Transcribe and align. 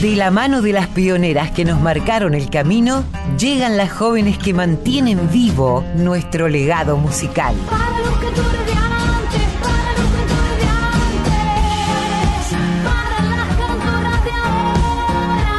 De 0.00 0.14
la 0.14 0.30
mano 0.30 0.62
de 0.62 0.72
las 0.72 0.86
pioneras 0.86 1.50
que 1.50 1.64
nos 1.64 1.80
marcaron 1.80 2.34
el 2.34 2.50
camino, 2.50 3.02
llegan 3.36 3.76
las 3.76 3.90
jóvenes 3.90 4.38
que 4.38 4.54
mantienen 4.54 5.28
vivo 5.28 5.84
nuestro 5.96 6.46
legado 6.46 6.96
musical. 6.96 7.56
Para 7.68 7.98
los 7.98 8.16
cantores 8.18 8.64
de 8.64 8.72
antes, 8.74 9.42
para 9.60 9.92
los 9.98 10.08
cantores 10.14 10.56
de 10.60 10.68
antes, 10.94 12.54
para 12.84 13.18
las 13.34 13.56
cantoras 13.56 14.24
de 14.24 14.30
ahora. 14.30 15.54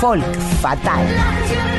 Folk 0.00 0.40
Fatal. 0.62 1.69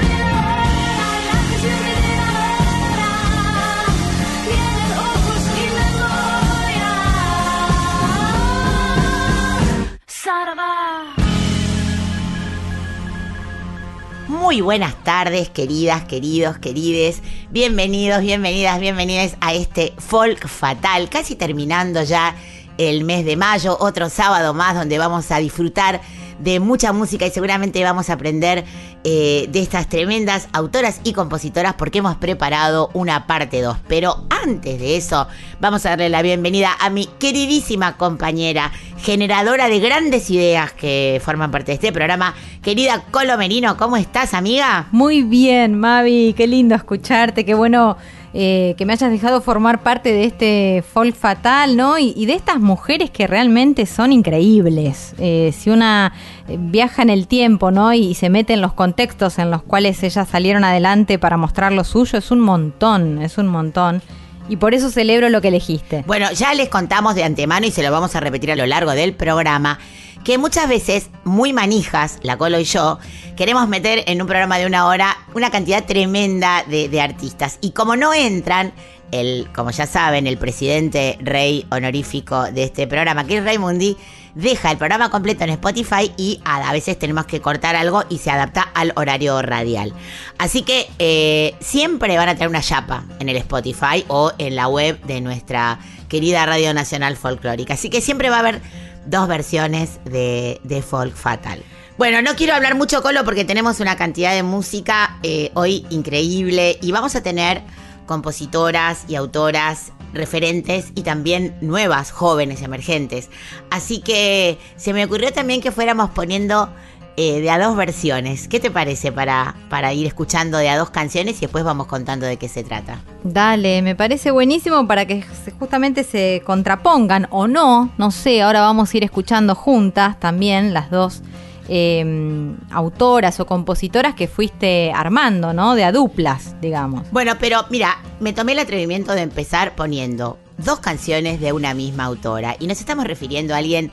Muy 14.41 14.59
buenas 14.59 14.95
tardes, 15.03 15.49
queridas, 15.51 16.03
queridos, 16.05 16.57
querides. 16.57 17.21
Bienvenidos, 17.51 18.21
bienvenidas, 18.21 18.79
bienvenidas 18.79 19.37
a 19.39 19.53
este 19.53 19.93
Folk 19.99 20.47
Fatal. 20.47 21.09
Casi 21.09 21.35
terminando 21.35 22.01
ya 22.01 22.35
el 22.79 23.03
mes 23.03 23.23
de 23.23 23.37
mayo, 23.37 23.77
otro 23.79 24.09
sábado 24.09 24.55
más 24.55 24.73
donde 24.73 24.97
vamos 24.97 25.29
a 25.29 25.37
disfrutar 25.37 26.01
de 26.39 26.59
mucha 26.59 26.91
música 26.91 27.27
y 27.27 27.29
seguramente 27.29 27.83
vamos 27.83 28.09
a 28.09 28.13
aprender 28.13 28.65
eh, 29.03 29.47
de 29.49 29.61
estas 29.61 29.89
tremendas 29.89 30.47
autoras 30.53 31.01
y 31.03 31.13
compositoras 31.13 31.73
porque 31.73 31.99
hemos 31.99 32.17
preparado 32.17 32.91
una 32.93 33.25
parte 33.25 33.61
2. 33.61 33.77
Pero 33.87 34.25
antes 34.29 34.79
de 34.79 34.95
eso, 34.95 35.27
vamos 35.59 35.85
a 35.85 35.89
darle 35.89 36.09
la 36.09 36.21
bienvenida 36.21 36.69
a 36.79 36.89
mi 36.89 37.07
queridísima 37.17 37.97
compañera, 37.97 38.71
generadora 38.99 39.69
de 39.69 39.79
grandes 39.79 40.29
ideas 40.29 40.71
que 40.73 41.19
forman 41.23 41.49
parte 41.49 41.71
de 41.71 41.75
este 41.75 41.91
programa, 41.91 42.35
querida 42.61 43.03
Colo 43.09 43.37
Merino. 43.37 43.75
¿Cómo 43.75 43.97
estás, 43.97 44.33
amiga? 44.35 44.87
Muy 44.91 45.23
bien, 45.23 45.79
Mavi, 45.79 46.33
qué 46.37 46.45
lindo 46.45 46.75
escucharte, 46.75 47.43
qué 47.43 47.55
bueno 47.55 47.97
eh, 48.33 48.75
que 48.77 48.85
me 48.85 48.93
hayas 48.93 49.11
dejado 49.11 49.41
formar 49.41 49.83
parte 49.83 50.13
de 50.13 50.23
este 50.23 50.83
folk 50.93 51.15
fatal, 51.15 51.75
¿no? 51.75 51.99
Y, 51.99 52.13
y 52.15 52.25
de 52.27 52.33
estas 52.33 52.59
mujeres 52.59 53.09
que 53.09 53.27
realmente 53.27 53.85
son 53.85 54.13
increíbles. 54.13 55.13
Eh, 55.17 55.53
si 55.57 55.69
una 55.69 56.13
eh, 56.47 56.57
viaja 56.59 57.01
en 57.01 57.09
el 57.09 57.27
tiempo, 57.27 57.71
¿no? 57.71 57.93
Y, 57.93 58.13
se 58.15 58.29
mete 58.29 58.53
en 58.53 58.61
los 58.61 58.73
contextos 58.73 59.39
en 59.39 59.51
los 59.51 59.63
cuales 59.63 60.01
ellas 60.03 60.27
salieron 60.29 60.63
adelante 60.63 61.19
para 61.19 61.37
mostrar 61.37 61.71
lo 61.71 61.83
suyo, 61.83 62.19
es 62.19 62.31
un 62.31 62.39
montón, 62.39 63.21
es 63.21 63.37
un 63.37 63.47
montón. 63.47 64.01
Y 64.47 64.57
por 64.57 64.73
eso 64.73 64.89
celebro 64.89 65.29
lo 65.29 65.41
que 65.41 65.49
elegiste. 65.49 66.03
Bueno, 66.07 66.31
ya 66.31 66.53
les 66.53 66.69
contamos 66.69 67.15
de 67.15 67.23
antemano 67.23 67.65
y 67.67 67.71
se 67.71 67.83
lo 67.83 67.91
vamos 67.91 68.15
a 68.15 68.19
repetir 68.19 68.51
a 68.51 68.55
lo 68.55 68.65
largo 68.65 68.91
del 68.91 69.13
programa, 69.13 69.79
que 70.23 70.37
muchas 70.37 70.67
veces, 70.69 71.09
muy 71.23 71.53
manijas, 71.53 72.19
la 72.21 72.37
Colo 72.37 72.59
y 72.59 72.63
yo, 72.63 72.99
queremos 73.35 73.67
meter 73.67 74.03
en 74.07 74.21
un 74.21 74.27
programa 74.27 74.57
de 74.57 74.65
una 74.65 74.87
hora 74.87 75.17
una 75.33 75.49
cantidad 75.49 75.85
tremenda 75.85 76.63
de, 76.67 77.01
artistas. 77.01 77.57
Y 77.61 77.71
como 77.71 77.95
no 77.95 78.13
entran, 78.13 78.73
el, 79.11 79.47
como 79.53 79.71
ya 79.71 79.87
saben, 79.87 80.27
el 80.27 80.37
presidente 80.37 81.17
rey 81.21 81.65
honorífico 81.71 82.51
de 82.51 82.63
este 82.63 82.87
programa, 82.87 83.25
que 83.25 83.37
es 83.37 83.43
Raimundi, 83.43 83.97
deja 84.35 84.71
el 84.71 84.77
programa 84.77 85.09
completo 85.09 85.43
en 85.43 85.49
Spotify 85.49 86.11
y 86.17 86.39
a, 86.45 86.69
a 86.69 86.71
veces 86.71 86.97
tenemos 86.97 87.25
que 87.25 87.41
cortar 87.41 87.75
algo 87.75 88.03
y 88.09 88.19
se 88.19 88.31
adapta 88.31 88.61
al 88.61 88.93
horario 88.95 89.41
radial. 89.41 89.93
Así 90.37 90.61
que 90.61 90.87
eh, 90.99 91.55
siempre 91.59 92.15
van 92.17 92.29
a 92.29 92.35
tener 92.35 92.47
una 92.47 92.61
chapa 92.61 93.03
en 93.19 93.27
el 93.27 93.37
Spotify 93.37 94.05
o 94.07 94.31
en 94.37 94.55
la 94.55 94.67
web 94.67 95.01
de 95.01 95.19
nuestra 95.19 95.79
querida 96.07 96.45
Radio 96.45 96.73
Nacional 96.73 97.17
Folclórica. 97.17 97.73
Así 97.73 97.89
que 97.89 98.01
siempre 98.01 98.29
va 98.29 98.37
a 98.37 98.39
haber 98.39 98.61
dos 99.05 99.27
versiones 99.27 99.99
de, 100.05 100.59
de 100.63 100.81
Folk 100.81 101.15
Fatal. 101.15 101.63
Bueno, 101.97 102.21
no 102.21 102.35
quiero 102.35 102.55
hablar 102.55 102.75
mucho, 102.75 103.03
Colo, 103.03 103.23
porque 103.23 103.45
tenemos 103.45 103.79
una 103.79 103.95
cantidad 103.95 104.33
de 104.33 104.43
música 104.43 105.19
eh, 105.23 105.51
hoy 105.53 105.85
increíble 105.89 106.79
y 106.81 106.91
vamos 106.91 107.15
a 107.15 107.21
tener 107.21 107.61
compositoras 108.07 109.05
y 109.07 109.15
autoras 109.15 109.91
referentes 110.13 110.87
y 110.95 111.03
también 111.03 111.55
nuevas, 111.61 112.11
jóvenes, 112.11 112.61
emergentes. 112.61 113.29
Así 113.69 114.01
que 114.01 114.57
se 114.77 114.93
me 114.93 115.05
ocurrió 115.05 115.31
también 115.31 115.61
que 115.61 115.71
fuéramos 115.71 116.09
poniendo 116.09 116.73
eh, 117.17 117.41
de 117.41 117.49
a 117.49 117.59
dos 117.59 117.75
versiones. 117.75 118.47
¿Qué 118.47 118.59
te 118.59 118.71
parece 118.71 119.11
para, 119.11 119.55
para 119.69 119.93
ir 119.93 120.07
escuchando 120.07 120.57
de 120.57 120.69
a 120.69 120.77
dos 120.77 120.89
canciones 120.89 121.37
y 121.37 121.41
después 121.41 121.63
vamos 121.63 121.87
contando 121.87 122.25
de 122.25 122.37
qué 122.37 122.47
se 122.47 122.63
trata? 122.63 123.01
Dale, 123.23 123.81
me 123.81 123.95
parece 123.95 124.31
buenísimo 124.31 124.87
para 124.87 125.05
que 125.05 125.23
justamente 125.59 126.03
se 126.03 126.41
contrapongan 126.45 127.27
o 127.31 127.47
no, 127.47 127.91
no 127.97 128.11
sé, 128.11 128.41
ahora 128.41 128.61
vamos 128.61 128.93
a 128.93 128.97
ir 128.97 129.03
escuchando 129.03 129.55
juntas 129.55 130.19
también 130.19 130.73
las 130.73 130.89
dos 130.89 131.21
eh, 131.67 132.53
autoras 132.71 133.39
o 133.39 133.45
compositoras 133.45 134.15
que 134.15 134.27
fuiste 134.27 134.91
armando, 134.93 135.53
¿no? 135.53 135.75
De 135.75 135.83
a 135.83 135.91
duplas, 135.91 136.55
digamos. 136.61 137.09
Bueno, 137.11 137.33
pero 137.39 137.65
mira, 137.69 137.97
me 138.19 138.33
tomé 138.33 138.51
el 138.51 138.59
atrevimiento 138.59 139.13
de 139.13 139.21
empezar 139.21 139.75
poniendo 139.75 140.37
dos 140.57 140.79
canciones 140.79 141.39
de 141.39 141.53
una 141.53 141.73
misma 141.73 142.05
autora. 142.05 142.55
Y 142.59 142.67
nos 142.67 142.79
estamos 142.79 143.05
refiriendo 143.05 143.53
a 143.53 143.57
alguien 143.57 143.91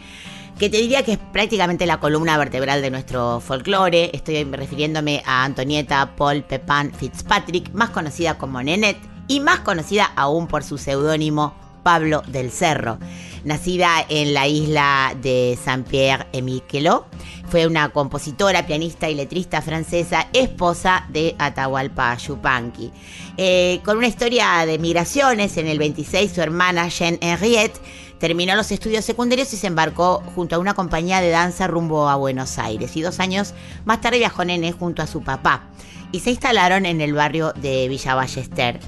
que 0.58 0.68
te 0.68 0.78
diría 0.78 1.04
que 1.04 1.12
es 1.12 1.18
prácticamente 1.18 1.86
la 1.86 2.00
columna 2.00 2.36
vertebral 2.36 2.82
de 2.82 2.90
nuestro 2.90 3.38
folclore. 3.40 4.10
Estoy 4.12 4.42
refiriéndome 4.42 5.22
a 5.24 5.44
Antonieta 5.44 6.16
Paul 6.16 6.42
Pepin 6.42 6.92
Fitzpatrick, 6.92 7.72
más 7.72 7.90
conocida 7.90 8.38
como 8.38 8.60
Nenet 8.60 8.96
y 9.28 9.38
más 9.38 9.60
conocida 9.60 10.10
aún 10.16 10.48
por 10.48 10.64
su 10.64 10.76
seudónimo 10.76 11.54
Pablo 11.84 12.22
del 12.26 12.50
Cerro. 12.50 12.98
Nacida 13.44 14.04
en 14.08 14.34
la 14.34 14.48
isla 14.48 15.14
de 15.22 15.56
Saint-Pierre-et-Miquelot, 15.64 17.06
fue 17.48 17.66
una 17.66 17.90
compositora, 17.90 18.66
pianista 18.66 19.08
y 19.08 19.14
letrista 19.14 19.62
francesa, 19.62 20.26
esposa 20.32 21.06
de 21.08 21.36
Atahualpa 21.38 22.16
Yupanqui. 22.16 22.90
Eh, 23.36 23.80
con 23.84 23.96
una 23.96 24.08
historia 24.08 24.66
de 24.66 24.78
migraciones, 24.78 25.56
en 25.56 25.68
el 25.68 25.78
26 25.78 26.32
su 26.32 26.42
hermana 26.42 26.88
Jeanne 26.88 27.18
Henriette 27.22 27.80
terminó 28.18 28.54
los 28.56 28.70
estudios 28.72 29.04
secundarios 29.04 29.52
y 29.52 29.56
se 29.56 29.66
embarcó 29.66 30.22
junto 30.34 30.56
a 30.56 30.58
una 30.58 30.74
compañía 30.74 31.20
de 31.20 31.30
danza 31.30 31.66
rumbo 31.66 32.08
a 32.08 32.16
Buenos 32.16 32.58
Aires. 32.58 32.96
Y 32.96 33.02
dos 33.02 33.20
años 33.20 33.54
más 33.84 34.00
tarde 34.00 34.18
viajó 34.18 34.44
Nene 34.44 34.72
junto 34.72 35.02
a 35.02 35.06
su 35.06 35.22
papá 35.22 35.68
y 36.12 36.20
se 36.20 36.30
instalaron 36.30 36.86
en 36.86 37.00
el 37.00 37.12
barrio 37.12 37.52
de 37.52 37.88
Villa 37.88 38.14
Ballester. 38.14 38.80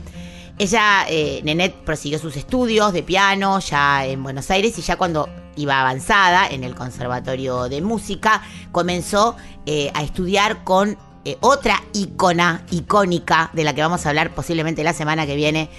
Ella, 0.58 1.06
eh, 1.08 1.40
Nenet, 1.42 1.74
prosiguió 1.84 2.19
sus 2.19 2.36
estudios 2.36 2.92
de 2.92 3.02
piano 3.02 3.60
ya 3.60 4.04
en 4.04 4.22
Buenos 4.22 4.50
Aires 4.50 4.78
y 4.78 4.82
ya 4.82 4.96
cuando 4.96 5.26
iba 5.56 5.80
avanzada 5.80 6.48
en 6.48 6.64
el 6.64 6.74
Conservatorio 6.74 7.70
de 7.70 7.80
Música, 7.80 8.42
comenzó 8.70 9.36
eh, 9.64 9.90
a 9.94 10.02
estudiar 10.02 10.62
con 10.62 10.98
eh, 11.24 11.38
otra 11.40 11.82
ícona, 11.92 12.64
icónica, 12.70 13.50
de 13.52 13.64
la 13.64 13.74
que 13.74 13.80
vamos 13.80 14.04
a 14.04 14.10
hablar 14.10 14.34
posiblemente 14.34 14.84
la 14.84 14.92
semana 14.92 15.26
que 15.26 15.34
viene, 15.34 15.70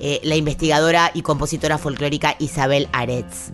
eh, 0.00 0.20
la 0.22 0.36
investigadora 0.36 1.10
y 1.14 1.22
compositora 1.22 1.78
folclórica 1.78 2.36
Isabel 2.38 2.88
Aretz. 2.92 3.50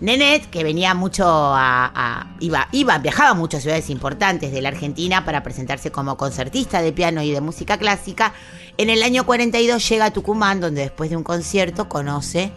Nenet, 0.00 0.48
que 0.48 0.64
venía 0.64 0.94
mucho 0.94 1.26
a, 1.26 2.34
iba, 2.40 2.68
iba, 2.72 2.96
viajaba 2.98 3.34
mucho 3.34 3.58
a 3.58 3.60
ciudades 3.60 3.90
importantes 3.90 4.50
de 4.50 4.62
la 4.62 4.70
Argentina 4.70 5.26
para 5.26 5.42
presentarse 5.42 5.90
como 5.92 6.16
concertista 6.16 6.80
de 6.80 6.92
piano 6.92 7.22
y 7.22 7.30
de 7.30 7.42
música 7.42 7.76
clásica, 7.76 8.32
en 8.78 8.88
el 8.88 9.02
año 9.02 9.26
42 9.26 9.86
llega 9.86 10.06
a 10.06 10.10
Tucumán, 10.10 10.60
donde 10.60 10.80
después 10.82 11.10
de 11.10 11.16
un 11.18 11.22
concierto 11.22 11.88
conoce 11.90 12.50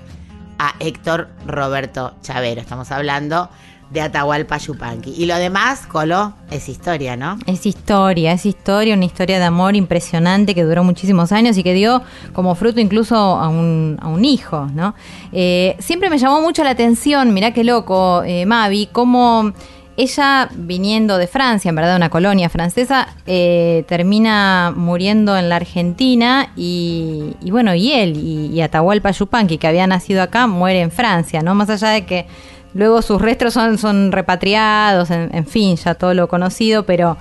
a 0.57 0.75
Héctor 0.79 1.29
Roberto 1.45 2.15
Chavero. 2.21 2.61
Estamos 2.61 2.91
hablando 2.91 3.49
de 3.93 4.01
Atahualpa 4.01 4.57
Yupanqui. 4.57 5.13
Y 5.15 5.27
lo 5.27 5.35
demás, 5.37 5.85
Colo, 5.85 6.33
es 6.49 6.67
historia, 6.67 7.15
¿no? 7.15 7.37
Es 7.45 7.65
historia, 7.67 8.33
es 8.33 8.45
historia, 8.45 8.95
una 8.95 9.05
historia 9.05 9.37
de 9.37 9.45
amor 9.45 9.75
impresionante 9.75 10.55
que 10.55 10.63
duró 10.63 10.83
muchísimos 10.83 11.31
años 11.31 11.57
y 11.57 11.63
que 11.63 11.73
dio 11.73 12.01
como 12.33 12.55
fruto 12.55 12.79
incluso 12.79 13.15
a 13.15 13.47
un, 13.47 13.97
a 14.01 14.07
un 14.07 14.25
hijo, 14.25 14.67
¿no? 14.73 14.95
Eh, 15.31 15.75
siempre 15.79 16.09
me 16.09 16.17
llamó 16.17 16.41
mucho 16.41 16.63
la 16.63 16.71
atención, 16.71 17.33
mirá 17.35 17.51
qué 17.51 17.63
loco, 17.63 18.23
eh, 18.25 18.47
Mavi, 18.47 18.89
cómo 18.91 19.53
ella 19.95 20.49
viniendo 20.55 21.19
de 21.19 21.27
Francia, 21.27 21.69
en 21.69 21.75
verdad 21.75 21.95
una 21.95 22.09
colonia 22.09 22.49
francesa, 22.49 23.09
eh, 23.27 23.85
termina 23.87 24.73
muriendo 24.75 25.37
en 25.37 25.49
la 25.49 25.57
Argentina 25.57 26.51
y, 26.55 27.35
y 27.43 27.51
bueno, 27.51 27.75
y 27.75 27.91
él 27.91 28.17
y, 28.17 28.47
y 28.47 28.61
Atahualpa 28.61 29.11
Yupanqui, 29.11 29.59
que 29.59 29.67
había 29.67 29.85
nacido 29.85 30.23
acá, 30.23 30.47
muere 30.47 30.81
en 30.81 30.89
Francia, 30.89 31.43
¿no? 31.43 31.53
Más 31.53 31.69
allá 31.69 31.89
de 31.89 32.07
que 32.07 32.25
luego 32.73 33.01
sus 33.01 33.21
restos 33.21 33.53
son, 33.53 33.77
son 33.77 34.11
repatriados, 34.11 35.11
en, 35.11 35.29
en 35.33 35.45
fin, 35.45 35.75
ya 35.75 35.95
todo 35.95 36.13
lo 36.13 36.27
conocido, 36.27 36.85
pero 36.85 37.17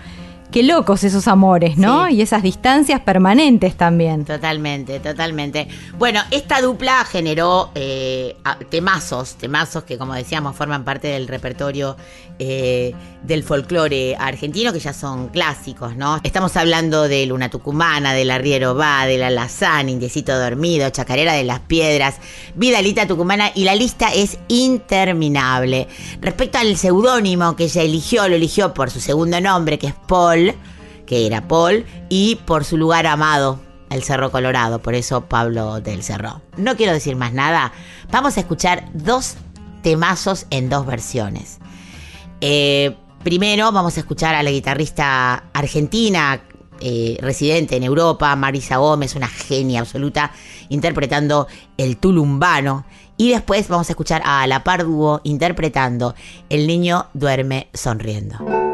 qué 0.53 0.63
locos 0.63 1.03
esos 1.03 1.27
amores, 1.27 1.77
¿no? 1.77 2.07
Sí. 2.07 2.15
Y 2.15 2.23
esas 2.23 2.43
distancias 2.43 3.01
permanentes 3.01 3.75
también. 3.77 4.25
Totalmente, 4.25 5.01
totalmente. 5.01 5.67
Bueno, 5.99 6.21
esta 6.31 6.61
dupla 6.61 7.05
generó 7.05 7.71
eh, 7.75 8.37
temazos, 8.71 9.35
temazos 9.35 9.83
que 9.83 9.99
como 9.99 10.15
decíamos 10.15 10.55
forman 10.55 10.85
parte 10.85 11.09
del 11.09 11.27
repertorio 11.27 11.97
eh, 12.39 12.95
del 13.23 13.45
folclore 13.45 14.17
argentino, 14.17 14.73
que 14.73 14.81
ya 14.81 14.93
son 14.93 15.29
clásicos, 15.29 15.97
¿no? 15.97 16.19
Estamos 16.25 16.57
hablando 16.57 17.09
de 17.09 17.25
Luna 17.25 17.49
Tucumana, 17.49 18.13
del 18.15 18.33
Arriero 18.33 18.75
Va, 18.75 19.07
de 19.07 19.17
La 19.17 19.31
Lazán, 19.31 19.89
Indiecito 19.89 20.37
Dormido, 20.37 20.91
Chacarera 20.91 21.35
de 21.35 21.45
las 21.45 21.61
Piedras, 21.61 22.17
Vidalita 22.57 23.07
Tucumana, 23.07 23.53
y 23.55 23.63
la 23.63 23.77
lista 23.77 24.13
es 24.13 24.39
interminable. 24.49 25.87
Respecto 26.21 26.59
al 26.59 26.77
seudónimo 26.77 27.55
que 27.55 27.65
ella 27.65 27.83
eligió, 27.83 28.27
lo 28.29 28.35
eligió 28.35 28.75
por 28.75 28.91
su 28.91 29.01
segundo 29.01 29.41
nombre, 29.41 29.79
que 29.79 29.87
es 29.87 29.95
Paul, 30.09 30.42
que 31.07 31.27
era 31.27 31.49
Paul, 31.49 31.85
y 32.09 32.37
por 32.47 32.65
su 32.65 32.77
lugar 32.77 33.07
amado, 33.07 33.61
el 33.91 34.03
Cerro 34.03 34.31
Colorado, 34.31 34.81
por 34.81 34.95
eso 34.95 35.23
Pablo 35.27 35.81
del 35.81 36.03
Cerro. 36.03 36.41
No 36.57 36.77
quiero 36.77 36.93
decir 36.93 37.17
más 37.17 37.33
nada, 37.33 37.73
vamos 38.11 38.37
a 38.37 38.41
escuchar 38.41 38.89
dos 38.95 39.37
temazos 39.83 40.47
en 40.51 40.69
dos 40.69 40.87
versiones. 40.87 41.59
Eh, 42.41 42.97
primero 43.23 43.71
vamos 43.71 43.97
a 43.97 44.01
escuchar 44.01 44.35
a 44.35 44.43
la 44.43 44.51
guitarrista 44.51 45.45
argentina, 45.53 46.43
eh, 46.81 47.17
residente 47.21 47.77
en 47.77 47.85
Europa, 47.85 48.35
Marisa 48.35 48.79
Gómez, 48.79 49.15
una 49.15 49.29
genia 49.29 49.81
absoluta, 49.81 50.33
interpretando 50.69 51.47
el 51.77 51.97
tulumbano. 51.99 52.85
Y 53.17 53.31
después 53.31 53.69
vamos 53.69 53.89
a 53.89 53.93
escuchar 53.93 54.23
a 54.25 54.47
La 54.47 54.65
Par 54.65 54.85
Dúo 54.85 55.21
interpretando 55.23 56.15
El 56.49 56.67
niño 56.67 57.07
duerme 57.13 57.69
sonriendo. 57.73 58.72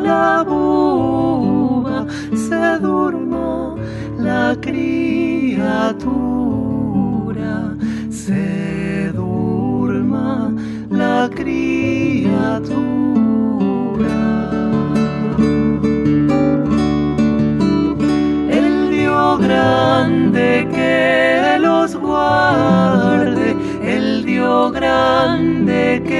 La 0.00 0.44
buba, 0.46 2.06
se 2.34 2.78
durma 2.80 3.74
la 4.18 4.56
criatura, 4.60 6.14
se 8.10 9.12
durma 9.14 10.52
la 10.90 11.30
criatura. 11.34 12.58
El 18.50 18.90
Dios 18.90 19.40
grande 19.40 20.68
que 20.70 21.58
los 21.60 21.96
guarde, 21.96 23.56
el 23.82 24.24
Dios 24.24 24.72
grande 24.72 25.47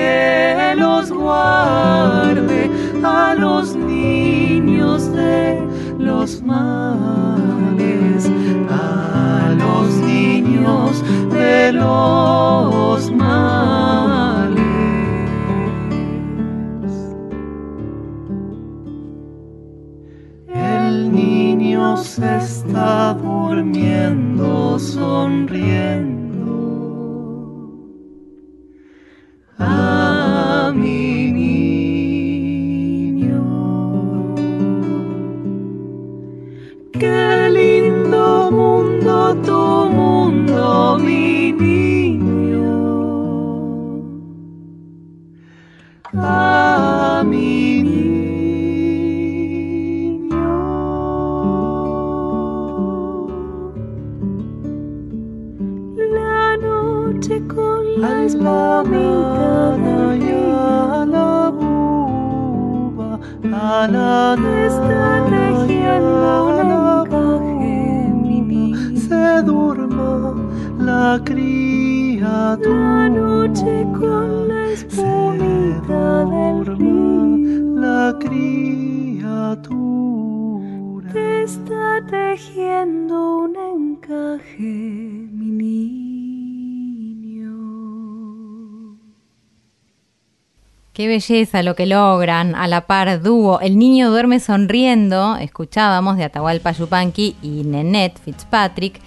que 0.08 0.74
los 0.76 1.10
guarde 1.10 2.70
a 3.02 3.34
los 3.34 3.76
niños 3.76 5.12
de 5.12 5.62
los 5.98 6.42
males, 6.42 8.30
a 8.70 9.54
los 9.62 9.88
niños 10.12 11.02
de 11.30 11.72
los 11.72 13.10
males. 13.12 14.58
El 20.54 21.12
niño 21.12 21.96
se 21.96 22.36
está 22.36 23.14
durmiendo 23.14 24.78
sonriendo 24.78 25.47
Qué 90.98 91.06
belleza 91.06 91.62
lo 91.62 91.76
que 91.76 91.86
logran 91.86 92.56
a 92.56 92.66
la 92.66 92.88
par 92.88 93.22
dúo. 93.22 93.60
El 93.60 93.78
niño 93.78 94.10
duerme 94.10 94.40
sonriendo, 94.40 95.36
escuchábamos 95.36 96.16
de 96.16 96.24
Atahualpa 96.24 96.72
Yupanqui 96.72 97.36
y 97.40 97.62
Nenet 97.62 98.20
Fitzpatrick, 98.20 99.00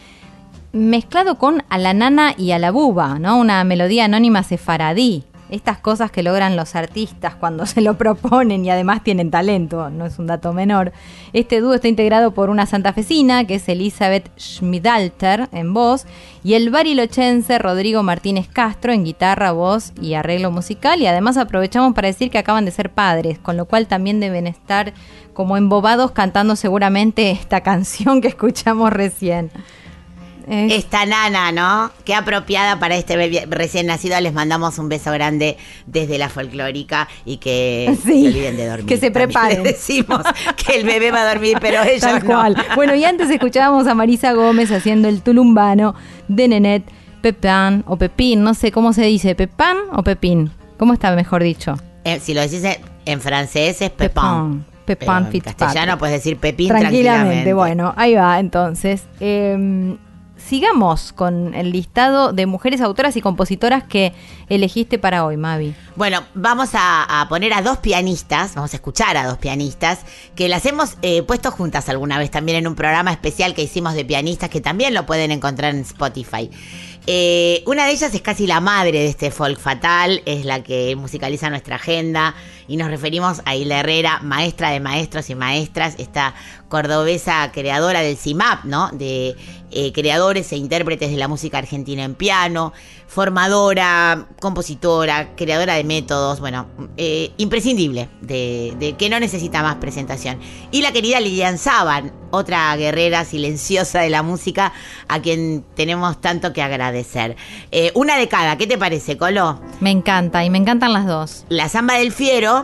mezclado 0.72 1.38
con 1.38 1.66
A 1.68 1.78
la 1.78 1.94
nana 1.94 2.34
y 2.38 2.52
a 2.52 2.60
la 2.60 2.72
buba, 2.72 3.20
¿no? 3.20 3.38
Una 3.38 3.66
melodía 3.66 4.06
anónima 4.06 4.42
sefaradí. 4.42 5.26
Estas 5.52 5.78
cosas 5.80 6.12
que 6.12 6.24
logran 6.24 6.56
los 6.56 6.76
artistas 6.76 7.36
cuando 7.36 7.66
se 7.68 7.82
lo 7.82 7.98
proponen 7.98 8.66
y 8.66 8.72
además 8.72 9.04
tienen 9.04 9.30
talento, 9.30 9.90
no 9.90 10.06
es 10.06 10.18
un 10.18 10.28
dato 10.28 10.54
menor. 10.54 10.94
Este 11.34 11.62
dúo 11.62 11.74
está 11.74 11.88
integrado 11.88 12.32
por 12.32 12.50
una 12.50 12.66
santafesina, 12.66 13.46
que 13.46 13.56
es 13.56 13.70
Elizabeth 13.70 14.32
Schmidalter 14.40 15.50
en 15.52 15.74
voz, 15.74 16.06
y 16.44 16.54
el 16.56 16.70
barilochense 16.70 17.60
Rodrigo 17.60 18.02
Martínez 18.02 18.48
Castro 18.48 18.94
en 18.94 19.04
guitarra, 19.04 19.52
voz 19.52 19.94
y 20.02 20.14
arreglo 20.14 20.52
musical. 20.52 21.02
Y 21.02 21.08
además 21.08 21.38
aprovechamos 21.38 21.94
para 21.94 22.08
decir 22.08 22.32
que 22.32 22.40
acaban 22.40 22.66
de 22.66 22.72
ser 22.72 22.90
padres, 22.90 23.38
con 23.38 23.58
lo 23.58 23.66
cual 23.66 23.88
también 23.88 24.20
deben 24.20 24.48
estar 24.48 24.94
como 25.34 25.58
embobados 25.58 26.12
cantando 26.12 26.56
seguramente 26.56 27.32
esta 27.32 27.62
canción 27.62 28.22
que 28.22 28.30
escuchamos 28.30 28.92
recién. 28.92 29.52
Es- 30.48 30.74
Esta 30.74 31.06
nana, 31.06 31.52
¿no? 31.52 31.92
Qué 32.06 32.14
apropiada 32.16 32.80
para 32.80 32.96
este 32.96 33.16
bebé 33.18 33.46
recién 33.50 33.88
nacido. 33.88 34.20
Les 34.20 34.34
mandamos 34.34 34.78
un 34.80 34.90
beso 34.90 35.12
grande 35.12 35.58
desde 35.86 36.18
la 36.18 36.30
folclórica 36.30 37.08
y 37.26 37.38
que 37.38 37.96
Sí, 38.06 38.22
se 38.24 38.28
olviden 38.30 38.58
de 38.58 38.68
dormir. 38.68 38.86
que 38.86 38.98
se 38.98 39.12
preparen. 39.12 39.64
les 39.64 39.74
decimos 39.78 40.22
que 40.56 40.76
el 40.78 40.86
bebé 40.86 41.12
va 41.12 41.22
a 41.22 41.34
dormir, 41.34 41.58
pero 41.62 41.84
ellos 41.84 42.02
Tal 42.02 42.20
no. 42.24 42.26
cual. 42.26 42.56
Bueno, 42.76 42.96
y 42.96 43.04
antes 43.06 43.30
escuchábamos 43.30 43.88
a 43.88 43.94
Marisa 43.94 44.34
Gómez 44.34 44.72
haciendo 44.72 45.08
el 45.10 45.22
tulumbano 45.22 45.96
de 46.28 46.48
Nenet 46.48 46.84
Pepán 47.22 47.84
o 47.88 47.98
Pepín, 47.98 48.44
no 48.44 48.54
sé 48.56 48.72
cómo 48.72 48.94
se 48.94 49.04
dice, 49.04 49.36
Pepán 49.36 49.78
o 49.94 50.02
Pepín. 50.04 50.50
¿Cómo 50.78 50.94
está 50.94 51.12
mejor 51.16 51.44
dicho? 51.44 51.76
Eh, 52.04 52.20
si 52.20 52.34
lo 52.34 52.42
decís 52.42 52.64
en- 53.06 53.22
francés 53.22 53.82
es 53.82 53.90
Pepán. 53.92 54.66
Pepán. 54.86 55.26
Pepán 55.26 55.30
en 55.32 55.40
castellano 55.42 55.98
puedes 56.00 56.16
decir 56.16 56.38
Pepín 56.38 56.68
tranquilamente. 56.70 57.04
tranquilamente. 57.04 57.54
Bueno, 57.54 57.94
ahí 57.96 58.16
va 58.16 58.40
entonces. 58.40 59.04
Eh, 59.20 59.96
sigamos 60.48 61.14
con 61.14 61.54
el 61.54 61.72
listado 61.72 62.34
de 62.34 62.46
mujeres 62.46 62.82
autoras 62.82 63.16
y 63.16 63.22
compositoras 63.22 63.84
que 63.84 64.14
elegiste 64.50 65.00
para 65.00 65.26
hoy, 65.26 65.38
Mavi. 65.38 65.76
Bueno, 65.96 66.24
vamos 66.34 66.70
a, 66.74 67.26
poner 67.30 67.54
a 67.54 67.62
dos 67.62 67.78
pianistas, 67.78 68.56
vamos 68.56 68.74
a 68.74 68.78
escuchar 68.78 69.18
a 69.18 69.26
dos 69.26 69.38
pianistas, 69.38 70.00
que 70.36 70.50
las 70.50 70.66
hemos 70.66 70.98
eh, 71.02 71.24
puesto 71.24 71.52
juntas 71.52 71.90
alguna 71.90 72.18
vez 72.18 72.32
también 72.32 72.58
en 72.58 72.68
un 72.68 72.76
programa 72.76 73.12
especial 73.12 73.54
que 73.54 73.64
hicimos 73.64 73.94
de 73.94 74.06
pianistas, 74.06 74.50
que 74.50 74.62
también 74.62 74.94
lo 74.94 75.06
pueden 75.06 75.32
encontrar 75.32 75.74
en 75.74 75.82
Spotify. 75.82 76.50
Eh, 77.08 77.64
una 77.66 77.86
de 77.86 77.94
ellas 77.94 78.14
es 78.14 78.22
casi 78.22 78.46
la 78.46 78.60
madre 78.60 79.00
de 79.00 79.08
este 79.08 79.32
folk 79.32 79.60
fatal, 79.60 80.22
es 80.26 80.46
la 80.46 80.62
que 80.62 80.96
musicaliza 80.96 81.50
nuestra 81.50 81.78
agenda 81.78 82.36
y 82.72 82.78
nos 82.78 82.90
referimos 82.90 83.42
a 83.44 83.54
Hilda 83.54 83.82
Herrera, 83.82 84.22
maestra 84.24 84.70
de 84.70 84.80
maestros 84.80 85.30
y 85.30 85.36
maestras, 85.36 85.96
esta 85.98 86.34
cordobesa 86.70 87.52
creadora 87.52 88.00
del 88.00 88.16
CIMAP, 88.16 88.64
¿no? 88.64 88.90
De 88.94 89.36
eh, 89.72 89.92
creadores 89.92 90.54
e 90.54 90.56
intérpretes 90.56 91.12
de 91.12 91.18
la 91.18 91.28
música 91.28 91.58
argentina 91.58 92.06
en 92.06 92.16
piano, 92.16 92.72
formadora, 93.08 94.28
compositora, 94.40 95.36
creadora 95.36 95.74
de 95.74 95.84
métodos, 95.84 96.40
bueno, 96.40 96.68
eh, 96.96 97.32
imprescindible, 97.36 98.08
de, 98.22 98.74
de 98.80 98.94
que 98.94 99.10
no 99.10 99.20
necesita 99.20 99.62
más 99.62 99.76
presentación. 99.76 100.40
Y 100.72 100.82
la 100.82 100.94
querida 100.94 101.20
Lilian 101.20 101.58
Saban, 101.58 102.14
otra 102.32 102.74
guerrera 102.78 103.26
silenciosa 103.26 104.00
de 104.00 104.10
la 104.10 104.24
música, 104.24 104.72
a 105.10 105.22
quien 105.22 105.66
tenemos 105.76 106.22
tanto 106.22 106.54
que 106.54 106.62
agradecer. 106.62 107.36
Eh, 107.72 107.92
una 107.96 108.16
de 108.16 108.30
cada, 108.30 108.58
¿qué 108.58 108.66
te 108.66 108.78
parece, 108.78 109.18
Colo? 109.18 109.60
Me 109.82 109.92
encanta 109.92 110.46
y 110.46 110.50
me 110.50 110.58
encantan 110.58 110.94
las 110.94 111.06
dos. 111.06 111.46
La 111.50 111.68
Zamba 111.68 111.96
del 111.96 112.14
Fiero, 112.14 112.61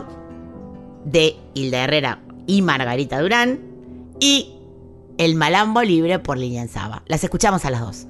de 1.04 1.36
Hilda 1.54 1.84
Herrera 1.84 2.20
y 2.46 2.62
Margarita 2.62 3.20
Durán, 3.20 3.60
y 4.20 4.54
El 5.18 5.34
Malambo 5.34 5.82
Libre 5.82 6.18
por 6.18 6.38
Lilian 6.38 6.68
Saba. 6.68 7.02
Las 7.06 7.22
escuchamos 7.24 7.64
a 7.64 7.70
las 7.70 7.80
dos. 7.80 8.06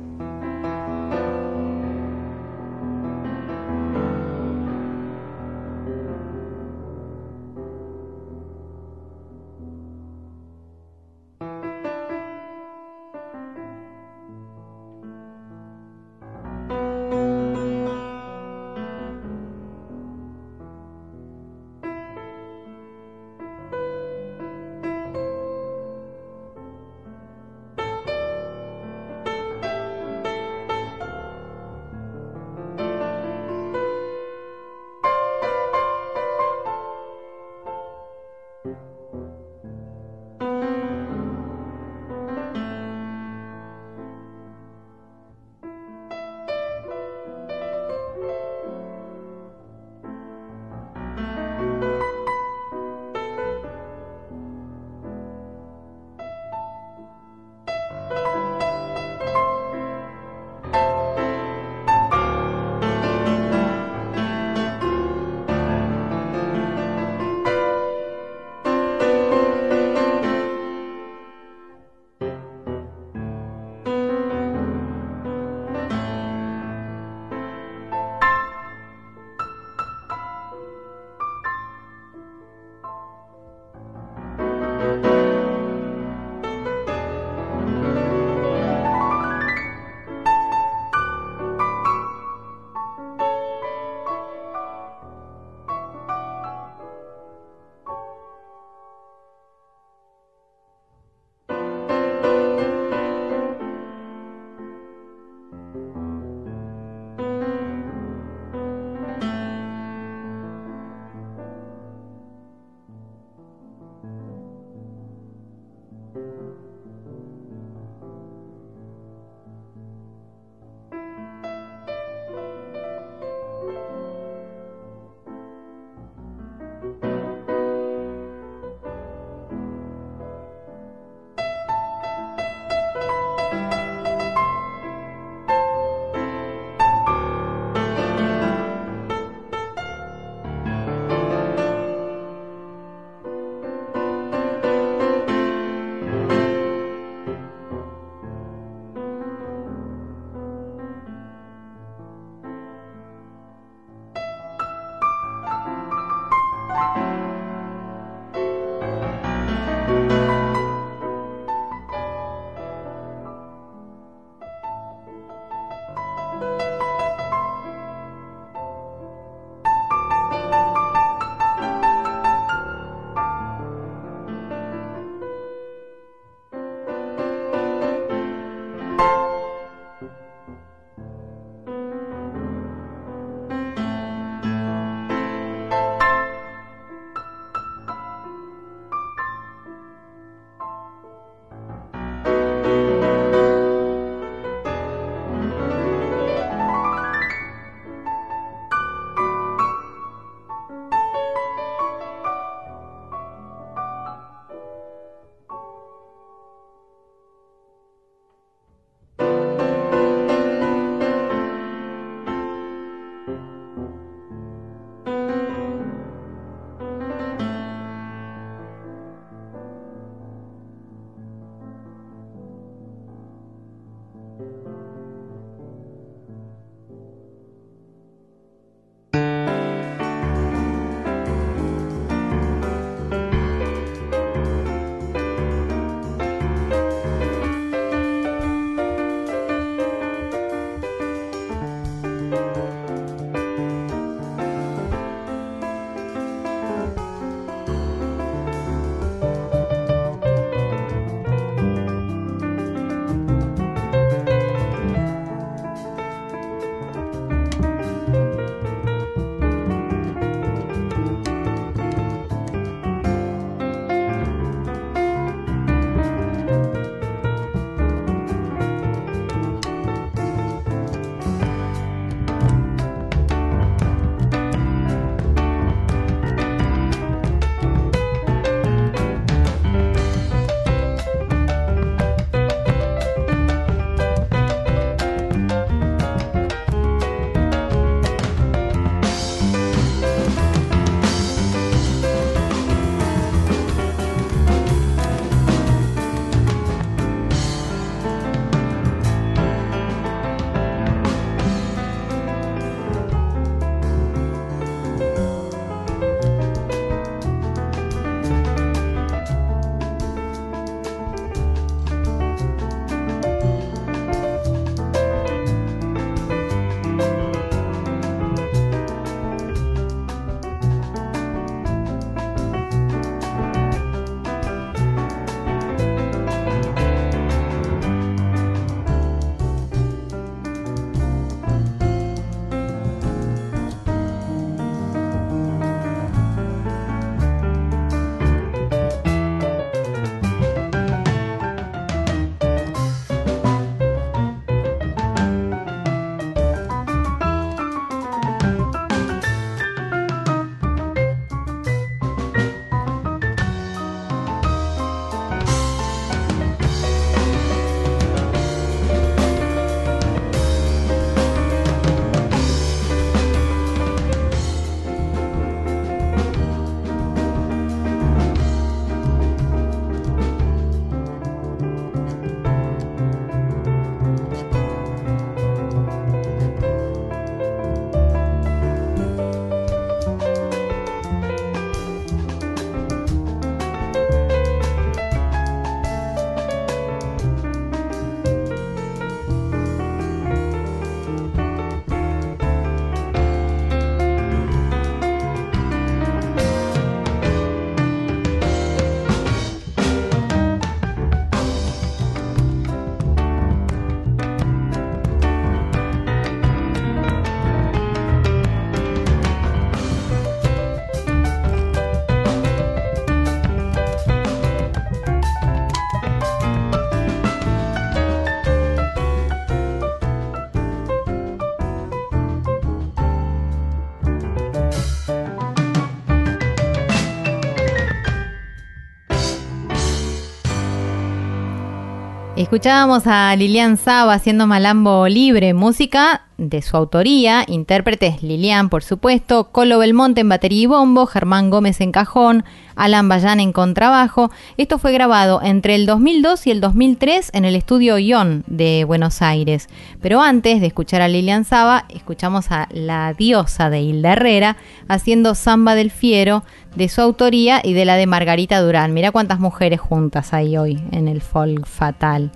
Escuchábamos 432.39 433.03
a 433.09 433.35
Lilian 433.35 433.77
Saba 433.77 434.15
haciendo 434.15 434.47
Malambo 434.47 435.09
Libre, 435.09 435.55
música 435.55 436.28
de 436.49 436.63
su 436.63 436.77
autoría, 436.77 437.45
intérpretes 437.47 438.23
Lilian, 438.23 438.69
por 438.69 438.83
supuesto, 438.83 439.51
Colo 439.53 439.79
Belmonte 439.79 440.21
en 440.21 440.29
batería 440.29 440.63
y 440.63 440.67
bombo, 440.67 441.07
Germán 441.07 441.51
Gómez 441.51 441.81
en 441.81 441.93
cajón, 441.93 442.45
Alan 442.77 443.09
Bayán 443.09 443.41
en 443.41 443.53
contrabajo. 443.53 444.31
Esto 444.57 444.79
fue 444.79 444.93
grabado 444.93 445.41
entre 445.43 445.75
el 445.75 445.87
2002 445.87 446.47
y 446.47 446.51
el 446.51 446.61
2003 446.61 447.31
en 447.35 447.45
el 447.45 447.57
estudio 447.57 447.99
Ion 447.99 448.45
de 448.47 448.85
Buenos 448.85 449.21
Aires. 449.21 449.69
Pero 450.01 450.21
antes 450.21 450.61
de 450.61 450.69
escuchar 450.69 451.03
a 451.03 451.09
Lilian 451.09 451.45
Saba, 451.45 451.85
escuchamos 451.89 452.51
a 452.51 452.69
la 452.71 453.13
diosa 453.15 453.71
de 453.71 453.81
Hilda 453.81 454.13
Herrera 454.13 454.57
haciendo 454.89 455.35
Samba 455.35 455.75
del 455.75 455.91
Fiero 455.91 456.45
de 456.77 456.89
su 456.89 457.01
autoría 457.01 457.61
y 457.63 457.73
de 457.73 457.85
la 457.85 457.97
de 457.97 458.07
Margarita 458.07 458.61
Durán. 458.61 458.95
Mira 458.95 459.11
cuántas 459.11 459.41
mujeres 459.41 459.81
juntas 459.81 460.33
hay 460.33 460.57
hoy 460.57 460.81
en 460.93 461.09
el 461.09 461.21
folk 461.21 461.67
fatal. 461.67 462.31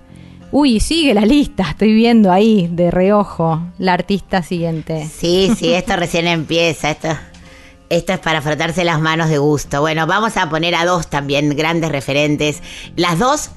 Uy, 0.55 0.79
sigue 0.79 1.15
la 1.15 1.25
lista, 1.25 1.71
estoy 1.71 1.95
viendo 1.95 2.31
ahí 2.31 2.69
de 2.71 2.91
reojo 2.91 3.59
la 3.79 3.93
artista 3.93 4.43
siguiente. 4.43 5.09
Sí, 5.11 5.51
sí, 5.57 5.73
esto 5.73 5.95
recién 5.95 6.27
empieza. 6.27 6.91
Esto, 6.91 7.07
esto 7.89 8.13
es 8.13 8.19
para 8.19 8.39
frotarse 8.39 8.83
las 8.83 9.01
manos 9.01 9.29
de 9.29 9.39
gusto. 9.39 9.81
Bueno, 9.81 10.05
vamos 10.05 10.37
a 10.37 10.51
poner 10.51 10.75
a 10.75 10.85
dos 10.85 11.09
también 11.09 11.55
grandes 11.55 11.91
referentes. 11.91 12.61
Las 12.95 13.17
dos, 13.17 13.49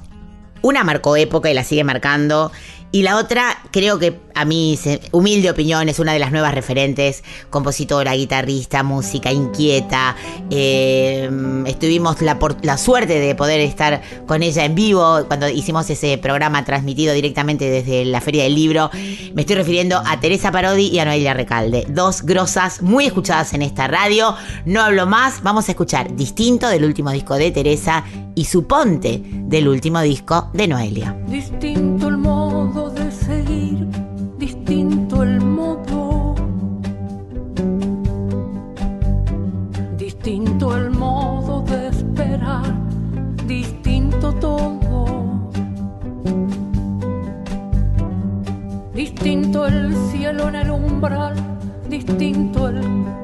una 0.63 0.83
marcó 0.83 1.15
época 1.15 1.51
y 1.51 1.53
la 1.53 1.63
sigue 1.63 1.83
marcando. 1.83 2.51
Y 2.91 3.03
la 3.03 3.17
otra, 3.17 3.57
creo 3.71 3.99
que 3.99 4.19
a 4.33 4.45
se- 4.77 5.01
humilde 5.11 5.49
opinión, 5.49 5.89
es 5.89 5.99
una 5.99 6.13
de 6.13 6.19
las 6.19 6.31
nuevas 6.31 6.53
referentes, 6.53 7.23
compositora, 7.49 8.13
guitarrista, 8.13 8.83
música 8.83 9.31
inquieta. 9.31 10.15
Eh, 10.49 11.29
estuvimos 11.65 12.21
la, 12.21 12.37
la 12.61 12.77
suerte 12.77 13.19
de 13.19 13.35
poder 13.35 13.59
estar 13.61 14.01
con 14.25 14.43
ella 14.43 14.63
en 14.65 14.75
vivo 14.75 15.25
cuando 15.27 15.49
hicimos 15.49 15.89
ese 15.89 16.17
programa 16.17 16.63
transmitido 16.65 17.13
directamente 17.13 17.69
desde 17.69 18.05
la 18.05 18.21
Feria 18.21 18.43
del 18.43 18.55
Libro. 18.55 18.89
Me 19.33 19.41
estoy 19.41 19.55
refiriendo 19.57 20.01
a 20.05 20.19
Teresa 20.19 20.51
Parodi 20.51 20.87
y 20.87 20.99
a 20.99 21.05
Noelia 21.05 21.33
Recalde, 21.33 21.85
dos 21.89 22.21
grosas 22.21 22.81
muy 22.81 23.05
escuchadas 23.05 23.53
en 23.53 23.63
esta 23.63 23.87
radio. 23.87 24.35
No 24.65 24.81
hablo 24.81 25.05
más, 25.07 25.41
vamos 25.43 25.67
a 25.67 25.71
escuchar 25.71 26.15
Distinto 26.15 26.67
del 26.69 26.85
último 26.85 27.11
disco 27.11 27.35
de 27.35 27.51
Teresa 27.51 28.03
y 28.35 28.45
Suponte 28.45 29.21
del 29.23 29.67
último 29.67 29.99
disco 30.01 30.49
de 30.53 30.67
Noelia. 30.67 31.15
Distinto 31.27 32.07
el 32.07 32.17
modo 32.17 32.76
Distinto 48.97 49.67
el 49.67 49.95
cielo 50.09 50.49
en 50.49 50.55
el 50.55 50.71
umbral, 50.71 51.35
distinto 51.87 52.67
el 52.67 52.81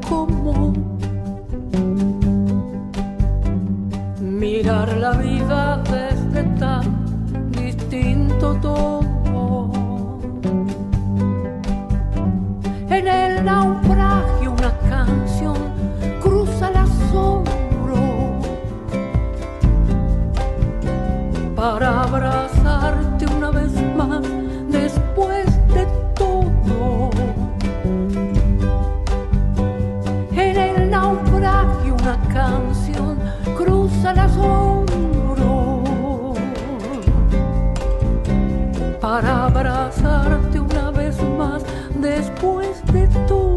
cómo. 0.07 0.71
Mirar 4.21 4.95
la 4.97 5.13
vida 5.13 5.81
desde 5.89 6.43
tan 6.59 7.49
distinto 7.49 8.53
todo. 8.61 10.19
En 12.91 13.07
el 13.07 13.43
naufragio 13.43 14.51
una 14.51 14.77
canción 14.87 15.57
cruza 16.21 16.69
el 16.69 16.77
asombro 16.77 18.39
para 21.55 22.05
para 39.13 39.45
abrazarte 39.45 40.59
una 40.59 40.89
vez 40.89 41.15
más 41.37 41.63
después 42.01 42.83
de 42.91 43.07
todo. 43.27 43.55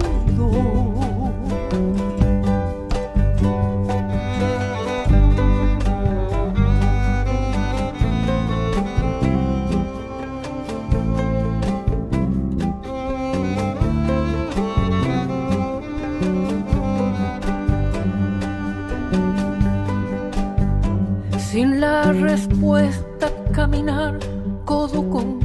Sin 21.39 21.81
la 21.81 22.13
respuesta 22.13 23.31
caminar 23.55 24.19
codo 24.67 25.09
con 25.09 25.36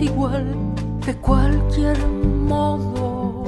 igual 0.00 0.44
de 1.06 1.14
cualquier 1.16 1.98
modo. 2.06 3.44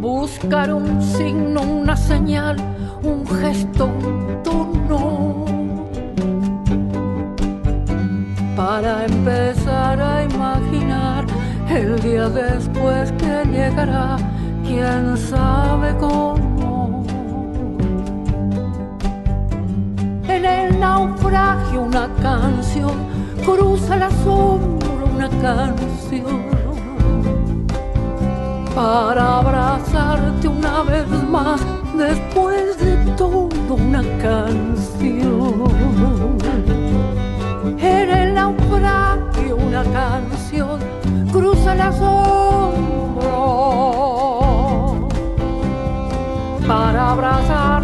Buscar 0.00 0.72
un 0.72 1.02
signo, 1.02 1.62
una 1.62 1.96
señal, 1.96 2.56
un 3.02 3.26
gesto, 3.26 3.86
un 3.86 4.42
tono 4.42 5.44
para 8.56 9.04
empezar 9.04 10.00
a 10.00 10.24
imaginar 10.24 11.24
el 11.68 12.00
día 12.00 12.28
después 12.28 13.12
que 13.12 13.44
llegará, 13.52 14.16
quién 14.66 15.16
sabe 15.16 15.94
cómo. 15.98 17.04
En 20.26 20.44
el 20.44 20.80
naufragio 20.80 21.82
una 21.82 22.08
canción 22.20 23.07
cruza 23.48 23.96
el 23.96 24.02
asombro, 24.02 25.06
una 25.14 25.28
canción 25.40 26.42
para 28.74 29.38
abrazarte 29.38 30.48
una 30.48 30.82
vez 30.82 31.08
más 31.28 31.60
después 31.96 32.78
de 32.78 32.96
todo 33.16 33.48
una 33.70 34.02
canción. 34.18 35.68
En 37.78 38.10
el 38.10 38.34
naufragio 38.34 39.56
una 39.56 39.82
canción 39.84 40.78
cruza 41.32 41.72
el 41.72 41.80
asombro 41.80 42.28
para 46.66 47.10
abrazarte 47.12 47.77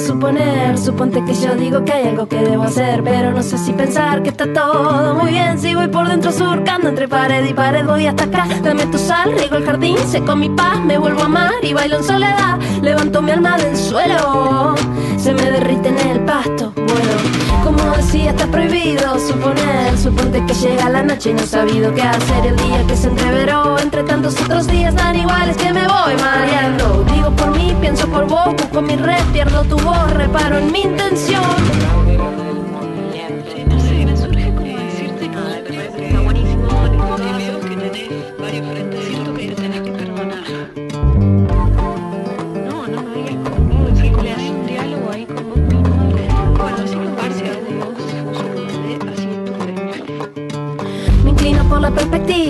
suponer. 0.00 0.78
Suponte 0.78 1.24
que 1.24 1.34
yo 1.34 1.54
digo 1.54 1.84
que 1.84 1.92
hay 1.92 2.08
algo 2.08 2.26
que 2.28 2.36
debo 2.36 2.64
hacer. 2.64 3.02
Pero 3.02 3.32
no 3.32 3.42
sé 3.42 3.58
si 3.58 3.72
pensar 3.72 4.22
que 4.22 4.30
está 4.30 4.52
todo 4.52 5.14
muy 5.14 5.32
bien. 5.32 5.58
Si 5.58 5.74
voy 5.74 5.88
por 5.88 6.08
dentro 6.08 6.32
surcando 6.32 6.88
entre 6.88 7.08
pared 7.08 7.44
y 7.44 7.54
pared, 7.54 7.84
voy 7.84 8.06
hasta 8.06 8.24
acá. 8.24 8.46
Dame 8.62 8.86
tu 8.86 8.98
sal, 8.98 9.32
riego 9.32 9.56
el 9.56 9.64
jardín, 9.64 9.96
seco 10.06 10.36
mi 10.36 10.48
paz, 10.50 10.80
me 10.84 10.98
vuelvo 10.98 11.22
a 11.22 11.26
amar 11.26 11.52
y 11.62 11.72
bailo 11.72 11.96
en 11.96 12.04
soledad. 12.04 12.58
Levanto 12.82 13.22
mi 13.22 13.32
alma 13.32 13.56
del 13.56 13.76
suelo, 13.76 14.74
se 15.16 15.32
me 15.32 15.50
derrite 15.50 15.88
en 15.88 15.98
el 15.98 16.20
pasto. 16.20 16.72
Bueno, 16.74 17.47
Como 17.64 17.96
decía, 17.96 18.30
está 18.30 18.46
prohibido 18.46 19.18
suponer. 19.18 19.96
Suponte 19.98 20.44
que 20.46 20.54
llega 20.54 20.88
la 20.88 21.02
noche 21.02 21.30
y 21.30 21.34
no 21.34 21.40
he 21.40 21.46
sabido 21.46 21.94
qué 21.94 22.02
hacer. 22.02 22.46
El 22.46 22.56
día 22.56 22.86
que 22.86 22.96
se 22.96 23.08
entreveró 23.08 23.78
entre 23.78 24.02
tantos 24.04 24.40
otros 24.40 24.66
días 24.66 24.94
tan 24.94 25.16
iguales 25.16 25.56
que 25.56 25.72
me 25.72 25.86
voy 25.86 26.14
mareando. 26.20 27.04
Digo 27.12 27.30
por 27.32 27.50
mí, 27.56 27.74
pienso 27.80 28.06
por 28.08 28.26
vos, 28.26 28.54
busco 28.56 28.82
mi 28.82 28.96
red, 28.96 29.22
pierdo 29.32 29.62
tu 29.64 29.76
voz, 29.78 30.10
reparo 30.12 30.58
en 30.58 30.72
mi 30.72 30.82
intención. 30.82 31.97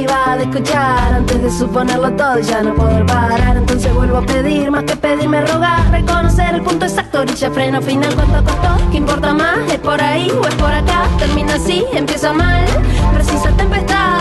Perspectiva 0.09 0.37
de 0.37 0.43
escuchar 0.45 1.15
antes 1.15 1.43
de 1.43 1.51
suponerlo 1.51 2.11
todo 2.13 2.39
y 2.39 2.43
ya 2.43 2.63
no 2.63 2.75
poder 2.75 3.05
parar. 3.07 3.57
Entonces 3.57 3.93
vuelvo 3.95 4.19
a 4.19 4.23
pedir, 4.23 4.71
más 4.71 4.85
que 4.85 4.97
pedirme 4.97 5.41
rogar, 5.43 5.91
reconocer 5.91 6.55
el 6.55 6.63
punto 6.63 6.87
exacto, 6.87 7.21
orilla, 7.21 7.51
freno, 7.51 7.83
final, 7.83 8.15
cuánto 8.15 8.45
costó. 8.45 8.91
¿Qué 8.91 8.99
importa 8.99 9.35
más? 9.35 9.59
¿Es 9.71 9.79
por 9.79 10.01
ahí 10.01 10.31
o 10.31 10.47
es 10.47 10.55
por 10.55 10.73
acá? 10.73 11.05
Termina 11.19 11.55
así, 11.55 11.85
empieza 11.93 12.33
mal, 12.33 12.65
precisa 13.15 13.51
tempestad. 13.57 14.21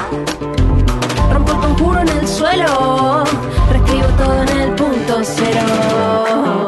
Rompo 1.32 1.52
el 1.52 1.60
conjuro 1.60 2.00
en 2.02 2.10
el 2.10 2.28
suelo, 2.28 3.23
reescribo 3.71 4.08
todo 4.17 4.43
en 4.43 4.50
el 4.60 4.76
punto 4.76 5.19
cero. 5.23 6.66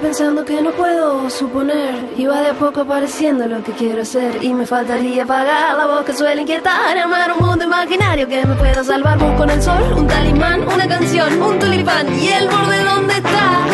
Pensando 0.00 0.44
que 0.44 0.60
no 0.62 0.70
puedo 0.72 1.28
suponer. 1.30 2.12
Y 2.16 2.26
va 2.26 2.40
de 2.40 2.48
a 2.48 2.54
poco 2.54 2.80
apareciendo 2.80 3.46
lo 3.46 3.62
que 3.62 3.72
quiero 3.72 4.04
ser 4.04 4.42
Y 4.42 4.52
me 4.52 4.66
faltaría 4.66 5.24
apagar 5.24 5.76
la 5.76 5.86
voz 5.86 6.04
que 6.04 6.12
suele 6.12 6.42
inquietar. 6.42 6.96
Amar 6.98 7.32
un 7.32 7.46
mundo 7.46 7.64
imaginario 7.64 8.26
que 8.26 8.44
me 8.44 8.54
pueda 8.54 8.82
salvar. 8.82 9.18
Busco 9.18 9.44
en 9.44 9.50
el 9.50 9.62
sol 9.62 9.82
un 9.96 10.06
talismán, 10.06 10.62
una 10.62 10.88
canción, 10.88 11.42
un 11.42 11.58
tulipán. 11.58 12.06
Y 12.18 12.28
el 12.28 12.48
borde 12.48 12.84
donde 12.84 13.14
está 13.14 13.66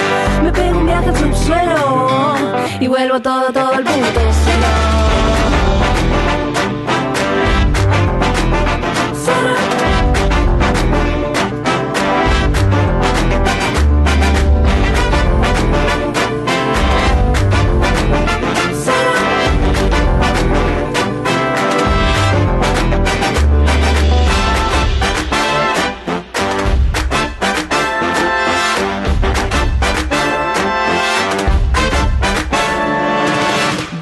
Me 0.42 0.52
pego 0.52 0.78
un 0.78 0.86
viaje 0.86 1.08
al 1.08 1.16
subsuelo. 1.16 2.34
Y 2.80 2.86
vuelvo 2.88 3.20
todo, 3.20 3.52
todo 3.52 3.72
al 3.74 3.84
punto 3.84 4.20
Cero. 4.44 4.85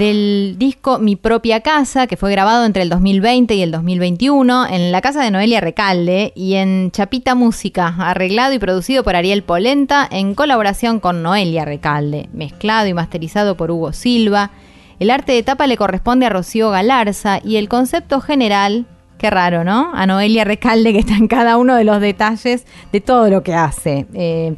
Del 0.05 0.57
disco 0.59 0.99
Mi 0.99 1.17
propia 1.17 1.61
casa, 1.61 2.07
que 2.07 2.19
fue 2.19 2.31
grabado 2.31 2.67
entre 2.67 2.83
el 2.83 2.91
2020 2.91 3.55
y 3.55 3.63
el 3.63 3.71
2021 3.71 4.67
en 4.67 4.93
la 4.93 5.01
casa 5.01 5.23
de 5.23 5.31
Noelia 5.31 5.63
Recalde 5.63 6.35
y 6.37 6.57
en 6.57 6.91
Chapita 6.91 7.35
Música, 7.35 7.95
arreglado 7.99 8.53
y 8.53 8.59
producido 8.59 9.03
por 9.03 9.17
Ariel 9.17 9.43
Polenta 9.45 10.07
en 10.11 10.35
colaboración 10.35 11.01
con 11.01 11.23
Noelia 11.23 11.65
Recalde, 11.65 12.29
mezclado 12.35 12.87
y 12.87 12.93
masterizado 12.93 13.57
por 13.57 13.71
Hugo 13.71 13.95
Silva. 13.95 14.51
El 14.99 15.11
arte 15.11 15.33
de 15.33 15.43
tapa 15.43 15.67
le 15.67 15.79
corresponde 15.79 16.27
a 16.27 16.31
Rocío 16.31 16.69
Galarza 16.69 17.41
y 17.43 17.57
el 17.57 17.71
concepto 17.71 18.21
general, 18.21 18.85
qué 19.17 19.31
raro, 19.31 19.65
¿no? 19.65 19.91
A 19.95 20.07
Noelia 20.07 20.45
Recalde 20.45 20.93
que 20.93 20.99
está 20.99 21.17
en 21.17 21.29
cada 21.29 21.57
uno 21.57 21.77
de 21.77 21.85
los 21.85 22.03
detalles 22.03 22.67
de 22.93 23.01
todo 23.01 23.31
lo 23.31 23.43
que 23.43 23.55
hace. 23.55 24.07
Eh, 24.13 24.55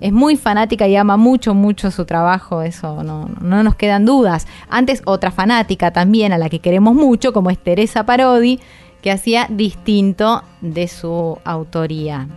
es 0.00 0.12
muy 0.12 0.36
fanática 0.36 0.86
y 0.86 0.96
ama 0.96 1.16
mucho, 1.16 1.54
mucho 1.54 1.90
su 1.90 2.04
trabajo, 2.04 2.62
eso 2.62 3.02
no, 3.02 3.28
no 3.40 3.62
nos 3.62 3.76
quedan 3.76 4.04
dudas. 4.04 4.46
Antes 4.68 5.02
otra 5.04 5.30
fanática 5.30 5.90
también 5.90 6.32
a 6.32 6.38
la 6.38 6.48
que 6.48 6.60
queremos 6.60 6.94
mucho, 6.94 7.32
como 7.32 7.50
es 7.50 7.58
Teresa 7.58 8.04
Parodi, 8.04 8.60
que 9.02 9.10
hacía 9.10 9.46
distinto 9.48 10.42
de 10.60 10.88
su 10.88 11.38
autoría. 11.44 12.28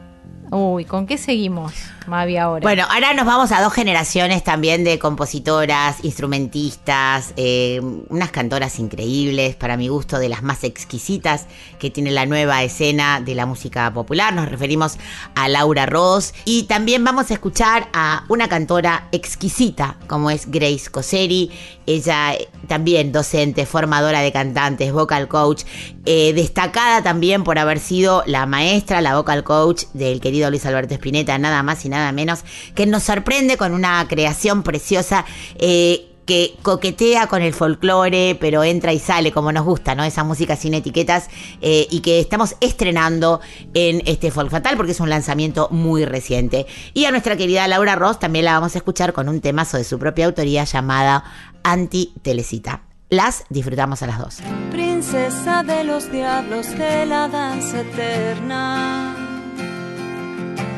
Uy, 0.52 0.86
¿con 0.86 1.06
qué 1.06 1.18
seguimos, 1.18 1.74
Mavi, 2.10 2.38
ahora? 2.38 2.62
Bueno, 2.64 2.86
ahora 2.90 3.14
nos 3.14 3.26
vamos 3.26 3.52
a 3.52 3.62
dos 3.62 3.72
generaciones 3.72 4.44
también 4.44 4.84
de 4.84 5.00
compositoras, 5.00 6.04
instrumentistas, 6.04 7.34
eh, 7.38 7.80
unas 8.10 8.32
cantoras 8.32 8.80
increíbles, 8.80 9.56
para 9.56 9.78
mi 9.78 9.88
gusto, 9.88 10.20
de 10.20 10.28
las 10.28 10.44
más 10.44 10.64
exquisitas 10.64 11.46
que 11.78 11.90
tiene 11.90 12.12
la 12.12 12.26
nueva 12.26 12.64
escena 12.64 13.22
de 13.22 13.36
la 13.36 13.46
música 13.46 13.94
popular. 13.94 14.34
Nos 14.34 14.50
referimos 14.50 14.98
a 15.36 15.48
Laura 15.48 15.86
Ross 15.86 16.34
y 16.46 16.64
también 16.64 17.04
vamos 17.04 17.30
a 17.32 17.36
escuchar 17.36 17.88
a 17.94 18.24
una 18.28 18.50
cantora 18.50 19.08
exquisita 19.12 19.98
como 20.08 20.32
es 20.32 20.50
Grace 20.50 20.90
Coseri. 20.92 21.52
Ella 21.86 22.34
eh, 22.34 22.50
también 22.68 23.12
docente, 23.12 23.66
formadora 23.66 24.22
de 24.22 24.32
cantantes, 24.32 24.92
vocal 24.92 25.28
coach, 25.28 25.64
eh, 26.06 26.34
destacada 26.34 27.04
también 27.04 27.44
por 27.44 27.60
haber 27.60 27.80
sido 27.80 28.24
la 28.26 28.46
maestra, 28.46 29.02
la 29.02 29.16
vocal 29.16 29.44
coach 29.44 29.84
del 29.94 30.20
querido 30.20 30.50
Luis 30.50 30.66
Alberto 30.66 30.96
Spinetta, 30.96 31.38
nada 31.38 31.64
más 31.64 31.86
y 31.86 31.90
nada 31.90 31.99
menos, 32.12 32.44
que 32.76 32.86
nos 32.86 33.04
sorprende 33.04 33.58
con 33.58 33.74
una 33.74 34.08
creación 34.08 34.64
preciosa. 34.64 35.26
eh, 35.56 36.06
que 36.30 36.56
coquetea 36.62 37.26
con 37.26 37.42
el 37.42 37.56
folclore, 37.56 38.38
pero 38.40 38.64
entra 38.64 38.94
y 38.94 39.00
sale 39.00 39.32
como 39.32 39.52
nos 39.52 39.66
gusta, 39.66 39.96
¿no? 39.96 40.04
Esa 40.04 40.24
música 40.24 40.56
sin 40.56 40.76
etiquetas 40.76 41.28
eh, 41.60 41.88
y 41.90 42.02
que 42.02 42.20
estamos 42.20 42.56
estrenando 42.62 43.42
en 43.74 44.04
este 44.06 44.30
Folk 44.30 44.52
Fatal 44.52 44.78
porque 44.78 44.92
es 44.92 45.00
un 45.00 45.10
lanzamiento 45.10 45.70
muy 45.72 46.06
reciente. 46.06 46.68
Y 46.94 47.06
a 47.06 47.12
nuestra 47.12 47.36
querida 47.36 47.68
Laura 47.68 47.96
Ross 47.96 48.20
también 48.20 48.46
la 48.46 48.54
vamos 48.54 48.76
a 48.76 48.78
escuchar 48.78 49.12
con 49.12 49.28
un 49.28 49.42
temazo 49.42 49.78
de 49.78 49.84
su 49.84 49.98
propia 49.98 50.28
autoría 50.28 50.66
llamada 50.66 51.24
Anti 51.64 52.14
Telecita. 52.22 52.84
Las 53.10 53.44
disfrutamos 53.50 54.04
a 54.04 54.06
las 54.06 54.20
dos. 54.20 54.38
princesa 54.70 55.64
de 55.64 55.84
los 55.84 56.12
diablos 56.12 56.70
de 56.78 57.08
la 57.08 57.28
danza 57.28 57.82
eterna. 57.82 59.29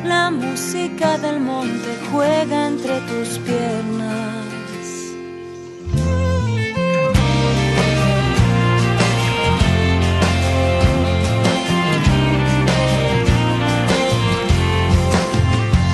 La 0.04 0.30
música 0.30 1.18
del 1.18 1.40
monte 1.40 1.90
juega 2.10 2.66
entre 2.66 3.00
tus 3.00 3.38
piernas. 3.38 4.12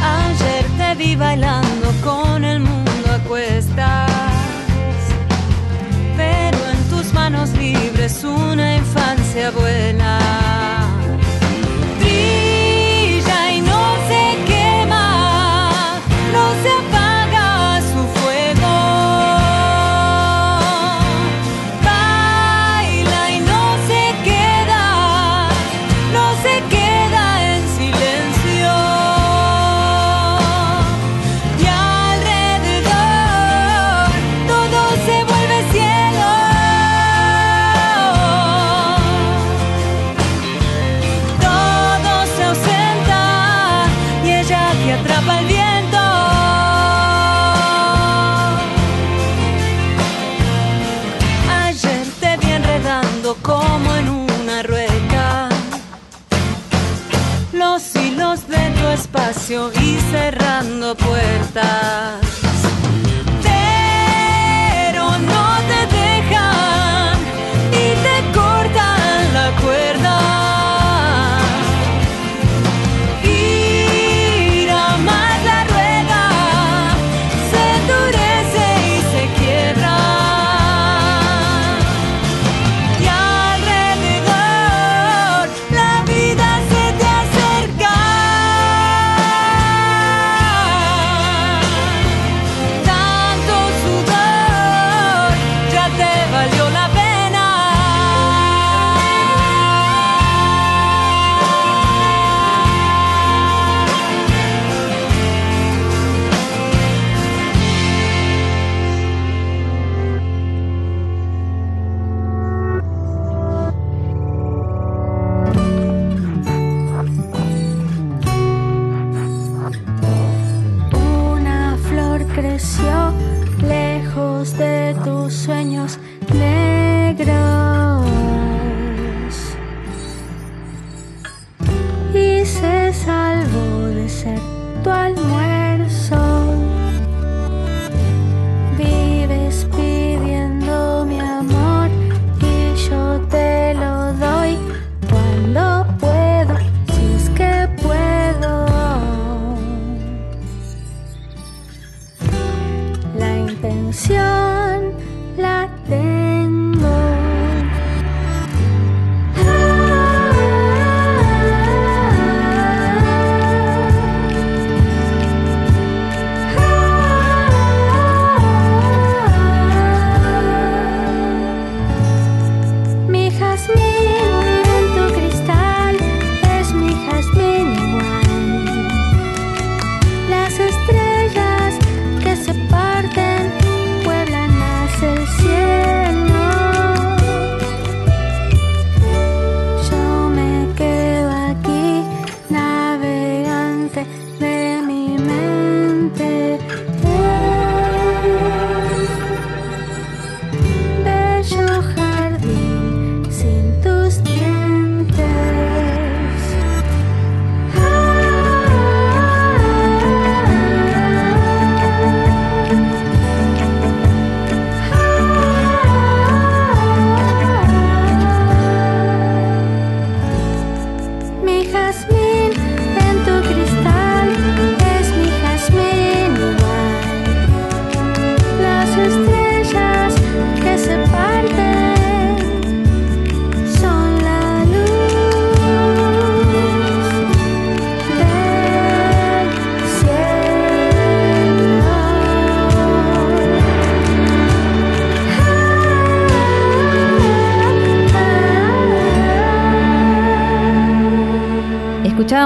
Ayer 0.02 0.64
te 0.78 0.94
vi 0.94 1.16
bailando 1.16 1.92
con 2.04 2.44
el 2.44 2.60
mundo 2.60 3.12
a 3.12 3.18
cuestas 3.28 4.08
pero 6.18 6.58
en 6.72 6.90
tus 6.90 7.12
manos 7.14 7.50
libres 7.50 8.24
una 8.24 8.76
infancia 8.76 9.50
vuela. 9.52 9.97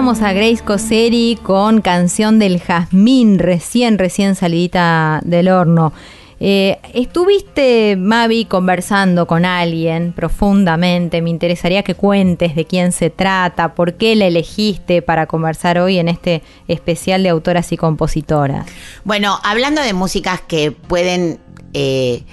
Escuchábamos 0.03 0.29
a 0.29 0.33
Grace 0.33 0.65
Coseri 0.65 1.38
con 1.45 1.81
Canción 1.81 2.41
del 2.41 2.61
Jazmín, 2.61 3.38
recién, 3.38 3.99
recién 3.99 4.35
salidita 4.35 5.21
del 5.25 5.47
horno. 5.47 5.93
Eh, 6.41 6.81
¿Estuviste, 6.93 7.95
Mavi, 7.97 8.47
conversando 8.47 9.29
con 9.29 9.45
alguien 9.45 10.12
profundamente? 10.12 11.23
Me 11.23 11.31
interesaría 11.31 11.85
que 11.85 11.95
cuentes 11.95 12.57
de 12.57 12.65
quién 12.65 12.91
se 12.91 13.11
trata, 13.11 13.77
por 13.77 13.95
qué 13.95 14.17
la 14.17 14.27
elegiste 14.27 15.03
para 15.03 15.27
conversar 15.27 15.79
hoy 15.79 15.99
en 15.99 16.09
este 16.09 16.43
especial 16.67 17.23
de 17.23 17.29
autoras 17.29 17.71
y 17.71 17.77
compositoras. 17.77 18.67
Bueno, 19.05 19.38
hablando 19.45 19.83
de 19.83 19.93
músicas 19.93 20.41
que 20.41 20.73
pueden 20.73 21.38
eh, 21.75 22.25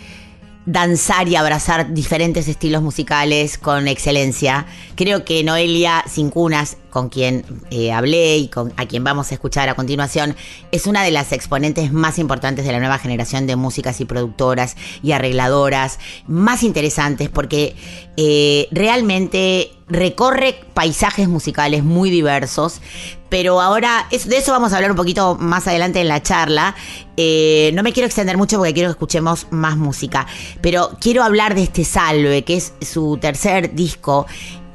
danzar 0.65 1.27
y 1.27 1.35
abrazar 1.35 1.93
diferentes 1.93 2.47
estilos 2.47 2.81
musicales 2.81 3.57
con 3.57 3.87
excelencia, 3.87 4.65
creo 4.95 5.25
que 5.25 5.43
Noelia 5.43 6.03
Cincunas, 6.07 6.77
con 6.89 7.09
quien 7.09 7.43
eh, 7.71 7.91
hablé 7.91 8.37
y 8.37 8.47
con, 8.49 8.73
a 8.77 8.85
quien 8.85 9.03
vamos 9.03 9.31
a 9.31 9.35
escuchar 9.35 9.69
a 9.69 9.75
continuación, 9.75 10.35
es 10.71 10.85
una 10.85 11.03
de 11.03 11.11
las 11.11 11.31
exponentes 11.31 11.91
más 11.91 12.19
importantes 12.19 12.65
de 12.65 12.71
la 12.71 12.79
nueva 12.79 12.99
generación 12.99 13.47
de 13.47 13.55
músicas 13.55 13.99
y 14.01 14.05
productoras 14.05 14.75
y 15.01 15.13
arregladoras, 15.13 15.99
más 16.27 16.63
interesantes 16.63 17.29
porque 17.29 17.75
eh, 18.17 18.67
realmente 18.71 19.71
recorre 19.89 20.55
paisajes 20.73 21.27
musicales 21.27 21.83
muy 21.83 22.09
diversos, 22.09 22.79
pero 23.29 23.59
ahora 23.61 24.07
es- 24.11 24.27
de 24.27 24.37
eso 24.37 24.51
vamos 24.51 24.71
a 24.71 24.75
hablar 24.75 24.91
un 24.91 24.97
poquito 24.97 25.35
más 25.39 25.67
adelante 25.67 25.99
en 25.99 26.07
la 26.07 26.21
charla. 26.21 26.75
Eh, 27.17 27.71
no 27.73 27.83
me 27.83 27.91
quiero 27.91 28.07
extender 28.07 28.37
mucho 28.37 28.57
porque 28.57 28.73
quiero 28.73 28.89
que 28.89 28.93
escuchemos 28.93 29.47
más 29.51 29.77
música, 29.77 30.27
pero 30.61 30.91
quiero 31.01 31.23
hablar 31.23 31.55
de 31.55 31.63
este 31.63 31.83
Salve, 31.83 32.43
que 32.43 32.57
es 32.57 32.73
su 32.81 33.17
tercer 33.19 33.73
disco 33.75 34.25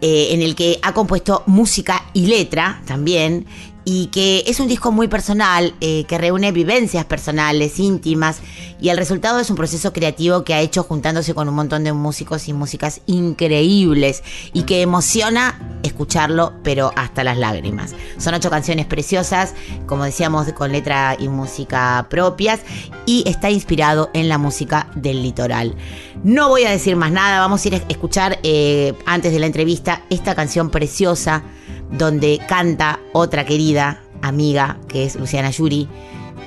eh, 0.00 0.34
en 0.34 0.42
el 0.42 0.54
que 0.54 0.78
ha 0.82 0.92
compuesto 0.92 1.44
música 1.46 2.04
y 2.12 2.26
letra 2.26 2.82
también. 2.84 3.46
Y 3.86 4.06
que 4.06 4.44
es 4.46 4.60
un 4.60 4.68
disco 4.68 4.92
muy 4.92 5.08
personal, 5.08 5.74
eh, 5.82 6.04
que 6.08 6.16
reúne 6.16 6.52
vivencias 6.52 7.04
personales, 7.04 7.78
íntimas, 7.78 8.38
y 8.84 8.90
el 8.90 8.98
resultado 8.98 9.40
es 9.40 9.48
un 9.48 9.56
proceso 9.56 9.94
creativo 9.94 10.44
que 10.44 10.52
ha 10.52 10.60
hecho 10.60 10.82
juntándose 10.82 11.32
con 11.32 11.48
un 11.48 11.54
montón 11.54 11.84
de 11.84 11.94
músicos 11.94 12.48
y 12.48 12.52
músicas 12.52 13.00
increíbles 13.06 14.22
y 14.52 14.64
que 14.64 14.82
emociona 14.82 15.78
escucharlo, 15.82 16.52
pero 16.62 16.92
hasta 16.94 17.24
las 17.24 17.38
lágrimas. 17.38 17.94
Son 18.18 18.34
ocho 18.34 18.50
canciones 18.50 18.84
preciosas, 18.84 19.54
como 19.86 20.04
decíamos, 20.04 20.52
con 20.52 20.70
letra 20.70 21.16
y 21.18 21.28
música 21.28 22.08
propias, 22.10 22.60
y 23.06 23.26
está 23.26 23.50
inspirado 23.50 24.10
en 24.12 24.28
la 24.28 24.36
música 24.36 24.90
del 24.94 25.22
litoral. 25.22 25.76
No 26.22 26.50
voy 26.50 26.64
a 26.64 26.70
decir 26.70 26.94
más 26.94 27.10
nada, 27.10 27.40
vamos 27.40 27.64
a 27.64 27.68
ir 27.68 27.76
a 27.76 27.78
escuchar 27.88 28.38
eh, 28.42 28.92
antes 29.06 29.32
de 29.32 29.38
la 29.38 29.46
entrevista 29.46 30.02
esta 30.10 30.34
canción 30.34 30.68
preciosa 30.68 31.42
donde 31.90 32.38
canta 32.46 33.00
otra 33.14 33.46
querida 33.46 34.02
amiga 34.20 34.76
que 34.88 35.06
es 35.06 35.16
Luciana 35.16 35.48
Yuri, 35.48 35.88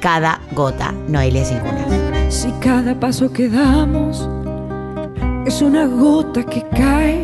Cada 0.02 0.40
Gota, 0.52 0.92
Noelia 1.08 1.44
Cincunas. 1.44 2.17
Si 2.30 2.52
cada 2.60 2.94
paso 3.00 3.32
que 3.32 3.50
damos 3.50 4.30
es 5.46 5.62
una 5.62 5.86
gota 5.86 6.44
que 6.44 6.62
cae, 6.76 7.24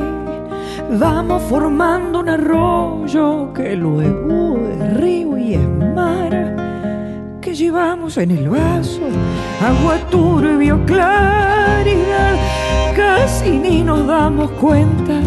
vamos 0.97 1.41
formando 1.43 2.19
un 2.19 2.29
arroyo 2.29 3.53
que 3.53 3.75
luego 3.75 4.59
es 4.69 4.97
río 4.97 5.37
y 5.37 5.53
es 5.55 5.67
mar, 5.95 7.37
que 7.41 7.53
llevamos 7.53 8.17
en 8.17 8.31
el 8.31 8.49
vaso 8.49 9.01
agua 9.63 9.97
turbia 10.09 10.75
o 10.75 10.85
claridad, 10.85 12.35
casi 12.95 13.51
ni 13.51 13.83
nos 13.83 14.05
damos 14.07 14.51
cuenta 14.51 15.21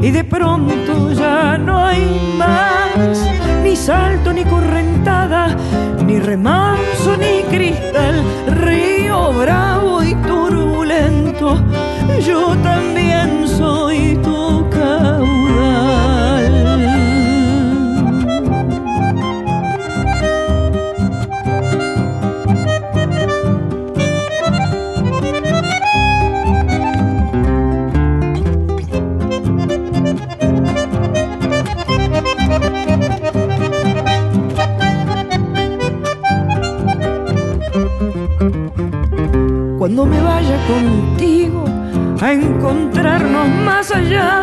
y 0.00 0.10
de 0.10 0.24
pronto 0.24 1.12
ya 1.12 1.56
no 1.58 1.78
hay 1.78 2.34
más 2.36 3.18
ni 3.62 3.76
salto 3.76 4.32
ni 4.32 4.44
correntada, 4.44 5.56
ni 6.12 6.20
remanso 6.20 7.16
ni 7.16 7.42
cristal, 7.50 8.22
río 8.64 9.32
bravo 9.32 10.02
y 10.02 10.14
turbulento, 10.16 11.58
yo 12.26 12.54
también 12.62 13.01
Cuando 39.94 40.16
me 40.16 40.22
vaya 40.22 40.56
contigo 40.66 41.66
a 42.18 42.32
encontrarnos 42.32 43.46
más 43.62 43.90
allá, 43.90 44.42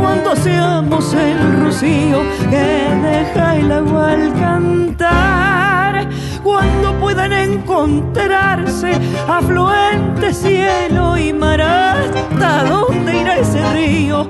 cuando 0.00 0.34
seamos 0.34 1.12
el 1.12 1.60
rocío 1.60 2.22
que 2.48 2.88
deja 3.02 3.56
el 3.56 3.70
agua 3.70 4.12
al 4.12 4.32
cantar, 4.32 6.08
cuando 6.42 6.94
puedan 7.00 7.34
encontrarse 7.34 8.92
afluente 9.28 10.32
cielo 10.32 11.18
y 11.18 11.34
mar, 11.34 11.60
hasta 11.60 12.64
dónde 12.64 13.20
irá 13.20 13.36
ese 13.36 13.60
río, 13.74 14.26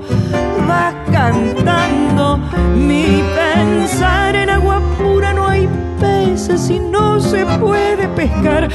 va 0.69 0.93
cantando 1.09 2.37
mi 2.75 3.23
pensar 3.33 4.35
en 4.35 4.49
agua 4.49 4.81
pura 4.97 5.31
no 5.31 5.47
hay 5.47 5.69
peces 6.01 6.69
y 6.69 6.79
no 6.79 7.17
se 7.21 7.45
puede 7.45 8.09
pescar. 8.09 8.67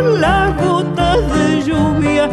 Las 0.00 0.56
gotas 0.62 1.18
de 1.34 1.62
lluvia 1.62 2.30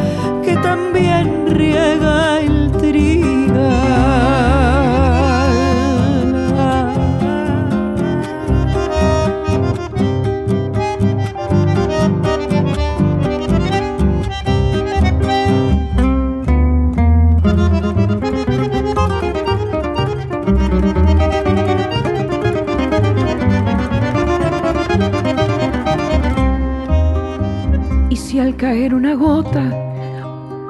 Caer 28.58 28.93
una 28.95 29.16
gota 29.16 29.64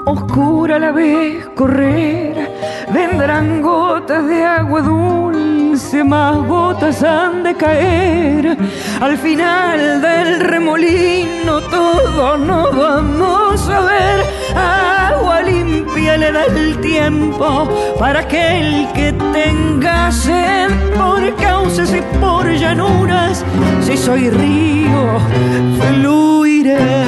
oscura 0.08 0.80
la 0.80 0.92
vez 0.92 1.46
correr, 1.56 2.50
vendrán 2.92 3.62
gotas 3.62 4.28
de 4.28 4.44
agua 4.44 4.82
dulce, 4.82 6.04
más 6.04 6.36
gotas 6.48 7.04
han 7.04 7.44
de 7.44 7.54
caer. 7.56 8.58
Al 9.00 9.18
final 9.20 10.02
del 10.02 10.40
remolino 10.40 11.62
todos 11.62 12.40
nos 12.40 12.76
vamos 12.76 13.70
a 13.70 13.80
ver. 13.82 14.26
Agua 14.56 15.42
limpia 15.42 16.18
le 16.18 16.32
da 16.32 16.46
el 16.46 16.80
tiempo 16.82 17.68
para 18.00 18.22
aquel 18.22 18.88
que 18.96 19.14
tenga 19.32 20.12
sed 20.12 20.72
por 20.98 21.36
cauces 21.36 21.94
y 21.94 22.02
por 22.20 22.48
llanuras. 22.50 23.46
Si 23.82 23.96
soy 23.96 24.32
río, 24.32 25.20
fluiré. 25.80 27.05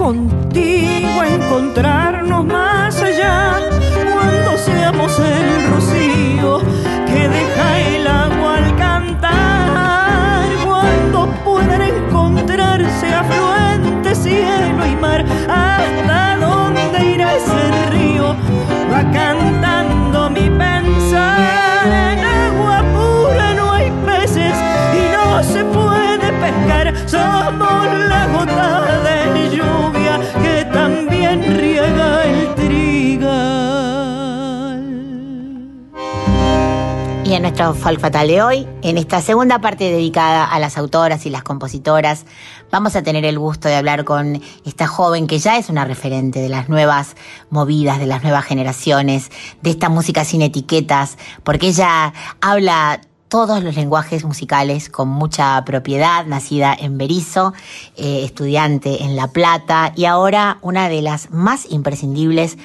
Contigo 0.00 1.22
encontrarnos 1.28 2.39
Nuestro 37.40 37.72
Folk 37.72 38.02
de 38.02 38.42
hoy, 38.42 38.68
en 38.82 38.98
esta 38.98 39.22
segunda 39.22 39.60
parte 39.60 39.84
dedicada 39.84 40.44
a 40.44 40.58
las 40.58 40.76
autoras 40.76 41.24
y 41.24 41.30
las 41.30 41.42
compositoras, 41.42 42.26
vamos 42.70 42.96
a 42.96 43.02
tener 43.02 43.24
el 43.24 43.38
gusto 43.38 43.66
de 43.66 43.76
hablar 43.76 44.04
con 44.04 44.42
esta 44.66 44.86
joven 44.86 45.26
que 45.26 45.38
ya 45.38 45.56
es 45.56 45.70
una 45.70 45.86
referente 45.86 46.40
de 46.40 46.50
las 46.50 46.68
nuevas 46.68 47.16
movidas, 47.48 47.98
de 47.98 48.06
las 48.06 48.22
nuevas 48.22 48.44
generaciones, 48.44 49.30
de 49.62 49.70
esta 49.70 49.88
música 49.88 50.24
sin 50.26 50.42
etiquetas, 50.42 51.16
porque 51.42 51.68
ella 51.68 52.12
habla 52.42 53.00
todos 53.28 53.62
los 53.62 53.74
lenguajes 53.74 54.22
musicales 54.24 54.90
con 54.90 55.08
mucha 55.08 55.64
propiedad, 55.64 56.26
nacida 56.26 56.76
en 56.78 56.98
Berizo, 56.98 57.54
eh, 57.96 58.22
estudiante 58.22 59.02
en 59.02 59.16
La 59.16 59.28
Plata 59.28 59.94
y 59.96 60.04
ahora 60.04 60.58
una 60.60 60.90
de 60.90 61.00
las 61.00 61.30
más 61.30 61.70
imprescindibles 61.70 62.58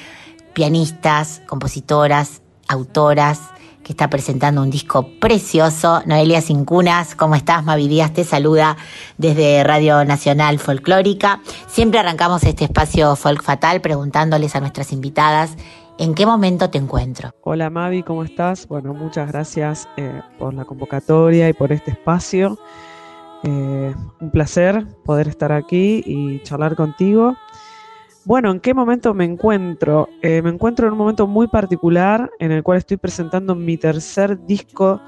pianistas, 0.54 1.42
compositoras, 1.48 2.42
autoras, 2.68 3.40
que 3.86 3.94
está 3.94 4.10
presentando 4.10 4.64
un 4.64 4.72
disco 4.72 5.08
precioso. 5.20 6.02
Noelia 6.08 6.42
Cincunas, 6.42 7.14
¿cómo 7.14 7.36
estás? 7.36 7.64
Mavi 7.64 7.88
Díaz 7.88 8.14
te 8.14 8.24
saluda 8.24 8.78
desde 9.20 9.64
Radio 9.64 10.04
Nacional 10.04 10.58
Folclórica. 10.58 11.40
Siempre 11.68 12.00
arrancamos 12.00 12.44
este 12.46 12.64
espacio 12.64 13.16
Folk 13.16 13.44
Fatal 13.44 13.82
preguntándoles 13.82 14.56
a 14.56 14.60
nuestras 14.60 14.92
invitadas 14.92 15.56
en 16.00 16.16
qué 16.16 16.26
momento 16.26 16.72
te 16.72 16.80
encuentro. 16.80 17.30
Hola 17.42 17.70
Mavi, 17.70 18.02
¿cómo 18.02 18.24
estás? 18.24 18.68
Bueno, 18.68 18.96
muchas 18.96 19.32
gracias 19.32 19.88
eh, 19.98 20.20
por 20.40 20.56
la 20.56 20.66
convocatoria 20.66 21.48
y 21.48 21.54
por 21.54 21.72
este 21.72 21.92
espacio. 21.92 22.58
Eh, 23.44 23.94
un 24.20 24.32
placer 24.32 24.84
poder 25.06 25.28
estar 25.28 25.52
aquí 25.52 26.02
y 26.04 26.42
charlar 26.42 26.76
contigo. 26.76 27.36
Bueno, 28.26 28.52
¿en 28.52 28.60
qué 28.60 28.74
momento 28.74 29.14
me 29.14 29.24
encuentro? 29.24 30.10
Eh, 30.24 30.42
me 30.42 30.50
encuentro 30.50 30.88
en 30.88 30.94
un 30.94 30.98
momento 30.98 31.28
muy 31.28 31.48
particular 31.48 32.32
en 32.40 32.52
el 32.52 32.64
cual 32.64 32.80
estoy 32.80 32.98
presentando 32.98 33.54
mi 33.54 33.78
tercer 33.78 34.44
disco, 34.48 35.00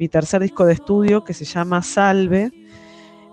mi 0.00 0.08
tercer 0.08 0.42
disco 0.42 0.66
de 0.66 0.72
estudio 0.72 1.22
que 1.22 1.34
se 1.34 1.44
llama 1.44 1.82
Salve, 1.82 2.50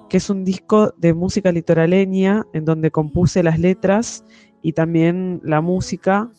que 0.10 0.18
es 0.18 0.30
un 0.30 0.46
disco 0.46 0.94
de 0.96 1.16
música 1.16 1.52
litoraleña 1.52 2.46
en 2.54 2.66
donde 2.66 2.92
compuse 2.92 3.42
las 3.42 3.58
letras 3.58 4.24
y 4.62 4.74
también 4.74 5.42
la 5.44 5.60
música. 5.60 6.30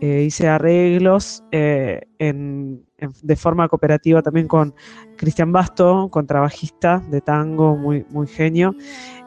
Eh, 0.00 0.22
hice 0.22 0.46
arreglos 0.46 1.42
eh, 1.50 2.02
de 2.18 3.36
forma 3.36 3.68
cooperativa 3.68 4.22
también 4.22 4.46
con 4.46 4.74
Cristian 5.16 5.50
Basto, 5.50 6.08
contrabajista 6.08 7.02
de 7.10 7.20
tango, 7.20 7.76
muy, 7.76 8.04
muy 8.10 8.28
genio. 8.28 8.76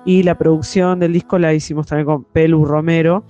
Y 0.08 0.24
la 0.24 0.38
producción 0.38 1.02
del 1.02 1.12
disco 1.12 1.38
la 1.38 1.54
hicimos 1.54 1.86
también 1.86 2.06
con 2.06 2.24
Pelu 2.24 2.64
Romero. 2.64 3.26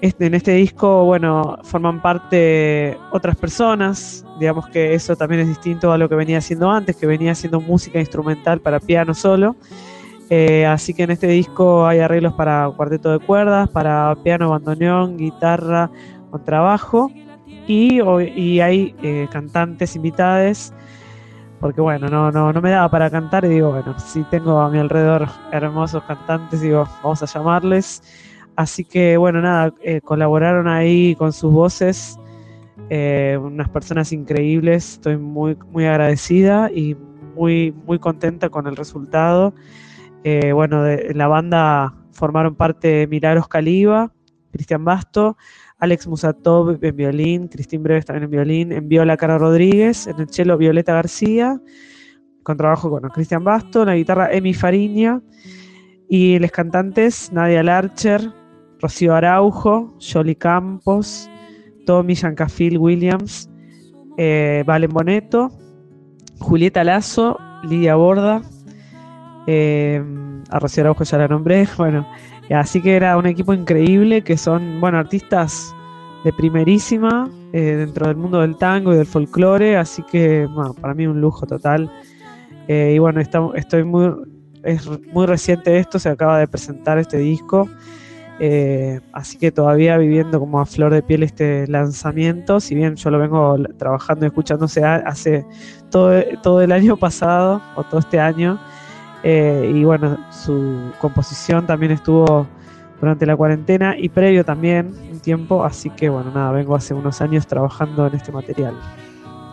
Este, 0.00 0.24
en 0.24 0.32
este 0.32 0.52
disco, 0.52 1.04
bueno, 1.04 1.58
forman 1.64 2.00
parte 2.00 2.96
otras 3.12 3.36
personas, 3.36 4.24
digamos 4.40 4.68
que 4.70 4.94
eso 4.94 5.16
también 5.16 5.42
es 5.42 5.48
distinto 5.48 5.92
a 5.92 5.98
lo 5.98 6.08
que 6.08 6.14
venía 6.14 6.38
haciendo 6.38 6.70
antes, 6.70 6.96
que 6.96 7.06
venía 7.06 7.32
haciendo 7.32 7.60
música 7.60 8.00
instrumental 8.00 8.62
para 8.62 8.80
piano 8.80 9.12
solo. 9.12 9.54
Eh, 10.30 10.64
así 10.64 10.94
que 10.94 11.02
en 11.02 11.10
este 11.10 11.26
disco 11.26 11.86
hay 11.86 11.98
arreglos 11.98 12.32
para 12.32 12.70
cuarteto 12.74 13.12
de 13.12 13.18
cuerdas, 13.18 13.68
para 13.68 14.16
piano, 14.24 14.48
bandoneón, 14.48 15.18
guitarra, 15.18 15.90
contrabajo 16.30 17.10
y, 17.66 18.00
y 18.34 18.60
hay 18.60 18.94
eh, 19.02 19.28
cantantes 19.30 19.94
invitadas 19.94 20.72
porque 21.62 21.80
bueno, 21.80 22.08
no, 22.08 22.32
no, 22.32 22.52
no 22.52 22.60
me 22.60 22.70
daba 22.70 22.90
para 22.90 23.08
cantar 23.08 23.44
y 23.44 23.48
digo, 23.50 23.70
bueno, 23.70 23.96
si 24.00 24.24
tengo 24.24 24.60
a 24.60 24.68
mi 24.68 24.78
alrededor 24.78 25.28
hermosos 25.52 26.02
cantantes, 26.02 26.60
digo, 26.60 26.88
vamos 27.04 27.22
a 27.22 27.26
llamarles. 27.26 28.02
Así 28.56 28.84
que 28.84 29.16
bueno, 29.16 29.40
nada, 29.40 29.72
eh, 29.80 30.00
colaboraron 30.00 30.66
ahí 30.66 31.14
con 31.14 31.32
sus 31.32 31.52
voces 31.52 32.18
eh, 32.90 33.38
unas 33.40 33.68
personas 33.68 34.12
increíbles, 34.12 34.94
estoy 34.94 35.18
muy, 35.18 35.56
muy 35.70 35.86
agradecida 35.86 36.68
y 36.68 36.96
muy, 37.36 37.70
muy 37.86 38.00
contenta 38.00 38.48
con 38.48 38.66
el 38.66 38.74
resultado. 38.74 39.54
Eh, 40.24 40.50
bueno, 40.50 40.82
de, 40.82 41.10
en 41.10 41.18
la 41.18 41.28
banda 41.28 41.94
formaron 42.10 42.56
parte 42.56 43.06
Milagros 43.06 43.46
Caliba, 43.46 44.10
Cristian 44.50 44.84
Basto, 44.84 45.36
Alex 45.82 46.06
Musatov 46.06 46.78
en 46.80 46.96
violín, 46.96 47.48
Cristín 47.48 47.82
Breves 47.82 48.04
también 48.04 48.22
en 48.22 48.30
violín, 48.30 48.72
en 48.72 48.88
viola 48.88 49.16
Cara 49.16 49.36
Rodríguez, 49.36 50.06
en 50.06 50.20
el 50.20 50.28
cello 50.28 50.56
Violeta 50.56 50.94
García, 50.94 51.60
con 52.44 52.56
trabajo 52.56 52.88
con 52.88 53.02
Cristian 53.10 53.42
Basto, 53.42 53.80
en 53.80 53.88
la 53.88 53.96
guitarra 53.96 54.32
Emi 54.32 54.54
Fariña, 54.54 55.20
y 56.08 56.38
los 56.38 56.52
cantantes 56.52 57.32
Nadia 57.32 57.64
Larcher, 57.64 58.30
Rocío 58.78 59.12
Araujo, 59.12 59.98
Jolly 59.98 60.36
Campos, 60.36 61.28
Tommy 61.84 62.14
Yancafil 62.14 62.78
Williams, 62.78 63.50
eh, 64.18 64.62
Valen 64.64 64.90
Boneto, 64.90 65.50
Julieta 66.38 66.84
Lazo, 66.84 67.40
Lidia 67.64 67.96
Borda, 67.96 68.42
eh, 69.48 70.00
a 70.48 70.60
Rocío 70.60 70.84
Araujo 70.84 71.02
ya 71.02 71.18
la 71.18 71.26
nombré, 71.26 71.66
bueno, 71.76 72.06
así 72.50 72.82
que 72.82 72.96
era 72.96 73.16
un 73.16 73.26
equipo 73.26 73.54
increíble 73.54 74.22
que 74.22 74.36
son, 74.36 74.80
bueno, 74.80 74.98
artistas 74.98 75.74
de 76.24 76.32
primerísima 76.32 77.28
eh, 77.52 77.76
dentro 77.76 78.06
del 78.06 78.16
mundo 78.16 78.40
del 78.40 78.56
tango 78.56 78.92
y 78.92 78.96
del 78.96 79.06
folclore, 79.06 79.76
así 79.76 80.02
que 80.04 80.48
para 80.80 80.94
mí 80.94 81.06
un 81.06 81.20
lujo 81.20 81.46
total. 81.46 81.90
Eh, 82.68 82.92
y 82.94 82.98
bueno, 82.98 83.20
estoy 83.20 83.84
muy, 83.84 84.10
es 84.62 84.88
muy 85.12 85.26
reciente 85.26 85.78
esto, 85.78 85.98
se 85.98 86.08
acaba 86.08 86.38
de 86.38 86.48
presentar 86.48 86.98
este 86.98 87.18
disco, 87.18 87.68
eh, 88.38 89.00
así 89.12 89.36
que 89.36 89.50
todavía 89.50 89.98
viviendo 89.98 90.38
como 90.38 90.60
a 90.60 90.66
flor 90.66 90.92
de 90.92 91.02
piel 91.02 91.22
este 91.22 91.66
lanzamiento, 91.66 92.60
si 92.60 92.74
bien 92.74 92.96
yo 92.96 93.10
lo 93.10 93.18
vengo 93.18 93.56
trabajando 93.76 94.24
y 94.24 94.28
escuchándose 94.28 94.84
hace 94.84 95.44
todo, 95.90 96.22
todo 96.42 96.62
el 96.62 96.72
año 96.72 96.96
pasado 96.98 97.60
o 97.76 97.82
todo 97.84 98.00
este 98.00 98.20
año, 98.20 98.58
eh, 99.22 99.72
y 99.74 99.84
bueno, 99.84 100.18
su 100.30 100.92
composición 100.98 101.66
también 101.66 101.92
estuvo 101.92 102.46
durante 103.00 103.26
la 103.26 103.36
cuarentena 103.36 103.96
y 103.98 104.08
previo 104.08 104.44
también 104.44 104.94
un 105.10 105.20
tiempo, 105.20 105.64
así 105.64 105.90
que 105.90 106.08
bueno, 106.08 106.30
nada, 106.32 106.52
vengo 106.52 106.74
hace 106.74 106.94
unos 106.94 107.20
años 107.20 107.46
trabajando 107.46 108.06
en 108.06 108.14
este 108.14 108.32
material. 108.32 108.74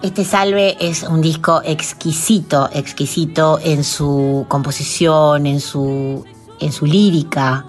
Este 0.01 0.24
salve 0.24 0.78
es 0.80 1.03
un 1.03 1.22
disco 1.22 1.61
exquisito, 1.65 2.70
exquisito 2.72 3.59
en 3.61 3.84
su 3.84 4.45
composición, 4.47 5.45
en 5.45 5.59
su, 5.59 6.24
en 6.59 6.72
su 6.72 6.86
lírica, 6.86 7.65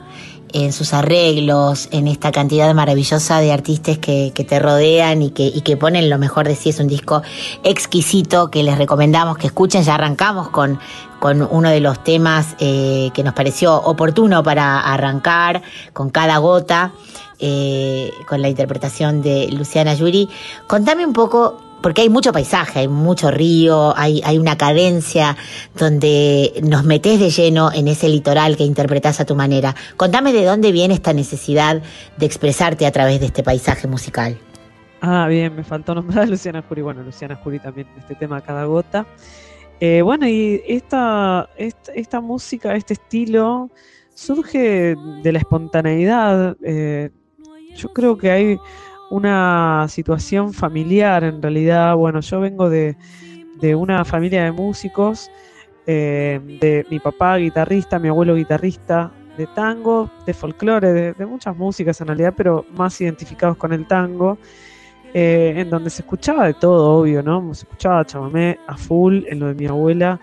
en 0.53 0.73
sus 0.73 0.93
arreglos, 0.93 1.89
en 1.93 2.09
esta 2.09 2.31
cantidad 2.31 2.73
maravillosa 2.75 3.41
de 3.41 3.53
artistas 3.53 3.99
que, 3.99 4.33
te 4.33 4.59
rodean 4.59 5.23
y 5.23 5.31
que, 5.31 5.47
y 5.47 5.63
que 5.63 5.77
ponen 5.77 6.09
lo 6.09 6.19
mejor 6.19 6.47
de 6.47 6.55
sí. 6.55 6.71
Es 6.71 6.79
un 6.79 6.89
disco 6.89 7.23
exquisito 7.65 8.51
que 8.51 8.63
les 8.63 8.79
recomendamos 8.79 9.37
que 9.37 9.49
escuchen. 9.49 9.83
Ya 9.83 9.95
arrancamos 9.95 10.51
con, 10.51 10.79
con 11.21 11.47
uno 11.49 11.71
de 11.71 11.81
los 11.81 12.03
temas 12.03 12.57
eh, 12.59 13.11
que 13.15 13.23
nos 13.23 13.35
pareció 13.35 13.77
oportuno 13.77 14.43
para 14.43 14.81
arrancar, 14.81 15.63
con 15.93 16.11
cada 16.11 16.39
gota, 16.39 16.93
eh, 17.39 18.11
con 18.27 18.43
la 18.43 18.49
interpretación 18.49 19.23
de 19.23 19.49
Luciana 19.53 19.95
Yuri. 19.95 20.29
Contame 20.67 21.07
un 21.07 21.13
poco 21.13 21.61
porque 21.83 22.03
hay 22.03 22.09
mucho 22.09 22.33
paisaje, 22.33 22.81
hay 22.81 22.89
mucho 22.89 23.31
río, 23.31 23.95
hay, 23.97 24.39
una 24.39 24.57
cadencia 24.57 25.37
donde 25.77 26.53
nos 26.63 26.85
metes 26.85 27.19
de 27.21 27.31
lleno 27.31 27.71
en 27.73 27.89
ese 27.89 28.09
litoral 28.09 28.57
que 28.57 28.65
interpretás 28.65 29.21
a 29.21 29.25
tu 29.25 29.35
manera. 29.35 29.75
Contame 29.97 30.33
de 30.33 30.45
dónde 30.45 30.73
viene 30.73 30.95
esta 30.95 31.13
necesidad 31.13 31.83
de 32.17 32.27
expresarte 32.27 32.87
a 32.87 32.93
través 32.93 33.21
de 33.21 33.27
este 33.27 33.43
paisaje 33.43 33.87
musical. 33.87 34.39
Ah, 35.01 35.27
bien, 35.29 35.57
me 35.57 35.65
faltó 35.65 35.95
nombrar 35.95 36.25
a 36.25 36.27
Luciana 36.27 36.63
Jury. 36.69 36.83
Bueno, 36.83 37.03
Luciana 37.03 37.37
Jury 37.37 37.59
también 37.59 37.87
este 37.99 38.15
tema 38.15 38.41
Cada 38.43 38.65
Gota. 38.65 39.07
Eh, 39.81 40.03
bueno, 40.03 40.29
y 40.29 40.63
esta, 40.67 41.49
esta, 41.57 41.93
esta 41.93 42.21
música, 42.21 42.75
este 42.75 42.93
estilo, 42.95 43.71
surge 44.15 44.95
de 45.23 45.33
la 45.33 45.39
espontaneidad. 45.39 46.57
eh, 46.63 47.11
yo 47.75 47.91
creo 47.93 48.19
que 48.19 48.31
hay 48.31 48.59
una 49.11 49.87
situación 49.89 50.53
familiar 50.53 51.25
en 51.25 51.41
realidad. 51.41 51.97
Bueno, 51.97 52.21
yo 52.21 52.41
vengo 52.41 52.69
de, 52.69 52.97
de 53.61 53.75
una 53.75 54.05
familia 54.05 54.45
de 54.45 54.53
músicos, 54.53 55.31
eh, 55.87 56.41
de 56.61 56.85
mi 56.91 56.99
papá 56.99 57.39
guitarrista, 57.39 57.99
mi 57.99 58.09
abuelo 58.09 58.35
guitarrista, 58.35 59.11
de 59.39 59.47
tango, 59.47 60.11
de 60.27 60.35
folclore, 60.35 60.93
de, 60.93 61.13
de 61.15 61.27
muchas 61.27 61.57
músicas 61.57 61.99
en 62.03 62.09
realidad, 62.09 62.35
pero 62.37 62.67
más 62.77 63.01
identificados 63.01 63.57
con 63.57 63.73
el 63.73 63.87
tango 63.87 64.37
eh, 65.15 65.55
en 65.57 65.71
donde 65.71 65.91
se 65.91 66.03
escuchaba 66.03 66.47
de 66.47 66.55
todo, 66.55 67.01
obvio, 67.01 67.23
¿no? 67.23 67.53
Se 67.55 67.65
escuchaba 67.65 68.05
chamamé 68.05 68.59
a 68.67 68.77
full, 68.77 69.25
en 69.27 69.41
lo 69.41 69.49
de 69.49 69.55
mi 69.55 69.67
abuela 69.67 70.21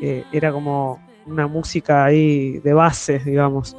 eh, 0.00 0.24
era 0.32 0.52
como 0.52 1.00
una 1.26 1.46
música 1.46 2.04
ahí 2.04 2.58
de 2.58 2.72
bases, 2.72 3.24
digamos. 3.24 3.76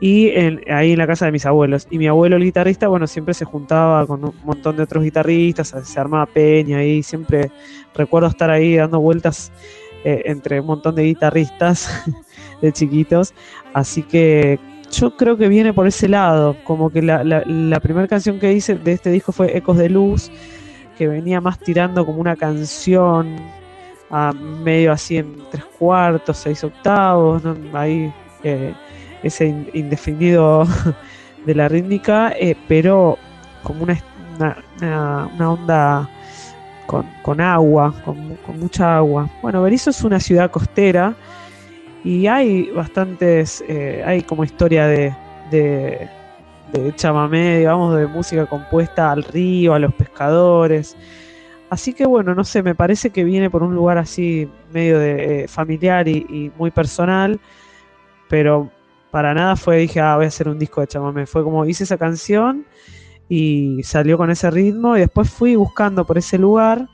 Y 0.00 0.28
en- 0.30 0.62
ahí 0.72 0.92
en 0.92 0.98
la 0.98 1.06
casa 1.06 1.26
de 1.26 1.32
mis 1.32 1.44
abuelos. 1.44 1.86
Y 1.90 1.98
mi 1.98 2.06
abuelo, 2.06 2.36
el 2.36 2.42
guitarrista, 2.44 2.88
bueno, 2.88 3.06
siempre 3.06 3.34
se 3.34 3.44
juntaba 3.44 4.06
con 4.06 4.24
un 4.24 4.34
montón 4.44 4.76
de 4.76 4.82
otros 4.82 5.04
guitarristas, 5.04 5.74
se 5.84 6.00
armaba 6.00 6.24
peña 6.26 6.78
ahí, 6.78 7.02
siempre 7.02 7.50
recuerdo 7.94 8.28
estar 8.28 8.50
ahí 8.50 8.76
dando 8.76 8.98
vueltas 9.00 9.52
eh, 10.04 10.22
entre 10.24 10.60
un 10.60 10.66
montón 10.66 10.94
de 10.94 11.02
guitarristas 11.04 12.02
de 12.62 12.72
chiquitos. 12.72 13.34
Así 13.74 14.02
que 14.02 14.58
yo 14.90 15.16
creo 15.16 15.36
que 15.36 15.48
viene 15.48 15.72
por 15.72 15.86
ese 15.86 16.08
lado, 16.08 16.56
como 16.64 16.90
que 16.90 17.02
la, 17.02 17.22
la, 17.24 17.80
primera 17.80 18.08
canción 18.08 18.38
que 18.38 18.52
hice 18.52 18.74
de 18.74 18.92
este 18.92 19.10
disco 19.10 19.32
fue 19.32 19.56
Ecos 19.56 19.78
de 19.78 19.88
Luz, 19.88 20.30
que 20.98 21.06
venía 21.08 21.40
más 21.40 21.58
tirando 21.58 22.04
como 22.04 22.20
una 22.20 22.36
canción 22.36 23.36
a 24.10 24.32
medio 24.32 24.92
así 24.92 25.18
en 25.18 25.36
tres 25.50 25.64
cuartos, 25.78 26.36
seis 26.38 26.62
octavos, 26.64 27.42
ahí 27.72 28.12
eh, 28.42 28.74
ese 29.22 29.46
in- 29.46 29.70
indefinido 29.72 30.66
de 31.46 31.54
la 31.54 31.68
rítmica, 31.68 32.32
eh, 32.38 32.56
pero 32.68 33.16
como 33.62 33.84
una, 33.84 33.96
una, 34.36 34.56
una- 34.80 35.26
una 35.34 35.52
onda 35.52 36.10
con, 36.86 37.06
con 37.22 37.40
agua, 37.40 37.94
con, 38.04 38.36
con 38.44 38.58
mucha 38.58 38.96
agua. 38.96 39.28
Bueno, 39.42 39.62
Berizo 39.62 39.90
es 39.90 40.02
una 40.02 40.18
ciudad 40.18 40.50
costera 40.50 41.14
y 42.04 42.26
hay 42.26 42.70
bastantes, 42.70 43.62
eh, 43.68 44.02
hay 44.06 44.22
como 44.22 44.44
historia 44.44 44.86
de, 44.86 45.14
de, 45.50 46.08
de 46.72 46.94
chamamé, 46.96 47.58
digamos, 47.58 47.96
de 47.96 48.06
música 48.06 48.46
compuesta 48.46 49.10
al 49.10 49.24
río, 49.24 49.74
a 49.74 49.78
los 49.78 49.92
pescadores. 49.94 50.96
Así 51.68 51.92
que 51.92 52.06
bueno, 52.06 52.34
no 52.34 52.44
sé, 52.44 52.62
me 52.62 52.74
parece 52.74 53.10
que 53.10 53.22
viene 53.24 53.50
por 53.50 53.62
un 53.62 53.74
lugar 53.74 53.98
así 53.98 54.48
medio 54.72 54.98
de 54.98 55.44
eh, 55.44 55.48
familiar 55.48 56.08
y, 56.08 56.50
muy 56.58 56.70
personal, 56.70 57.38
pero 58.28 58.70
para 59.10 59.34
nada 59.34 59.56
fue, 59.56 59.78
dije, 59.78 60.00
ah, 60.00 60.16
voy 60.16 60.24
a 60.24 60.28
hacer 60.28 60.48
un 60.48 60.58
disco 60.58 60.80
de 60.80 60.86
chamamé. 60.88 61.26
Fue 61.26 61.44
como 61.44 61.64
hice 61.66 61.84
esa 61.84 61.98
canción 61.98 62.66
y 63.28 63.82
salió 63.84 64.16
con 64.18 64.30
ese 64.30 64.50
ritmo 64.50 64.96
y 64.96 65.00
después 65.00 65.30
fui 65.30 65.56
buscando 65.56 66.04
por 66.06 66.18
ese 66.18 66.38
lugar. 66.38 66.88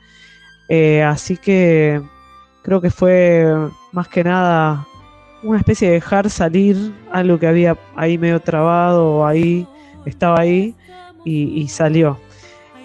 eh, 0.69 1.03
así 1.03 1.37
que 1.37 2.01
creo 2.61 2.81
que 2.81 2.91
fue 2.91 3.47
más 3.93 4.07
que 4.09 4.23
nada 4.23 4.85
una 5.47 5.59
especie 5.59 5.87
de 5.87 5.95
dejar 5.95 6.29
salir 6.29 6.93
algo 7.11 7.39
que 7.39 7.47
había 7.47 7.77
ahí 7.95 8.17
medio 8.17 8.39
trabado 8.39 9.25
ahí 9.25 9.67
estaba 10.05 10.39
ahí 10.39 10.75
y, 11.25 11.67
salió. 11.67 12.17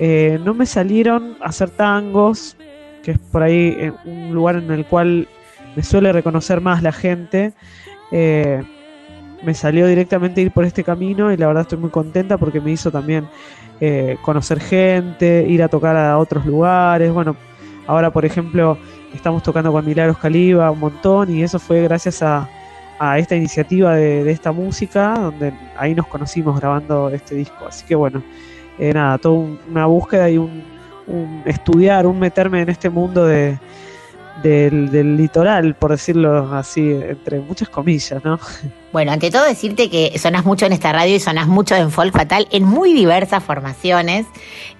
Eh, 0.00 0.40
no 0.44 0.52
me 0.52 0.66
salieron 0.66 1.36
hacer 1.40 1.70
tangos, 1.70 2.56
que 3.04 3.12
es 3.12 3.18
por 3.20 3.44
ahí 3.44 3.76
eh, 3.78 3.92
un 4.04 4.34
lugar 4.34 4.56
en 4.56 4.68
el 4.72 4.84
cual 4.84 5.28
me 5.76 5.82
suele 5.84 6.12
reconocer 6.12 6.60
más 6.60 6.82
la 6.82 6.90
gente. 6.90 7.52
Eh, 8.10 8.62
me 9.44 9.54
salió 9.54 9.86
directamente 9.86 10.40
ir 10.40 10.50
por 10.50 10.64
este 10.64 10.82
camino 10.82 11.32
y 11.32 11.36
la 11.36 11.46
verdad 11.46 11.62
estoy 11.62 11.78
muy 11.78 11.90
contenta 11.90 12.36
porque 12.36 12.60
me 12.60 12.72
hizo 12.72 12.90
también 12.90 13.28
eh, 13.80 14.16
conocer 14.22 14.60
gente, 14.60 15.44
ir 15.48 15.62
a 15.62 15.68
tocar 15.68 15.96
a 15.96 16.18
otros 16.18 16.46
lugares. 16.46 17.12
Bueno, 17.12 17.36
ahora 17.86 18.10
por 18.10 18.24
ejemplo 18.24 18.78
estamos 19.14 19.42
tocando 19.42 19.70
con 19.72 19.84
Milagros 19.84 20.18
Caliba 20.18 20.70
un 20.70 20.80
montón 20.80 21.30
y 21.30 21.42
eso 21.42 21.58
fue 21.58 21.82
gracias 21.82 22.22
a, 22.22 22.48
a 22.98 23.18
esta 23.18 23.34
iniciativa 23.36 23.94
de, 23.94 24.30
esta 24.30 24.52
música, 24.52 25.14
donde 25.14 25.52
ahí 25.76 25.94
nos 25.94 26.06
conocimos 26.06 26.58
grabando 26.58 27.08
este 27.10 27.34
disco. 27.34 27.66
Así 27.66 27.84
que 27.84 27.94
bueno, 27.94 28.22
eh, 28.78 28.92
nada, 28.94 29.18
toda 29.18 29.34
un- 29.34 29.58
una 29.70 29.86
búsqueda 29.86 30.30
y 30.30 30.38
un, 30.38 30.62
un 31.06 31.42
estudiar, 31.44 32.06
un 32.06 32.18
meterme 32.18 32.62
en 32.62 32.68
este 32.70 32.88
mundo 32.90 33.24
de, 33.26 33.58
del 34.42 35.16
litoral, 35.16 35.74
por 35.74 35.90
decirlo 35.90 36.54
así, 36.54 36.90
entre 36.90 37.40
muchas 37.40 37.68
comillas, 37.68 38.24
¿no? 38.24 38.38
Bueno, 38.92 39.12
ante 39.12 39.30
todo 39.30 39.44
decirte 39.44 39.88
que 39.88 40.18
sonás 40.18 40.44
mucho 40.44 40.66
en 40.66 40.72
esta 40.74 40.92
radio 40.92 41.16
y 41.16 41.20
sonás 41.20 41.46
mucho 41.46 41.74
en 41.74 41.90
Folk 41.90 42.12
Fatal 42.12 42.46
en 42.50 42.64
muy 42.64 42.92
diversas 42.92 43.42
formaciones, 43.42 44.26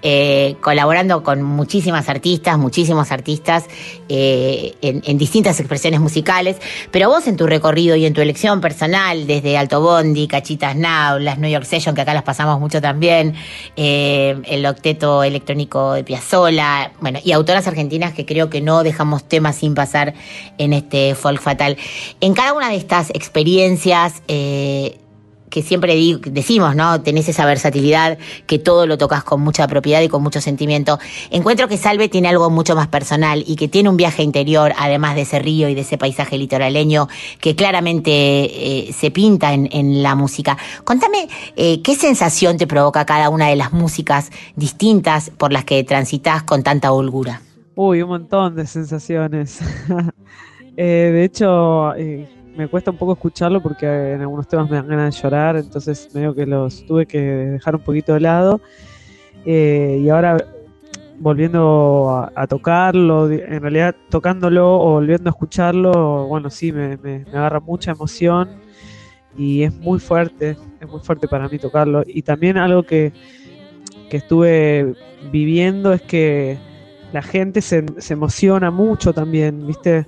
eh, 0.03 0.55
colaborando 0.61 1.23
con 1.23 1.41
muchísimas 1.41 2.07
artistas, 2.09 2.59
muchísimos 2.59 3.11
artistas 3.11 3.65
eh, 4.09 4.75
en, 4.81 5.17
distintas 5.17 5.59
expresiones 5.59 5.99
musicales, 5.99 6.57
pero 6.91 7.09
vos 7.09 7.25
en 7.25 7.37
tu 7.37 7.47
recorrido 7.47 7.95
y 7.95 8.05
en 8.05 8.13
tu 8.13 8.21
elección 8.21 8.61
personal, 8.61 9.25
desde 9.25 9.57
Alto 9.57 9.81
Bondi, 9.81 10.27
Cachitas 10.27 10.75
Now, 10.75 11.17
New 11.17 11.49
York 11.49 11.65
Session, 11.65 11.95
que 11.95 12.01
acá 12.01 12.13
las 12.13 12.23
pasamos 12.23 12.59
mucho 12.59 12.81
también, 12.81 13.33
eh, 13.75 14.39
el 14.45 14.63
octeto 14.67 15.23
electrónico 15.23 15.93
de 15.93 16.03
Piazzolla, 16.03 16.91
bueno, 17.01 17.17
y 17.23 17.31
autoras 17.31 17.65
argentinas 17.65 18.13
que 18.13 18.27
creo 18.27 18.51
que 18.51 18.61
no 18.61 18.83
dejamos 18.83 19.23
temas 19.27 19.55
sin 19.55 19.73
pasar 19.73 20.13
en 20.59 20.73
este 20.73 21.15
Folk 21.15 21.41
Fatal. 21.41 21.77
En 22.21 22.35
cada 22.35 22.53
una 22.53 22.69
de 22.69 22.75
estas 22.75 23.09
experiencias, 23.09 24.02
eh, 24.27 24.99
que 25.53 25.61
siempre 25.61 25.95
decimos, 26.25 26.75
¿no? 26.75 27.03
Tenés 27.03 27.29
esa 27.29 27.45
versatilidad, 27.45 28.17
que 28.47 28.57
todo 28.57 28.87
lo 28.87 28.97
tocas 28.97 29.23
con 29.23 29.39
mucha 29.41 29.67
propiedad 29.67 30.01
y 30.01 30.07
con 30.07 30.23
mucho 30.23 30.41
sentimiento. 30.41 30.97
Encuentro 31.29 31.67
que 31.67 31.77
Salve 31.77 32.09
tiene 32.09 32.27
algo 32.29 32.49
mucho 32.49 32.75
más 32.75 32.87
personal 32.87 33.43
y 33.45 33.55
que 33.55 33.67
tiene 33.67 33.87
un 33.87 33.95
viaje 33.95 34.23
interior, 34.23 34.73
además 34.79 35.13
de 35.13 35.21
ese 35.21 35.37
río 35.37 35.69
y 35.69 35.75
de 35.75 35.81
ese 35.81 35.99
paisaje 35.99 36.39
litoraleño, 36.39 37.07
que 37.39 37.55
claramente 37.55 38.09
eh, 38.11 38.93
se 38.93 39.11
pinta 39.11 39.53
en, 39.53 40.01
la 40.01 40.15
música. 40.15 40.57
Contame, 40.85 41.29
eh, 41.55 41.83
¿qué 41.83 41.93
sensación 41.93 42.57
te 42.57 42.65
provoca 42.65 43.05
cada 43.05 43.29
una 43.29 43.47
de 43.49 43.55
las 43.55 43.73
músicas 43.73 44.31
distintas 44.55 45.29
por 45.29 45.53
las 45.53 45.65
que 45.65 45.83
transitas 45.83 46.41
con 46.41 46.63
tanta 46.63 46.91
holgura? 46.91 47.43
Uy, 47.75 48.01
un 48.01 48.09
montón 48.09 48.55
de 48.55 48.65
sensaciones. 48.65 49.59
De 50.75 51.23
hecho, 51.23 51.93
me 52.55 52.67
cuesta 52.67 52.91
un 52.91 52.97
poco 52.97 53.13
escucharlo 53.13 53.61
porque 53.61 53.85
en 54.13 54.21
algunos 54.21 54.47
temas 54.47 54.69
me 54.69 54.75
dan 54.77 54.87
ganas 54.87 55.15
de 55.15 55.21
llorar, 55.21 55.55
entonces 55.57 56.09
medio 56.13 56.33
que 56.35 56.45
los 56.45 56.85
tuve 56.85 57.05
que 57.05 57.19
dejar 57.19 57.75
un 57.75 57.81
poquito 57.83 58.13
de 58.13 58.19
lado. 58.19 58.61
Eh, 59.45 59.99
y 60.01 60.09
ahora 60.09 60.37
volviendo 61.19 62.29
a, 62.35 62.47
tocarlo, 62.47 63.29
en 63.31 63.61
realidad 63.61 63.95
tocándolo 64.09 64.75
o 64.79 64.91
volviendo 64.93 65.29
a 65.29 65.31
escucharlo, 65.31 66.27
bueno, 66.27 66.49
sí, 66.49 66.71
me, 66.71 66.97
me- 66.97 67.19
me 67.19 67.37
agarra 67.37 67.59
mucha 67.59 67.91
emoción 67.91 68.49
y 69.37 69.63
es 69.63 69.73
muy 69.73 69.99
fuerte, 69.99 70.57
es 70.79 70.87
muy 70.89 70.99
fuerte 70.99 71.27
para 71.27 71.47
mí 71.47 71.57
tocarlo. 71.59 72.03
Y 72.05 72.21
también 72.23 72.57
algo 72.57 72.83
que, 72.83 73.13
que 74.09 74.17
estuve 74.17 74.93
viviendo 75.31 75.93
es 75.93 76.01
que 76.01 76.57
la 77.13 77.21
gente 77.21 77.61
se, 77.61 77.85
se 77.97 78.13
emociona 78.13 78.71
mucho 78.71 79.13
también, 79.13 79.65
¿viste? 79.65 80.05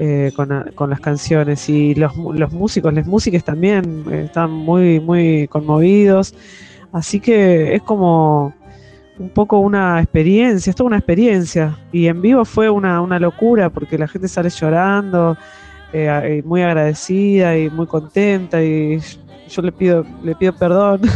Eh, 0.00 0.32
con, 0.34 0.50
a- 0.50 0.64
con 0.74 0.90
las 0.90 0.98
canciones 1.00 1.68
y 1.68 1.94
los, 1.94 2.16
los 2.16 2.52
músicos, 2.52 2.92
las 2.92 3.06
músicas 3.06 3.44
también 3.44 4.04
eh, 4.10 4.22
están 4.26 4.50
muy, 4.50 4.98
muy 5.00 5.46
conmovidos. 5.48 6.34
Así 6.92 7.20
que 7.20 7.74
es 7.76 7.82
como 7.82 8.52
un 9.18 9.28
poco 9.30 9.58
una 9.60 10.00
experiencia, 10.00 10.70
es 10.70 10.76
toda 10.76 10.88
una 10.88 10.98
experiencia. 10.98 11.78
Y 11.92 12.08
en 12.08 12.20
vivo 12.20 12.44
fue 12.44 12.68
una, 12.70 13.00
una 13.00 13.20
locura 13.20 13.70
porque 13.70 13.96
la 13.96 14.08
gente 14.08 14.26
sale 14.28 14.50
llorando, 14.50 15.36
eh, 15.92 16.42
muy 16.44 16.62
agradecida 16.62 17.56
y 17.56 17.70
muy 17.70 17.86
contenta. 17.86 18.62
Y 18.64 18.98
yo 19.48 19.62
le 19.62 19.70
pido, 19.72 20.04
le 20.24 20.34
pido 20.34 20.52
perdón. 20.56 21.02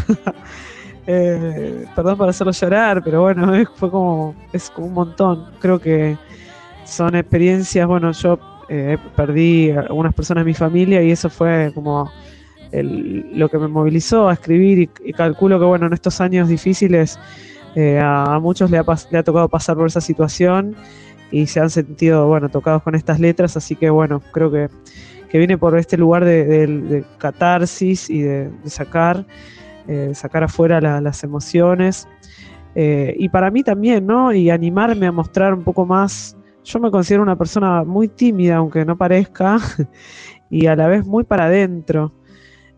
Eh, 1.11 1.87
perdón 1.97 2.18
por 2.18 2.29
hacerlo 2.29 2.53
llorar, 2.53 3.03
pero 3.03 3.22
bueno, 3.22 3.51
fue 3.76 3.91
como, 3.91 4.35
es 4.53 4.68
como 4.70 4.89
un 4.89 4.93
montón. 4.95 5.47
Creo 5.59 5.79
que 5.79 6.18
son 6.85 7.14
experiencias, 7.14 7.87
bueno, 7.87 8.12
yo 8.12 8.39
eh, 8.69 8.99
perdí 9.16 9.71
a 9.71 9.81
algunas 9.81 10.14
personas 10.14 10.45
de 10.45 10.51
mi 10.51 10.55
familia 10.55 11.03
y 11.03 11.11
eso 11.11 11.31
fue 11.31 11.73
como 11.75 12.11
el- 12.73 13.31
lo 13.39 13.49
que 13.49 13.59
me 13.59 13.69
movilizó 13.69 14.29
a 14.29 14.35
escribir 14.35 14.91
y, 15.05 15.12
calculo 15.12 15.59
que 15.59 15.64
bueno, 15.64 15.87
en 15.87 15.95
estos 15.95 16.21
años 16.21 16.49
difíciles 16.49 17.19
eh, 17.75 17.99
a, 18.03 18.39
muchos 18.41 18.71
le 18.71 18.79
ha, 18.79 18.85
le 19.11 19.19
ha 19.19 19.23
tocado 19.23 19.49
pasar 19.49 19.77
por 19.77 19.87
esa 19.87 20.01
situación 20.01 20.75
y 21.31 21.47
se 21.47 21.61
han 21.61 21.71
sentido, 21.71 22.27
bueno, 22.27 22.49
tocados 22.49 22.83
con 22.83 22.95
estas 22.95 23.21
letras, 23.21 23.57
así 23.57 23.77
que 23.77 23.91
bueno, 23.91 24.23
creo 24.33 24.51
que, 24.51 24.69
que 25.31 25.39
viene 25.39 25.59
por 25.59 25.79
este 25.79 25.97
lugar 25.97 26.25
de, 26.25 27.05
catarsis 27.19 28.09
y 28.09 28.23
de, 28.23 28.51
sacar, 28.64 29.27
eh, 29.87 30.12
sacar 30.14 30.45
afuera 30.45 30.81
la- 30.81 31.01
las 31.01 31.23
emociones. 31.25 32.09
Y 32.75 33.29
para 33.31 33.51
mí 33.51 33.64
también, 33.64 34.07
¿no? 34.07 34.33
Y 34.33 34.51
animarme 34.51 35.07
a 35.07 35.12
mostrar 35.12 35.53
un 35.53 35.64
poco 35.64 35.85
más. 35.85 36.38
Yo 36.69 36.79
me 36.81 36.91
considero 36.91 37.23
una 37.23 37.39
persona 37.39 37.83
muy 37.83 38.09
tímida, 38.09 38.57
aunque 38.57 38.85
no 38.85 38.99
parezca, 38.99 39.57
y 40.51 40.66
a 40.66 40.77
la 40.77 40.87
vez 40.87 41.07
muy 41.07 41.25
para 41.25 41.47
adentro. 41.47 42.12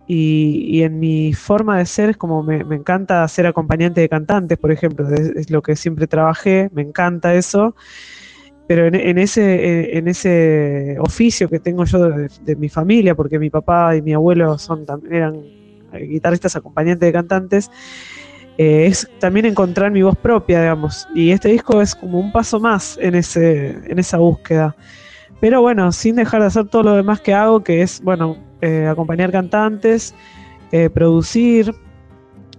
Y, 0.07 0.83
en 0.83 1.01
mi 1.01 1.33
forma 1.35 1.79
de 1.79 1.87
ser 1.87 2.11
es 2.11 2.17
como 2.17 2.43
me, 2.43 2.59
encanta 2.75 3.27
ser 3.27 3.47
acompañante 3.47 4.01
de 4.01 4.09
cantantes, 4.09 4.59
por 4.59 4.71
ejemplo, 4.71 5.09
es, 5.09 5.51
lo 5.51 5.61
que 5.63 5.75
siempre 5.75 6.07
trabajé, 6.07 6.71
me 6.73 6.83
encanta 6.83 7.35
eso. 7.35 7.75
Pero 8.69 8.87
en, 8.87 9.19
ese, 9.19 9.99
en 9.99 10.07
ese 10.07 10.97
oficio 11.01 11.49
que 11.49 11.59
tengo 11.59 11.85
yo 11.85 12.11
de, 12.11 12.29
de 12.43 12.57
mi 12.57 12.69
familia, 12.69 13.17
porque 13.17 13.41
mi 13.41 13.51
papá 13.51 13.97
y 13.97 14.03
mi 14.03 14.13
abuelo 14.15 14.57
son, 14.59 14.87
eran 15.11 15.43
guitarristas 15.93 16.55
acompañantes 16.55 17.09
de 17.09 17.13
cantantes, 17.13 17.71
eh, 18.61 18.89
es 18.89 19.09
también 19.21 19.47
encontrar 19.47 19.91
mi 19.91 20.03
voz 20.03 20.19
propia, 20.19 20.61
digamos. 20.61 21.09
Y 21.15 21.31
este 21.31 21.49
disco 21.49 21.81
es 21.81 21.95
como 21.95 22.21
un 22.21 22.31
paso 22.31 22.61
más 22.61 22.99
en, 23.01 23.15
ese, 23.15 23.71
en 23.91 23.99
esa 23.99 24.19
búsqueda. 24.19 24.77
Pero 25.41 25.63
bueno, 25.63 25.91
sin 25.93 26.17
dejar 26.17 26.43
de 26.43 26.49
hacer 26.49 26.69
todo 26.69 26.83
lo 26.83 26.93
demás 26.93 27.23
que 27.23 27.33
hago, 27.33 27.65
que 27.65 27.81
es, 27.81 28.03
bueno, 28.03 28.37
eh, 28.61 28.87
acompañar 28.87 29.33
cantantes, 29.33 30.15
eh, 30.73 30.91
producir. 30.91 31.75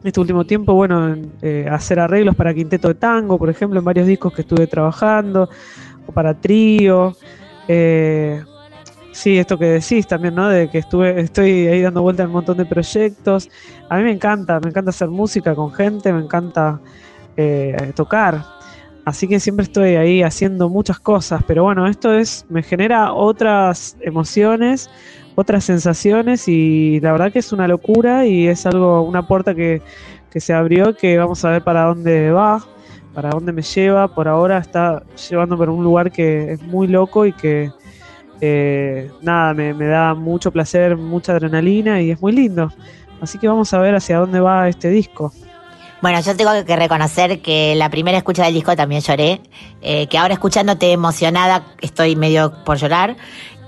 Este 0.04 0.20
último 0.20 0.44
tiempo, 0.44 0.74
bueno, 0.74 1.14
en, 1.14 1.32
eh, 1.44 1.68
hacer 1.70 2.00
arreglos 2.00 2.36
para 2.36 2.52
quinteto 2.52 2.88
de 2.88 2.96
tango, 2.96 3.38
por 3.38 3.52
ejemplo, 3.52 3.78
en 3.78 3.86
varios 3.86 4.08
discos 4.08 4.34
que 4.34 4.42
estuve 4.42 4.66
trabajando, 4.66 5.52
o 6.08 6.12
para 6.12 6.34
trío. 6.34 7.16
Eh, 7.68 8.44
sí, 9.12 9.38
esto 9.38 9.58
que 9.58 9.66
decís 9.66 10.08
también, 10.08 10.36
¿no? 10.36 10.50
De 10.50 10.70
que 10.70 10.80
estuve, 10.80 11.20
estoy 11.22 11.68
ahí 11.68 11.82
dando 11.82 12.02
vuelta 12.02 12.24
en 12.24 12.30
un 12.30 12.34
montón 12.34 12.58
de 12.58 12.66
proyectos. 12.66 13.50
A 13.90 13.98
mí 13.98 14.04
me 14.04 14.12
encanta, 14.12 14.60
me 14.60 14.70
encanta 14.70 14.90
hacer 14.90 15.10
música 15.10 15.56
con 15.56 15.72
gente, 15.74 16.12
me 16.14 16.22
encanta 16.22 16.80
eh, 17.38 17.92
tocar. 17.96 18.44
Así 19.06 19.28
que 19.28 19.40
siempre 19.40 19.64
estoy 19.64 19.96
ahí 19.96 20.22
haciendo 20.22 20.70
muchas 20.70 21.00
cosas, 21.00 21.42
pero 21.48 21.64
bueno, 21.64 21.88
esto 21.88 22.14
es, 22.14 22.46
me 22.50 22.62
genera 22.62 23.14
otras 23.14 23.98
emociones, 24.02 24.92
otras 25.36 25.64
sensaciones 25.64 26.48
y 26.48 27.00
la 27.00 27.12
verdad 27.12 27.32
que 27.32 27.40
es 27.40 27.52
una 27.52 27.68
locura 27.68 28.28
y 28.28 28.48
es 28.48 28.66
algo, 28.68 29.02
una 29.02 29.28
puerta 29.28 29.56
que, 29.56 29.82
que 30.30 30.40
se 30.40 30.54
abrió 30.54 30.96
que 30.96 31.18
vamos 31.18 31.44
a 31.44 31.50
ver 31.50 31.64
para 31.64 31.86
dónde 31.86 32.32
va, 32.32 32.64
para 33.16 33.32
dónde 33.32 33.52
me 33.52 33.64
lleva. 33.64 34.14
Por 34.14 34.28
ahora 34.28 34.60
está 34.60 35.02
llevando 35.30 35.58
por 35.58 35.70
un 35.70 35.84
lugar 35.84 36.12
que 36.12 36.52
es 36.54 36.62
muy 36.62 36.88
loco 36.88 37.26
y 37.26 37.34
que 37.34 37.72
eh, 38.42 39.12
nada, 39.22 39.54
me, 39.54 39.74
me 39.74 39.86
da 39.86 40.14
mucho 40.16 40.52
placer, 40.52 40.98
mucha 40.98 41.34
adrenalina 41.34 42.02
y 42.02 42.12
es 42.12 42.22
muy 42.22 42.32
lindo. 42.34 42.72
Así 43.22 43.38
que 43.38 43.48
vamos 43.48 43.74
a 43.74 43.80
ver 43.80 43.96
hacia 43.96 44.18
dónde 44.18 44.40
va 44.40 44.68
este 44.68 44.90
disco. 44.90 45.32
Bueno, 46.02 46.20
yo 46.22 46.36
tengo 46.36 46.66
que 46.66 46.76
reconocer 46.76 47.42
que 47.42 47.76
la 47.76 47.90
primera 47.92 48.18
escucha 48.18 48.44
del 48.44 48.56
disco 48.56 48.76
también 48.76 49.02
lloré, 49.02 49.40
eh, 49.84 50.08
que 50.08 50.18
ahora 50.18 50.34
escuchándote 50.34 50.92
emocionada 50.92 51.64
estoy 51.80 52.16
medio 52.16 52.64
por 52.66 52.78
llorar 52.78 53.16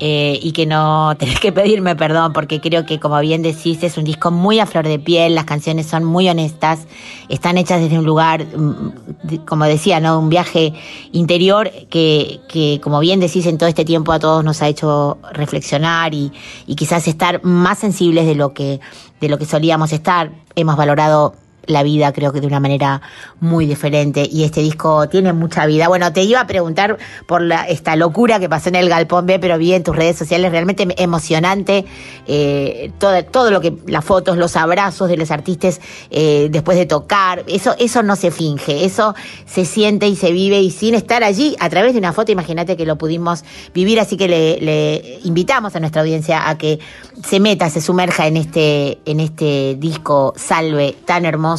eh, 0.05 0.37
y 0.41 0.51
que 0.51 0.65
no 0.65 1.15
tenés 1.17 1.39
que 1.39 1.53
pedirme 1.53 1.95
perdón 1.95 2.33
porque 2.33 2.59
creo 2.59 2.85
que 2.85 2.99
como 2.99 3.17
bien 3.21 3.41
decís 3.41 3.81
es 3.83 3.97
un 3.97 4.03
disco 4.03 4.31
muy 4.31 4.59
a 4.59 4.65
flor 4.65 4.85
de 4.85 4.99
piel, 4.99 5.33
las 5.33 5.45
canciones 5.45 5.85
son 5.85 6.03
muy 6.03 6.27
honestas, 6.27 6.87
están 7.29 7.57
hechas 7.57 7.79
desde 7.79 7.97
un 7.97 8.03
lugar, 8.03 8.45
mm, 8.45 9.45
como 9.45 9.63
decía, 9.63 10.01
¿no? 10.01 10.19
un 10.19 10.27
viaje 10.27 10.73
interior 11.13 11.71
que, 11.89 12.41
que 12.49 12.81
como 12.83 12.99
bien 12.99 13.21
decís 13.21 13.45
en 13.45 13.57
todo 13.57 13.69
este 13.69 13.85
tiempo 13.85 14.11
a 14.11 14.19
todos 14.19 14.43
nos 14.43 14.61
ha 14.61 14.67
hecho 14.67 15.19
reflexionar 15.31 16.13
y, 16.13 16.33
y 16.67 16.75
quizás 16.75 17.07
estar 17.07 17.41
más 17.45 17.79
sensibles 17.79 18.25
de 18.25 18.35
lo 18.35 18.53
que, 18.53 18.81
de 19.21 19.29
lo 19.29 19.37
que 19.37 19.45
solíamos 19.45 19.93
estar. 19.93 20.31
Hemos 20.55 20.75
valorado 20.75 21.33
la 21.65 21.83
vida 21.83 22.11
creo 22.11 22.31
que 22.33 22.41
de 22.41 22.47
una 22.47 22.59
manera 22.59 23.01
muy 23.39 23.65
diferente. 23.65 24.27
Y 24.29 24.43
este 24.43 24.61
disco 24.61 25.07
tiene 25.07 25.33
mucha 25.33 25.65
vida. 25.65 25.87
Bueno, 25.87 26.11
te 26.13 26.23
iba 26.23 26.41
a 26.41 26.47
preguntar 26.47 26.97
por 27.25 27.43
esta 27.67 27.95
locura 27.95 28.39
que 28.39 28.49
pasó 28.49 28.69
en 28.69 28.75
el 28.75 28.89
Galpón 28.89 29.25
B, 29.25 29.39
pero 29.39 29.57
vi 29.57 29.73
en 29.73 29.83
tus 29.83 29.95
redes 29.95 30.17
sociales 30.17 30.51
realmente 30.51 30.87
emocionante 30.97 31.85
eh, 32.27 32.91
todo, 32.99 33.23
todo 33.25 33.51
lo 33.51 33.61
que, 33.61 33.73
las 33.87 34.03
fotos, 34.03 34.37
los 34.37 34.55
abrazos 34.55 35.09
de 35.09 35.17
los 35.17 35.31
artistas 35.31 35.79
eh, 36.09 36.47
después 36.51 36.77
de 36.77 36.85
tocar, 36.85 37.43
eso, 37.47 37.75
eso 37.79 38.03
no 38.03 38.15
se 38.15 38.31
finge, 38.31 38.85
eso 38.85 39.15
se 39.45 39.65
siente 39.65 40.07
y 40.07 40.15
se 40.15 40.31
vive 40.31 40.59
y 40.59 40.71
sin 40.71 40.95
estar 40.95 41.23
allí 41.23 41.55
a 41.59 41.69
través 41.69 41.93
de 41.93 41.99
una 41.99 42.13
foto, 42.13 42.31
imagínate 42.31 42.77
que 42.77 42.85
lo 42.85 42.97
pudimos 42.97 43.43
vivir, 43.73 43.99
así 43.99 44.17
que 44.17 44.27
le, 44.27 44.59
le 44.59 45.19
invitamos 45.23 45.75
a 45.75 45.79
nuestra 45.79 46.01
audiencia 46.01 46.49
a 46.49 46.57
que 46.57 46.79
se 47.25 47.39
meta, 47.39 47.69
se 47.69 47.81
sumerja 47.81 48.27
en 48.27 48.37
este, 48.37 48.99
en 49.05 49.19
este 49.19 49.75
disco 49.77 50.33
Salve 50.35 50.95
tan 51.05 51.25
hermoso 51.25 51.52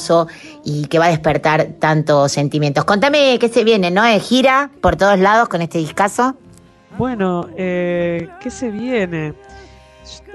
y 0.64 0.86
que 0.86 0.98
va 0.98 1.06
a 1.06 1.08
despertar 1.08 1.74
tantos 1.78 2.32
sentimientos. 2.32 2.84
Contame 2.84 3.38
qué 3.38 3.48
se 3.48 3.64
viene, 3.64 3.90
¿no? 3.90 4.04
Eh, 4.04 4.20
gira 4.20 4.70
por 4.80 4.96
todos 4.96 5.18
lados 5.18 5.48
con 5.48 5.62
este 5.62 5.78
discazo. 5.78 6.36
Bueno, 6.96 7.48
eh, 7.56 8.28
¿qué 8.40 8.50
se 8.50 8.70
viene? 8.70 9.34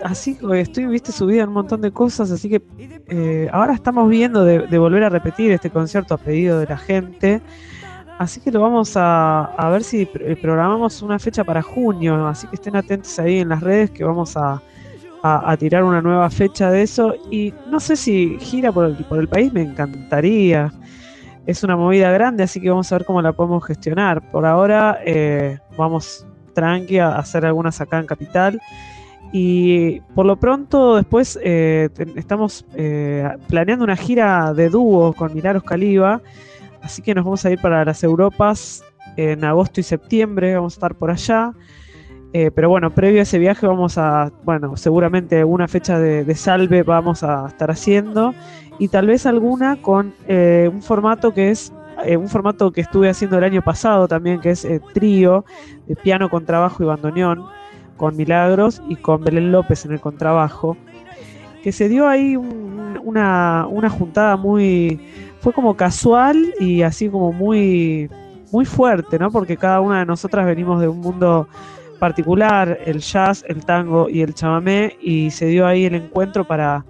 Así 0.03 0.38
estoy, 0.55 0.86
viste, 0.88 1.12
subida 1.12 1.43
en 1.43 1.49
un 1.49 1.55
montón 1.55 1.82
de 1.82 1.91
cosas, 1.91 2.32
así 2.32 2.49
que 2.49 2.62
eh, 3.07 3.49
ahora 3.51 3.74
estamos 3.74 4.10
viendo 4.10 4.43
de, 4.43 4.78
volver 4.78 5.03
a 5.03 5.10
repetir 5.10 5.51
este 5.51 5.70
concierto 5.70 6.14
a 6.14 6.18
pedido 6.18 6.60
de 6.60 6.66
la 6.66 6.78
gente. 6.78 7.41
Así 8.18 8.41
que 8.41 8.51
lo 8.51 8.60
vamos 8.60 8.93
a, 8.95 9.70
ver 9.72 9.84
si 9.84 10.01
eh, 10.01 10.38
programamos 10.41 11.01
una 11.01 11.20
fecha 11.20 11.43
para 11.43 11.62
junio, 11.62 12.28
así 12.28 12.47
que 12.47 12.55
estén 12.55 12.76
atentos 12.76 13.18
ahí 13.20 13.39
en 13.39 13.49
las 13.49 13.62
redes 13.62 13.91
que 13.91 14.03
vamos 14.03 14.36
a, 14.36 14.62
a- 15.22 15.57
tirar 15.57 15.84
una 15.84 16.01
nueva 16.01 16.30
fecha 16.30 16.72
de 16.72 16.82
eso. 16.84 17.15
Y 17.32 17.53
no 17.70 17.80
sé 17.80 17.95
si 17.95 18.38
gira 18.39 18.72
por 18.72 18.86
el, 18.86 18.95
por 19.05 19.20
el 19.20 19.28
país, 19.28 19.51
me 19.53 19.61
encantaría. 19.61 20.72
Es 21.45 21.63
una 21.63 21.76
movida 21.76 22.11
grande, 22.11 22.43
así 22.43 22.61
que 22.61 22.70
vamos 22.70 22.91
a 22.91 22.97
ver 22.97 23.05
cómo 23.05 23.22
la 23.22 23.34
podemos 23.34 23.63
gestionar. 23.65 24.22
Por 24.32 24.45
ahora 24.45 24.99
eh, 25.05 25.57
vamos 25.78 26.26
tranqui 26.53 26.99
a 26.99 27.15
hacer 27.17 27.45
algunas 27.45 27.80
acá 27.82 27.99
en 27.99 28.05
Capital. 28.05 28.61
Y 29.32 29.99
por 30.15 30.26
lo 30.26 30.38
pronto 30.38 30.95
después 30.95 31.39
eh, 31.43 31.89
estamos 32.15 32.65
eh, 32.74 33.30
planeando 33.47 33.84
una 33.86 33.95
gira 33.95 34.53
de 34.53 34.70
dúo 34.70 35.13
con 35.13 35.34
Milagros 35.34 35.63
Caliba. 35.63 36.22
Así 36.82 37.01
que 37.01 37.13
nos 37.13 37.26
vamos 37.26 37.45
a 37.45 37.51
ir 37.51 37.59
para 37.59 37.84
las 37.86 38.03
Europas 38.03 38.84
en 39.17 39.43
agosto 39.43 39.82
y 39.82 39.84
septiembre, 39.84 40.55
vamos 40.55 40.74
a 40.74 40.78
estar 40.78 40.95
por 40.95 41.11
allá. 41.11 41.51
Eh, 42.32 42.51
pero 42.51 42.69
bueno, 42.69 42.93
previo 42.93 43.21
a 43.21 43.23
ese 43.23 43.39
viaje 43.39 43.65
vamos 43.65 43.97
a, 43.97 44.32
bueno, 44.43 44.77
seguramente 44.77 45.43
una 45.43 45.67
fecha 45.67 45.97
de, 45.99 46.36
salve 46.36 46.84
vamos 46.84 47.23
a 47.23 47.47
estar 47.47 47.71
haciendo 47.71 48.36
y 48.77 48.89
tal 48.89 49.07
vez 49.07 49.25
alguna 49.25 49.77
con 49.82 50.15
eh, 50.27 50.69
un 50.71 50.84
formato 50.84 51.34
que 51.34 51.49
es 51.49 51.73
eh, 52.05 52.17
un 52.17 52.30
formato 52.30 52.71
que 52.71 52.82
estuve 52.82 53.09
haciendo 53.09 53.38
el 53.39 53.43
año 53.45 53.63
pasado 53.63 54.07
también, 54.07 54.41
que 54.41 54.51
es 54.51 54.67
trío, 54.93 55.43
de 55.88 55.95
piano 55.95 56.30
con 56.30 56.45
trabajo 56.45 56.84
y 56.84 56.86
bandoneón. 56.88 57.51
con 57.95 58.15
Milagros 58.15 58.82
y 58.88 58.97
con 58.97 59.23
Belén 59.23 59.51
López 59.51 59.86
en 59.86 59.91
el 59.91 59.99
contrabajo, 60.01 60.80
que 61.61 61.71
se 61.71 61.89
dio 61.89 62.07
ahí 62.07 62.36
un- 62.36 62.99
una, 63.03 63.67
una 63.69 63.89
juntada 63.89 64.38
muy, 64.38 65.01
fue 65.39 65.53
como 65.53 65.75
casual 65.75 66.53
y 66.59 66.82
así 66.84 67.09
como 67.09 67.34
muy, 67.34 68.11
muy 68.51 68.65
fuerte, 68.65 69.19
¿no? 69.19 69.32
Porque 69.32 69.57
cada 69.57 69.82
una 69.82 69.99
de 69.99 70.05
nosotras 70.05 70.45
venimos 70.45 70.82
de 70.82 70.88
un 70.88 70.99
mundo 71.01 71.49
particular, 71.99 72.79
el 72.85 72.99
jazz, 72.99 73.43
el 73.47 73.65
tango 73.65 74.09
y 74.09 74.21
el 74.21 74.33
chamamé, 74.33 74.97
y 75.01 75.29
se 75.31 75.45
dio 75.47 75.67
ahí 75.67 75.85
el 75.85 75.95
encuentro 75.95 76.45
para, 76.47 76.85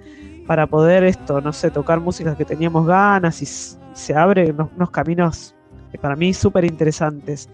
para 0.48 0.68
poder 0.68 1.04
esto, 1.04 1.42
no 1.42 1.52
sé, 1.52 1.70
tocar 1.70 2.00
músicas 2.00 2.36
que 2.38 2.46
teníamos 2.46 2.88
ganas 2.88 3.42
y 3.42 3.46
se 3.94 4.16
abren 4.16 4.56
unos, 4.76 4.90
caminos 4.92 5.56
eh, 5.92 5.98
para 5.98 6.16
mí 6.16 6.34
súper 6.34 6.66
interesantes. 6.66 7.50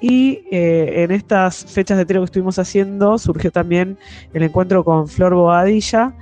Y 0.00 0.42
eh, 0.50 1.04
en 1.04 1.10
estas 1.10 1.64
fechas 1.64 1.96
de 1.96 2.04
trío 2.04 2.20
que 2.20 2.26
estuvimos 2.26 2.58
haciendo 2.58 3.16
surgió 3.16 3.50
también 3.50 3.96
el 4.34 4.42
encuentro 4.42 4.84
con 4.84 5.08
Flor 5.08 5.34
Boadilla, 5.34 6.12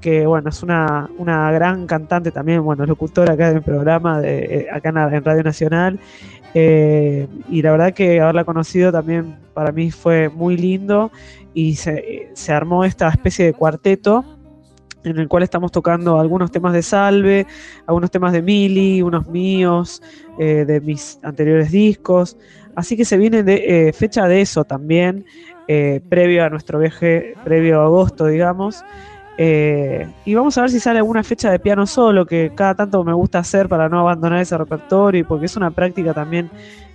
que 0.00 0.26
bueno, 0.26 0.50
es 0.50 0.62
una, 0.62 1.08
una 1.16 1.50
gran 1.52 1.86
cantante 1.86 2.30
también, 2.30 2.62
bueno, 2.62 2.84
locutora 2.84 3.32
acá 3.32 3.52
del 3.52 3.62
programa, 3.62 4.20
de, 4.20 4.44
eh, 4.44 4.66
acá 4.70 4.90
en, 4.90 4.98
en 5.14 5.24
Radio 5.24 5.42
Nacional. 5.42 5.98
Eh, 6.54 7.26
y 7.48 7.62
la 7.62 7.72
verdad 7.72 7.92
que 7.92 8.20
haberla 8.20 8.44
conocido 8.44 8.92
también 8.92 9.36
para 9.54 9.72
mí 9.72 9.90
fue 9.90 10.28
muy 10.28 10.56
lindo 10.56 11.10
y 11.54 11.76
se, 11.76 12.30
se 12.34 12.52
armó 12.52 12.84
esta 12.84 13.08
especie 13.08 13.46
de 13.46 13.52
cuarteto 13.52 14.24
en 15.04 15.18
el 15.18 15.28
cual 15.28 15.44
estamos 15.44 15.70
tocando 15.70 16.18
algunos 16.18 16.50
temas 16.50 16.72
de 16.72 16.82
Salve, 16.82 17.46
algunos 17.86 18.10
temas 18.10 18.32
de 18.32 18.42
Mili, 18.42 19.02
unos 19.02 19.28
míos, 19.28 20.02
eh, 20.38 20.64
de 20.66 20.80
mis 20.80 21.20
anteriores 21.22 21.70
discos. 21.70 22.36
Así 22.74 22.96
que 22.96 23.04
se 23.04 23.16
viene 23.16 23.44
de, 23.44 23.88
eh, 23.88 23.92
fecha 23.92 24.26
de 24.26 24.40
eso 24.40 24.64
también, 24.64 25.24
previo 26.08 26.44
a 26.44 26.50
nuestro 26.50 26.78
viaje, 26.78 27.34
previo 27.44 27.80
a 27.80 27.84
agosto, 27.84 28.26
digamos. 28.26 28.84
Eh, 29.38 30.08
y 30.24 30.34
vamos 30.34 30.56
a 30.56 30.62
ver 30.62 30.70
si 30.70 30.80
sale 30.80 30.98
alguna 30.98 31.22
fecha 31.22 31.50
de 31.50 31.58
piano 31.58 31.86
solo, 31.86 32.24
que 32.24 32.52
cada 32.54 32.74
tanto 32.74 33.04
me 33.04 33.12
gusta 33.12 33.38
hacer 33.38 33.68
para 33.68 33.88
no 33.88 34.00
abandonar 34.00 34.40
ese 34.40 34.56
repertorio, 34.56 35.20
y 35.20 35.24
porque 35.24 35.46
es 35.46 35.56
una 35.56 35.70
práctica 35.70 36.14
también 36.14 36.50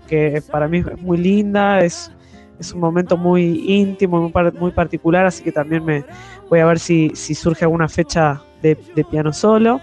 que 0.08 0.42
para 0.52 0.68
mí 0.68 0.80
es 0.80 1.02
muy 1.02 1.18
linda, 1.18 1.82
es, 1.82 2.12
es 2.60 2.74
un 2.74 2.80
momento 2.80 3.16
muy 3.16 3.64
íntimo, 3.68 4.22
muy, 4.22 4.52
muy 4.60 4.72
particular, 4.72 5.26
así 5.26 5.44
que 5.44 5.52
también 5.52 5.86
me 5.86 6.04
voy 6.50 6.60
a 6.60 6.66
ver 6.66 6.80
si, 6.80 7.12
si 7.14 7.36
surge 7.36 7.66
alguna 7.66 7.88
fecha 7.88 8.42
de, 8.62 8.78
de 8.96 9.04
piano 9.04 9.32
solo. 9.32 9.80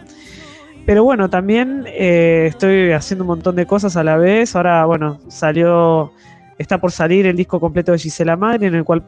Pero 0.89 1.05
bueno, 1.05 1.29
también 1.29 1.85
eh, 1.87 2.47
estoy 2.49 2.93
haciendo 2.93 3.23
un 3.25 3.29
montón 3.29 3.57
de 3.57 3.67
cosas 3.67 3.95
a 3.99 4.03
la 4.03 4.17
vez. 4.17 4.57
Ahora, 4.57 4.87
bueno, 4.87 5.21
salió, 5.29 6.13
está 6.59 6.81
por 6.81 6.93
salir 6.93 7.27
el 7.27 7.37
disco 7.37 7.61
completo 7.61 7.93
de 7.93 7.99
Gisela 7.99 8.37
Madre, 8.37 8.67
en 8.67 8.75
el 8.75 8.85
cual 8.85 9.03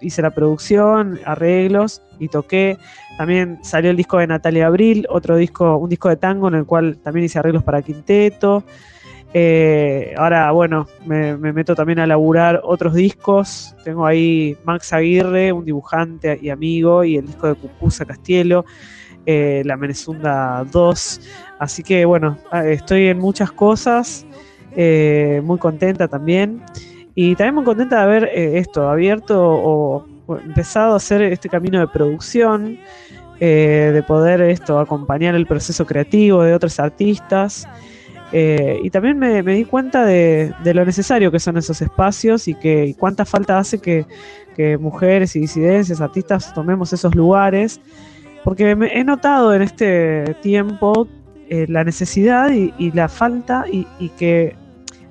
hice 0.00 0.22
la 0.22 0.30
producción, 0.30 1.20
arreglos 1.24 2.02
y 2.18 2.28
toqué. 2.28 2.78
También 3.18 3.58
salió 3.62 3.90
el 3.90 3.96
disco 3.96 4.18
de 4.18 4.26
Natalia 4.26 4.66
Abril, 4.66 5.06
otro 5.10 5.36
disco, 5.36 5.76
un 5.76 5.90
disco 5.90 6.08
de 6.08 6.16
tango 6.16 6.48
en 6.48 6.54
el 6.54 6.64
cual 6.64 6.98
también 6.98 7.26
hice 7.26 7.38
arreglos 7.38 7.62
para 7.62 7.82
quinteto. 7.82 8.64
Eh, 9.34 10.14
ahora, 10.16 10.50
bueno, 10.52 10.86
me, 11.04 11.36
me 11.36 11.52
meto 11.52 11.74
también 11.74 11.98
a 11.98 12.06
laburar 12.06 12.60
otros 12.64 12.94
discos. 12.94 13.74
Tengo 13.84 14.06
ahí 14.06 14.56
Max 14.64 14.92
Aguirre, 14.94 15.52
un 15.52 15.64
dibujante 15.64 16.38
y 16.40 16.48
amigo, 16.48 17.04
y 17.04 17.16
el 17.16 17.26
disco 17.26 17.48
de 17.48 17.54
Cucuza 17.54 18.06
Castielo, 18.06 18.64
eh, 19.26 19.62
La 19.66 19.76
Menezunda 19.76 20.64
2. 20.70 21.20
Así 21.58 21.82
que, 21.82 22.06
bueno, 22.06 22.38
ah, 22.50 22.66
estoy 22.66 23.08
en 23.08 23.18
muchas 23.18 23.52
cosas, 23.52 24.26
eh, 24.76 25.40
muy 25.42 25.58
contenta 25.58 26.06
también. 26.06 26.62
Y 27.14 27.34
también 27.34 27.54
muy 27.54 27.64
contenta 27.64 27.96
de 27.96 28.02
haber 28.02 28.24
eh, 28.24 28.58
esto, 28.58 28.90
abierto 28.90 29.42
o, 29.42 30.06
empezado 30.44 30.92
a 30.92 30.96
hacer 30.96 31.22
este 31.22 31.48
camino 31.48 31.80
de 31.80 31.88
producción, 31.88 32.78
eh, 33.40 33.90
de 33.94 34.02
poder 34.02 34.42
esto, 34.42 34.78
acompañar 34.78 35.34
el 35.34 35.46
proceso 35.46 35.86
creativo 35.86 36.42
de 36.42 36.52
otros 36.52 36.78
artistas. 36.78 37.66
Y 38.32 38.90
también 38.90 39.18
me, 39.18 39.40
di 39.42 39.64
cuenta 39.64 40.04
de, 40.04 40.52
lo 40.62 40.84
necesario 40.84 41.30
que 41.30 41.38
son 41.38 41.56
esos 41.56 41.80
espacios 41.80 42.48
y 42.48 42.54
que 42.54 42.84
y 42.84 42.92
cuánta 42.92 43.24
falta 43.24 43.58
hace 43.58 43.78
que, 43.78 44.04
mujeres 44.78 45.36
y 45.36 45.40
disidencias, 45.40 46.02
artistas, 46.02 46.52
tomemos 46.52 46.92
esos 46.92 47.14
lugares. 47.14 47.80
Porque 48.44 48.76
me- 48.76 48.88
he 48.88 49.04
notado 49.04 49.54
en 49.54 49.62
este 49.62 50.34
tiempo 50.42 51.08
la 51.48 51.82
necesidad 51.82 52.50
y, 52.50 52.90
la 52.90 53.08
falta 53.08 53.64
y 53.70 54.08
que 54.18 54.54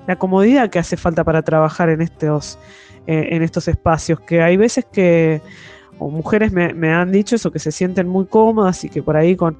la 0.07 0.15
comodidad 0.17 0.69
que 0.69 0.79
hace 0.79 0.97
falta 0.97 1.23
para 1.23 1.41
trabajar 1.41 1.89
en 1.89 2.01
estos, 2.01 2.57
eh, 3.07 3.29
en 3.31 3.41
estos 3.41 3.67
espacios. 3.67 4.19
Que 4.19 4.41
hay 4.41 4.57
veces 4.57 4.85
que, 4.91 5.41
o 5.99 6.09
mujeres 6.09 6.51
me, 6.51 6.93
han 6.93 7.11
dicho 7.11 7.35
eso, 7.35 7.51
que 7.51 7.59
se 7.59 7.71
sienten 7.71 8.07
muy 8.07 8.25
cómodas 8.25 8.83
y 8.83 8.89
que 8.89 9.01
por 9.01 9.15
ahí 9.15 9.35
con, 9.35 9.57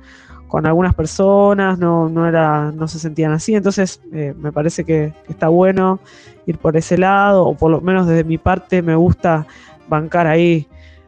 con 0.47 0.65
algunas 0.65 0.93
personas 0.93 1.79
no, 1.79 2.09
no, 2.09 2.27
era, 2.27 2.71
no 2.71 2.87
se 2.87 2.99
sentían 2.99 3.31
así. 3.31 3.55
Entonces 3.55 4.01
eh, 4.13 4.33
me 4.37 4.51
parece 4.51 4.83
que, 4.83 5.13
que 5.25 5.31
está 5.31 5.47
bueno 5.47 5.99
ir 6.45 6.57
por 6.57 6.77
ese 6.77 6.97
lado, 6.97 7.45
o 7.45 7.55
por 7.55 7.71
lo 7.71 7.81
menos 7.81 8.07
desde 8.07 8.23
mi 8.23 8.37
parte 8.37 8.81
me 8.81 8.95
gusta 8.95 9.47
bancar 9.87 10.27
ahí, 10.27 10.67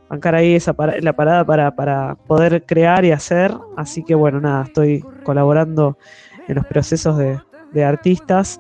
bancar 0.09 0.33
ahí 0.35 0.55
esa 0.55 0.73
para- 0.73 0.99
la 0.99 1.13
parada 1.13 1.45
para, 1.45 1.75
para 1.75 2.15
poder 2.27 2.63
crear 2.65 3.05
y 3.05 3.11
hacer. 3.11 3.53
Así 3.75 4.03
que 4.03 4.15
bueno, 4.15 4.39
nada, 4.39 4.63
estoy 4.63 5.03
colaborando 5.23 5.97
en 6.47 6.55
los 6.55 6.65
procesos 6.65 7.17
de, 7.17 7.39
de 7.71 7.83
artistas. 7.85 8.59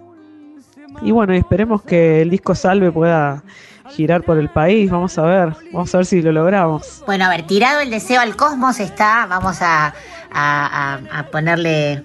Y 1.01 1.11
bueno, 1.11 1.33
esperemos 1.33 1.81
que 1.83 2.21
el 2.21 2.29
disco 2.29 2.55
Salve 2.55 2.91
pueda 2.91 3.43
girar 3.91 4.23
por 4.23 4.37
el 4.37 4.49
país. 4.49 4.89
Vamos 4.91 5.17
a 5.17 5.23
ver, 5.23 5.53
vamos 5.71 5.93
a 5.93 5.97
ver 5.99 6.05
si 6.05 6.21
lo 6.21 6.31
logramos. 6.31 7.03
Bueno, 7.05 7.25
a 7.25 7.29
ver, 7.29 7.43
tirado 7.47 7.79
el 7.81 7.89
deseo 7.89 8.19
al 8.19 8.35
cosmos 8.35 8.79
está, 8.79 9.25
vamos 9.27 9.61
a, 9.61 9.93
a- 10.31 10.99
a- 11.11 11.23
ponerle 11.27 12.03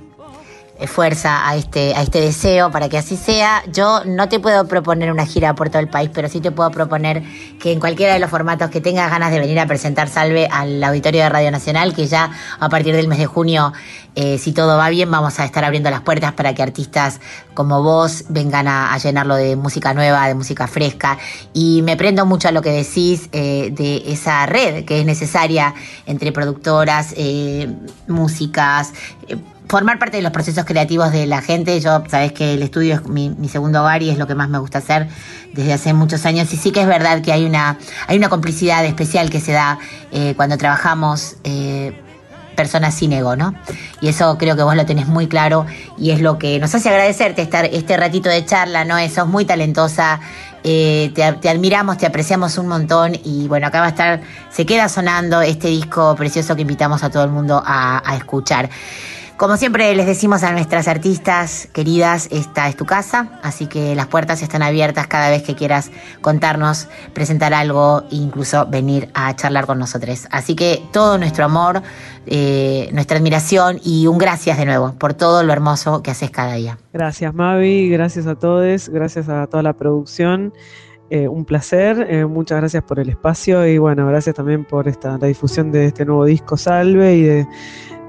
fuerza 0.86 1.48
a 1.48 1.56
este, 1.56 1.94
a 1.94 2.02
este 2.02 2.20
deseo 2.20 2.70
para 2.70 2.88
que 2.88 2.98
así 2.98 3.16
sea. 3.16 3.62
Yo 3.72 4.04
no 4.04 4.28
te 4.28 4.40
puedo 4.40 4.66
proponer 4.66 5.12
una 5.12 5.26
gira 5.26 5.54
por 5.54 5.70
todo 5.70 5.80
el 5.80 5.88
país, 5.88 6.10
pero 6.12 6.28
sí 6.28 6.40
te 6.40 6.50
puedo 6.50 6.70
proponer 6.70 7.22
que 7.60 7.72
en 7.72 7.80
cualquiera 7.80 8.14
de 8.14 8.18
los 8.18 8.30
formatos 8.30 8.70
que 8.70 8.80
tengas 8.80 9.10
ganas 9.10 9.30
de 9.30 9.38
venir 9.38 9.58
a 9.60 9.66
presentar 9.66 10.08
Salve 10.08 10.48
al 10.50 10.82
auditorio 10.82 11.22
de 11.22 11.28
Radio 11.28 11.50
Nacional, 11.50 11.94
que 11.94 12.06
ya 12.06 12.30
a 12.58 12.68
partir 12.68 12.94
del 12.94 13.08
mes 13.08 13.18
de 13.18 13.26
junio, 13.26 13.72
eh, 14.14 14.38
si 14.38 14.52
todo 14.52 14.76
va 14.76 14.88
bien, 14.90 15.10
vamos 15.10 15.38
a 15.38 15.44
estar 15.44 15.64
abriendo 15.64 15.90
las 15.90 16.02
puertas 16.02 16.32
para 16.32 16.54
que 16.54 16.62
artistas 16.62 17.20
como 17.54 17.82
vos 17.82 18.24
vengan 18.28 18.68
a, 18.68 18.96
llenarlo 18.98 19.36
de 19.36 19.56
música 19.56 19.94
nueva, 19.94 20.26
de 20.28 20.34
música 20.34 20.66
fresca. 20.66 21.18
Y 21.52 21.82
me 21.82 21.96
prendo 21.96 22.26
mucho 22.26 22.48
a 22.48 22.52
lo 22.52 22.62
que 22.62 22.70
decís 22.70 23.28
eh, 23.32 23.70
de 23.72 24.02
esa 24.06 24.46
red 24.46 24.84
que 24.84 25.00
es 25.00 25.06
necesaria 25.06 25.74
entre 26.06 26.32
productoras, 26.32 27.14
eh, 27.16 27.68
músicas, 28.06 28.92
eh, 29.28 29.36
formar 29.72 29.98
parte 29.98 30.18
de 30.18 30.22
los 30.22 30.32
procesos 30.32 30.66
creativos 30.66 31.12
de 31.12 31.26
la 31.26 31.40
gente. 31.40 31.80
Yo, 31.80 32.04
sabes 32.06 32.32
que 32.32 32.52
el 32.52 32.62
estudio 32.62 32.96
es 32.96 33.06
mi, 33.08 33.34
segundo 33.48 33.80
hogar 33.80 34.02
y 34.02 34.10
es 34.10 34.18
lo 34.18 34.26
que 34.26 34.34
más 34.34 34.50
me 34.50 34.58
gusta 34.58 34.78
hacer 34.78 35.08
desde 35.54 35.72
hace 35.72 35.94
muchos 35.94 36.26
años. 36.26 36.52
Y 36.52 36.58
sí 36.58 36.72
que 36.72 36.82
es 36.82 36.86
verdad 36.86 37.22
que 37.22 37.32
hay 37.32 37.46
una, 37.46 37.78
hay 38.06 38.18
una 38.18 38.28
complicidad 38.28 38.84
especial 38.84 39.30
que 39.30 39.40
se 39.40 39.52
da 39.52 39.78
eh, 40.12 40.34
cuando 40.36 40.58
trabajamos. 40.58 41.36
eh, 41.44 41.98
personas 42.54 42.94
sin 42.94 43.14
ego, 43.14 43.34
¿no? 43.34 43.54
Y 44.02 44.08
eso 44.08 44.36
creo 44.36 44.54
que 44.56 44.62
vos 44.62 44.76
lo 44.76 44.84
tenés 44.84 45.06
muy 45.06 45.26
claro 45.26 45.64
y 45.96 46.10
es 46.10 46.20
lo 46.20 46.38
que 46.38 46.58
nos 46.58 46.74
hace 46.74 46.90
agradecerte 46.90 47.40
estar 47.40 47.64
este 47.64 47.96
ratito 47.96 48.28
de 48.28 48.44
charla, 48.44 48.84
¿no? 48.84 48.96
Sos 49.08 49.26
muy 49.26 49.46
talentosa, 49.46 50.20
eh, 50.62 51.10
te, 51.14 51.48
admiramos, 51.48 51.96
te 51.96 52.04
apreciamos 52.04 52.58
un 52.58 52.68
montón 52.68 53.14
y 53.24 53.48
bueno, 53.48 53.68
acá 53.68 53.80
va 53.80 53.86
a 53.86 53.88
estar, 53.88 54.20
se 54.50 54.66
queda 54.66 54.90
sonando 54.90 55.40
este 55.40 55.68
disco 55.68 56.14
precioso 56.14 56.54
que 56.54 56.60
invitamos 56.60 57.02
a 57.02 57.08
todo 57.08 57.24
el 57.24 57.30
mundo 57.30 57.62
a 57.64 58.02
escuchar. 58.18 58.68
Como 59.42 59.56
siempre 59.56 59.92
les 59.96 60.06
decimos 60.06 60.44
a 60.44 60.52
nuestras 60.52 60.86
artistas 60.86 61.68
queridas, 61.72 62.28
esta 62.30 62.68
es 62.68 62.76
tu 62.76 62.86
casa, 62.86 63.40
así 63.42 63.66
que 63.66 63.96
las 63.96 64.06
puertas 64.06 64.40
están 64.40 64.62
abiertas 64.62 65.08
cada 65.08 65.30
vez 65.30 65.42
que 65.42 65.56
quieras 65.56 65.90
contarnos, 66.20 66.86
presentar 67.12 67.52
algo 67.52 68.04
incluso 68.10 68.66
venir 68.66 69.08
a 69.14 69.34
charlar 69.34 69.66
con 69.66 69.80
nosotros. 69.80 70.28
Así 70.30 70.54
que 70.54 70.80
todo 70.92 71.18
nuestro 71.18 71.44
amor, 71.44 71.82
eh, 72.26 72.88
nuestra 72.92 73.18
admiración 73.18 73.80
y 73.82 74.06
un 74.06 74.16
gracias 74.16 74.58
de 74.58 74.64
nuevo 74.64 74.92
por 74.92 75.14
todo 75.14 75.42
lo 75.42 75.52
hermoso 75.52 76.04
que 76.04 76.12
haces 76.12 76.30
cada 76.30 76.54
día. 76.54 76.78
Gracias 76.92 77.34
Mavi, 77.34 77.88
gracias 77.88 78.28
a 78.28 78.36
todos, 78.36 78.90
gracias 78.90 79.28
a 79.28 79.48
toda 79.48 79.64
la 79.64 79.72
producción. 79.72 80.52
Eh, 81.10 81.26
un 81.26 81.44
placer, 81.44 82.06
eh, 82.08 82.24
muchas 82.26 82.58
gracias 82.60 82.84
por 82.84 83.00
el 83.00 83.08
espacio 83.08 83.66
y 83.66 83.76
bueno, 83.76 84.06
gracias 84.06 84.36
también 84.36 84.64
por 84.64 84.86
esta, 84.86 85.18
la 85.18 85.26
difusión 85.26 85.72
de 85.72 85.86
este 85.86 86.04
nuevo 86.04 86.26
disco 86.26 86.56
Salve 86.56 87.16
y 87.16 87.22
de, 87.22 87.46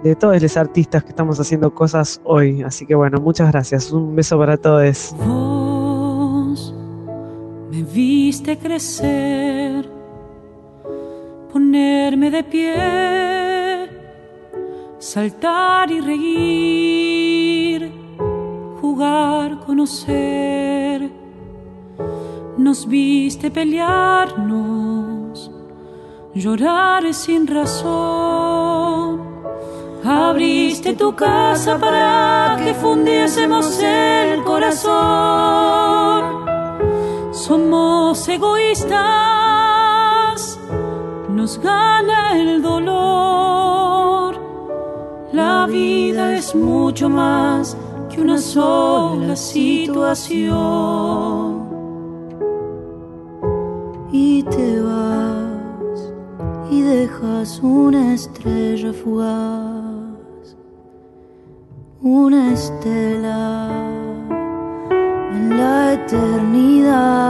de 0.04 0.16
todos 0.16 0.42
los 0.42 0.58
artistas 0.58 1.04
que 1.04 1.10
estamos 1.10 1.40
haciendo 1.40 1.74
cosas 1.74 2.20
hoy. 2.26 2.62
Así 2.62 2.86
que 2.86 2.96
bueno, 2.96 3.22
muchas 3.22 3.50
gracias. 3.52 3.92
Un 3.92 4.16
beso 4.16 4.38
para 4.38 4.58
todos. 4.58 5.16
Vos 5.18 6.76
me 7.72 7.84
viste 7.84 8.58
crecer, 8.58 9.90
ponerme 11.52 12.30
de 12.30 12.44
pie, 12.44 13.90
saltar 15.00 15.90
y 15.90 16.02
reír, 16.02 17.92
jugar, 18.82 19.60
conocer. 19.66 21.10
No 22.58 22.66
nos 22.66 22.88
viste 22.88 23.50
pelearnos, 23.50 25.50
llorar 26.36 27.12
sin 27.14 27.48
razón. 27.48 29.33
Abriste 30.06 30.94
tu 30.94 31.16
casa 31.16 31.78
para 31.78 32.58
que 32.64 32.74
fundiésemos 32.74 33.80
el 33.82 34.44
corazón. 34.44 34.94
Somos 37.32 38.28
egoístas, 38.28 39.00
nos 41.30 41.58
gana 41.60 42.38
el 42.40 42.62
dolor. 42.62 44.36
La 45.32 45.66
vida 45.68 46.36
es 46.36 46.54
mucho 46.54 47.10
más 47.10 47.78
que 48.10 48.22
una 48.22 48.38
sola 48.38 49.36
situación. 49.36 50.84
y 54.14 54.44
te 54.44 54.80
vas 54.80 56.14
y 56.70 56.82
dejas 56.82 57.60
una 57.64 58.14
estrella 58.14 58.94
fugaz, 58.94 59.83
una 62.04 62.52
estela 62.52 63.70
en 65.32 65.58
la 65.58 65.94
eternidad. 65.94 67.24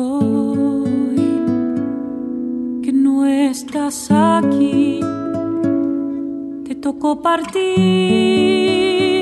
Hoy 0.00 1.18
que 2.84 2.92
no 2.92 3.26
estás 3.26 4.12
aquí, 4.12 5.00
te 6.64 6.76
tocó 6.76 7.20
partir, 7.20 7.58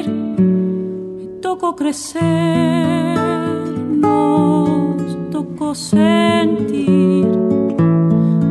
me 0.07 1.27
tocó 1.41 1.75
crecer, 1.75 3.17
nos 3.89 5.31
tocó 5.31 5.75
sentir 5.75 7.27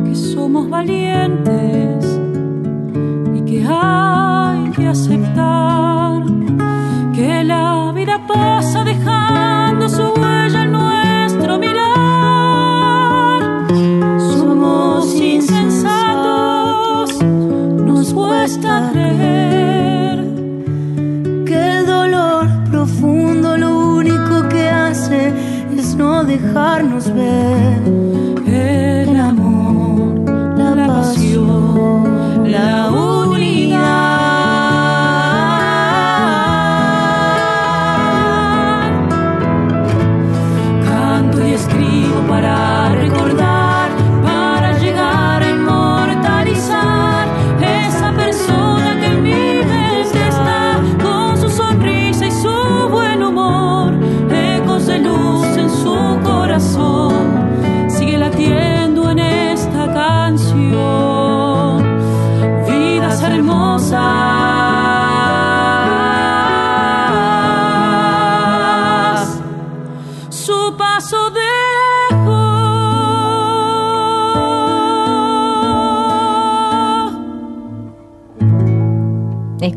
que 0.04 0.14
somos 0.16 0.68
valientes 0.68 2.20
y 3.36 3.40
que 3.42 3.64
hay 3.68 4.72
que 4.72 4.88
aceptar 4.88 5.95
dejarnos 26.76 27.14
ver 27.14 27.95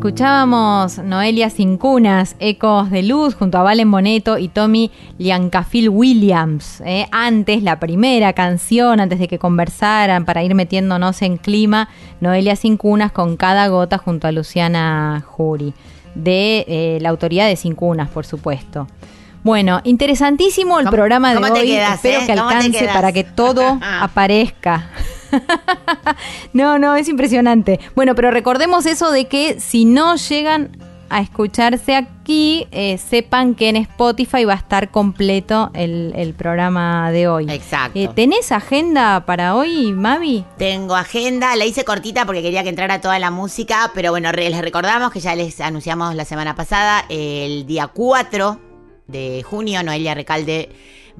Escuchábamos 0.04 0.96
Noelia 0.96 1.50
Sin 1.50 1.76
Cunas, 1.76 2.34
Ecos 2.38 2.90
de 2.90 3.02
Luz, 3.02 3.34
junto 3.34 3.58
a 3.58 3.62
Valen 3.62 3.90
Boneto 3.90 4.38
y 4.38 4.48
Tommy 4.48 4.90
Liancafil 5.18 5.90
Williams. 5.90 6.80
¿eh? 6.86 7.06
Antes, 7.12 7.62
la 7.62 7.78
primera 7.78 8.32
canción, 8.32 8.98
antes 8.98 9.18
de 9.18 9.28
que 9.28 9.38
conversaran, 9.38 10.24
para 10.24 10.42
ir 10.42 10.54
metiéndonos 10.54 11.20
en 11.20 11.36
clima, 11.36 11.90
Noelia 12.22 12.56
Sin 12.56 12.78
Cunas 12.78 13.12
con 13.12 13.36
cada 13.36 13.68
gota 13.68 13.98
junto 13.98 14.26
a 14.26 14.32
Luciana 14.32 15.22
Jury, 15.28 15.74
de 16.14 16.64
eh, 16.66 16.98
la 17.02 17.10
autoría 17.10 17.44
de 17.44 17.56
Sin 17.56 17.74
Cunas, 17.74 18.08
por 18.08 18.24
supuesto. 18.24 18.86
Bueno, 19.42 19.80
interesantísimo 19.84 20.78
el 20.80 20.86
¿Cómo- 20.86 20.96
programa 20.96 21.34
de 21.34 21.38
hoy. 21.44 21.66
quedas, 21.66 21.96
Espero 21.96 22.20
eh? 22.20 22.26
que 22.26 22.34
¿Cómo 22.36 22.48
te 22.48 22.54
alcance 22.56 22.88
para 22.88 23.12
que 23.12 23.24
todo 23.24 23.78
aparezca. 24.00 24.88
no, 26.52 26.78
no, 26.78 26.96
es 26.96 27.08
impresionante. 27.08 27.80
Bueno, 27.94 28.14
pero 28.14 28.30
recordemos 28.30 28.86
eso 28.86 29.10
de 29.10 29.26
que 29.26 29.60
si 29.60 29.84
no 29.84 30.16
llegan 30.16 30.76
a 31.10 31.20
escucharse 31.20 31.96
aquí, 31.96 32.68
eh, 32.70 32.96
sepan 32.96 33.56
que 33.56 33.68
en 33.68 33.76
Spotify 33.76 34.44
va 34.44 34.52
a 34.52 34.56
estar 34.56 34.90
completo 34.92 35.70
el, 35.74 36.12
el 36.14 36.34
programa 36.34 37.10
de 37.10 37.26
hoy. 37.26 37.50
Exacto. 37.50 37.98
Eh, 37.98 38.08
¿Tenés 38.14 38.52
agenda 38.52 39.26
para 39.26 39.56
hoy, 39.56 39.92
Mavi? 39.92 40.44
Tengo 40.56 40.94
agenda, 40.94 41.56
la 41.56 41.66
hice 41.66 41.84
cortita 41.84 42.24
porque 42.26 42.42
quería 42.42 42.62
que 42.62 42.68
entrara 42.68 43.00
toda 43.00 43.18
la 43.18 43.32
música, 43.32 43.90
pero 43.92 44.12
bueno, 44.12 44.30
les 44.30 44.60
recordamos 44.60 45.10
que 45.10 45.18
ya 45.18 45.34
les 45.34 45.60
anunciamos 45.60 46.14
la 46.14 46.24
semana 46.24 46.54
pasada, 46.54 47.04
el 47.08 47.66
día 47.66 47.88
4 47.88 48.60
de 49.08 49.42
junio, 49.42 49.82
Noelia 49.82 50.14
Recalde 50.14 50.70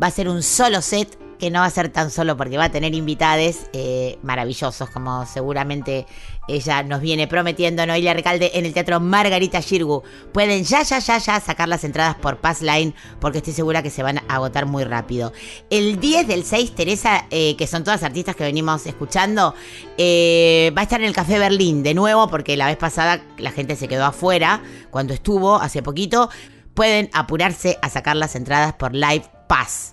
va 0.01 0.07
a 0.07 0.11
ser 0.11 0.29
un 0.29 0.43
solo 0.43 0.81
set, 0.81 1.19
que 1.41 1.51
no 1.51 1.61
va 1.61 1.67
a 1.67 1.71
ser 1.71 1.89
tan 1.89 2.11
solo 2.11 2.37
porque 2.37 2.57
va 2.57 2.65
a 2.65 2.71
tener 2.71 2.95
invitades 2.95 3.69
eh, 3.73 4.19
maravillosos, 4.23 4.89
como 4.91 5.27
seguramente 5.27 6.07
ella 6.47 6.83
nos 6.83 7.01
viene 7.01 7.27
prometiendo, 7.27 7.85
Noelia 7.87 8.15
Recalde, 8.15 8.53
en 8.55 8.67
el 8.67 8.75
Teatro 8.75 9.01
Margarita 9.01 9.61
Shirgu. 9.61 10.03
Pueden 10.33 10.65
ya, 10.65 10.83
ya, 10.83 10.99
ya, 10.99 11.19
ya 11.19 11.41
sacar 11.41 11.69
las 11.69 11.83
entradas 11.85 12.17
por 12.17 12.39
Passline, 12.39 12.95
porque 13.21 13.39
estoy 13.39 13.55
segura 13.55 13.83
que 13.83 13.91
se 13.91 14.03
van 14.03 14.19
a 14.19 14.25
agotar 14.29 14.67
muy 14.67 14.85
rápido. 14.85 15.33
El 15.71 15.99
10 15.99 16.29
del 16.29 16.45
6, 16.45 16.75
Teresa, 16.75 17.27
eh, 17.31 17.57
que 17.57 17.67
son 17.67 17.83
todas 17.83 18.03
artistas 18.03 18.37
que 18.37 18.45
venimos 18.45 18.87
escuchando, 18.87 19.55
eh, 19.97 20.73
va 20.77 20.83
a 20.83 20.85
estar 20.85 21.01
en 21.01 21.07
el 21.07 21.15
Café 21.15 21.39
Berlín 21.39 21.83
de 21.83 21.95
nuevo, 21.95 22.29
porque 22.29 22.57
la 22.57 22.67
vez 22.67 22.77
pasada 22.77 23.23
la 23.39 23.51
gente 23.51 23.77
se 23.77 23.89
quedó 23.89 24.05
afuera 24.05 24.63
cuando 24.91 25.15
estuvo 25.15 25.57
hace 25.57 25.83
poquito. 25.83 26.31
Pueden 26.75 27.11
apurarse 27.13 27.79
a 27.83 27.89
sacar 27.89 28.17
las 28.17 28.37
entradas 28.37 28.75
por 28.75 28.95
Live 28.95 29.25
Pass. 29.49 29.93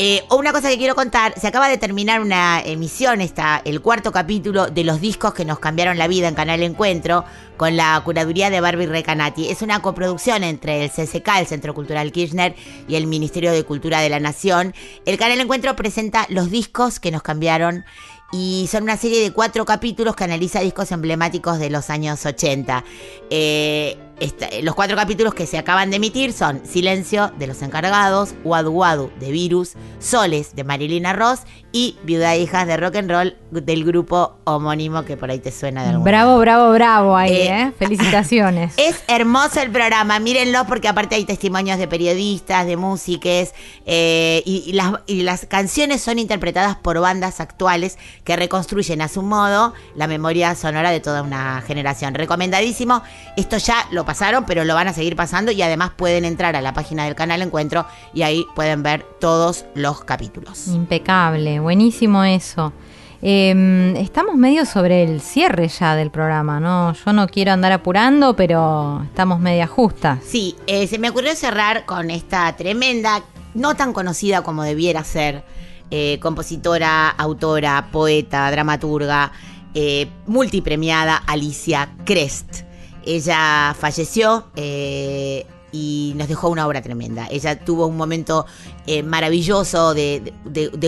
Eh, 0.00 0.22
una 0.30 0.52
cosa 0.52 0.68
que 0.68 0.78
quiero 0.78 0.94
contar, 0.94 1.34
se 1.40 1.48
acaba 1.48 1.68
de 1.68 1.76
terminar 1.76 2.20
una 2.20 2.60
emisión, 2.60 3.20
está 3.20 3.60
el 3.64 3.80
cuarto 3.80 4.12
capítulo 4.12 4.68
de 4.68 4.84
los 4.84 5.00
discos 5.00 5.34
que 5.34 5.44
nos 5.44 5.58
cambiaron 5.58 5.98
la 5.98 6.06
vida 6.06 6.28
en 6.28 6.36
Canal 6.36 6.62
Encuentro, 6.62 7.24
con 7.56 7.76
la 7.76 8.00
curaduría 8.04 8.48
de 8.48 8.60
Barbie 8.60 8.86
Recanati. 8.86 9.48
Es 9.48 9.60
una 9.60 9.82
coproducción 9.82 10.44
entre 10.44 10.84
el 10.84 10.90
CCK, 10.92 11.40
el 11.40 11.46
Centro 11.48 11.74
Cultural 11.74 12.12
Kirchner, 12.12 12.54
y 12.86 12.94
el 12.94 13.08
Ministerio 13.08 13.50
de 13.50 13.64
Cultura 13.64 14.00
de 14.00 14.08
la 14.08 14.20
Nación. 14.20 14.72
El 15.04 15.18
Canal 15.18 15.40
Encuentro 15.40 15.74
presenta 15.74 16.26
los 16.28 16.48
discos 16.48 17.00
que 17.00 17.10
nos 17.10 17.22
cambiaron 17.22 17.84
y 18.30 18.68
son 18.70 18.84
una 18.84 18.96
serie 18.96 19.20
de 19.20 19.32
cuatro 19.32 19.64
capítulos 19.64 20.14
que 20.14 20.22
analiza 20.22 20.60
discos 20.60 20.92
emblemáticos 20.92 21.58
de 21.58 21.70
los 21.70 21.90
años 21.90 22.24
80. 22.24 22.84
Eh, 23.30 23.98
esta- 24.20 24.48
los 24.62 24.74
cuatro 24.74 24.96
capítulos 24.96 25.34
que 25.34 25.46
se 25.46 25.58
acaban 25.58 25.90
de 25.90 25.96
emitir 25.96 26.32
son 26.32 26.60
Silencio 26.66 27.32
de 27.38 27.46
los 27.46 27.62
encargados, 27.62 28.34
Wadu 28.44 28.70
Wadu 28.72 29.10
de 29.20 29.30
Virus, 29.30 29.74
Soles 30.00 30.54
de 30.56 30.64
Marilina 30.64 31.12
Ross 31.12 31.40
y 31.70 31.96
Viuda 32.02 32.34
e 32.34 32.40
Hijas 32.42 32.66
de 32.66 32.76
Rock 32.76 32.96
and 32.96 33.10
Roll 33.10 33.36
del 33.50 33.84
grupo 33.84 34.36
homónimo 34.44 35.04
que 35.04 35.16
por 35.16 35.30
ahí 35.30 35.38
te 35.38 35.52
suena 35.52 35.82
de 35.82 35.90
algún 35.90 36.04
Bravo, 36.04 36.38
bravo, 36.38 36.72
bravo 36.72 37.16
ahí, 37.16 37.32
Eh, 37.32 37.48
¿eh? 37.62 37.72
Felicitaciones. 37.78 38.74
es 38.76 39.02
hermoso 39.06 39.60
el 39.60 39.70
programa, 39.70 40.18
mírenlo 40.18 40.64
porque 40.66 40.88
aparte 40.88 41.14
hay 41.14 41.24
testimonios 41.24 41.78
de 41.78 41.86
periodistas, 41.86 42.66
de 42.66 42.76
músiques 42.76 43.52
eh, 43.86 44.42
y, 44.46 44.64
y 44.66 44.72
las, 44.72 44.94
y 45.06 45.22
las 45.22 45.46
canciones 45.46 46.00
son 46.00 46.18
interpretadas 46.18 46.76
por 46.76 46.98
bandas 47.00 47.40
actuales 47.40 47.98
que 48.24 48.36
reconstruyen 48.36 49.02
a 49.02 49.08
su 49.08 49.22
modo 49.22 49.74
la 49.94 50.06
memoria 50.06 50.54
sonora 50.54 50.90
de 50.90 51.00
toda 51.00 51.22
una 51.22 51.60
generación. 51.66 52.14
Recomendadísimo, 52.14 53.02
esto 53.36 53.58
ya 53.58 53.86
lo 53.90 54.04
pasaron 54.08 54.46
pero 54.46 54.64
lo 54.64 54.74
van 54.74 54.88
a 54.88 54.94
seguir 54.94 55.16
pasando 55.16 55.52
y 55.52 55.60
además 55.60 55.90
pueden 55.94 56.24
entrar 56.24 56.56
a 56.56 56.62
la 56.62 56.72
página 56.72 57.04
del 57.04 57.14
canal 57.14 57.42
Encuentro 57.42 57.84
y 58.14 58.22
ahí 58.22 58.46
pueden 58.54 58.82
ver 58.82 59.04
todos 59.20 59.66
los 59.74 60.02
capítulos. 60.02 60.66
Impecable, 60.68 61.60
buenísimo 61.60 62.24
eso. 62.24 62.72
Eh, 63.20 63.92
estamos 63.98 64.36
medio 64.36 64.64
sobre 64.64 65.02
el 65.02 65.20
cierre 65.20 65.68
ya 65.68 65.94
del 65.94 66.10
programa, 66.10 66.58
¿no? 66.58 66.94
Yo 66.94 67.12
no 67.12 67.28
quiero 67.28 67.52
andar 67.52 67.70
apurando, 67.72 68.34
pero 68.34 69.02
estamos 69.04 69.40
media 69.40 69.66
justas. 69.66 70.20
Sí, 70.26 70.56
eh, 70.66 70.86
se 70.86 70.98
me 70.98 71.10
ocurrió 71.10 71.36
cerrar 71.36 71.84
con 71.84 72.10
esta 72.10 72.56
tremenda, 72.56 73.22
no 73.52 73.74
tan 73.76 73.92
conocida 73.92 74.40
como 74.40 74.62
debiera 74.62 75.04
ser, 75.04 75.44
eh, 75.90 76.18
compositora, 76.22 77.10
autora, 77.10 77.90
poeta, 77.92 78.50
dramaturga, 78.50 79.32
eh, 79.74 80.08
multipremiada 80.26 81.16
Alicia 81.16 81.90
Crest. 82.06 82.67
Ella 83.04 83.74
falleció 83.78 84.46
eh, 84.56 85.46
y 85.70 86.14
nos 86.16 86.28
dejó 86.28 86.48
una 86.48 86.66
obra 86.66 86.80
tremenda. 86.80 87.28
Ella 87.30 87.62
tuvo 87.62 87.86
un 87.86 87.96
momento 87.96 88.46
eh, 88.86 89.02
maravilloso 89.02 89.92
de, 89.92 90.32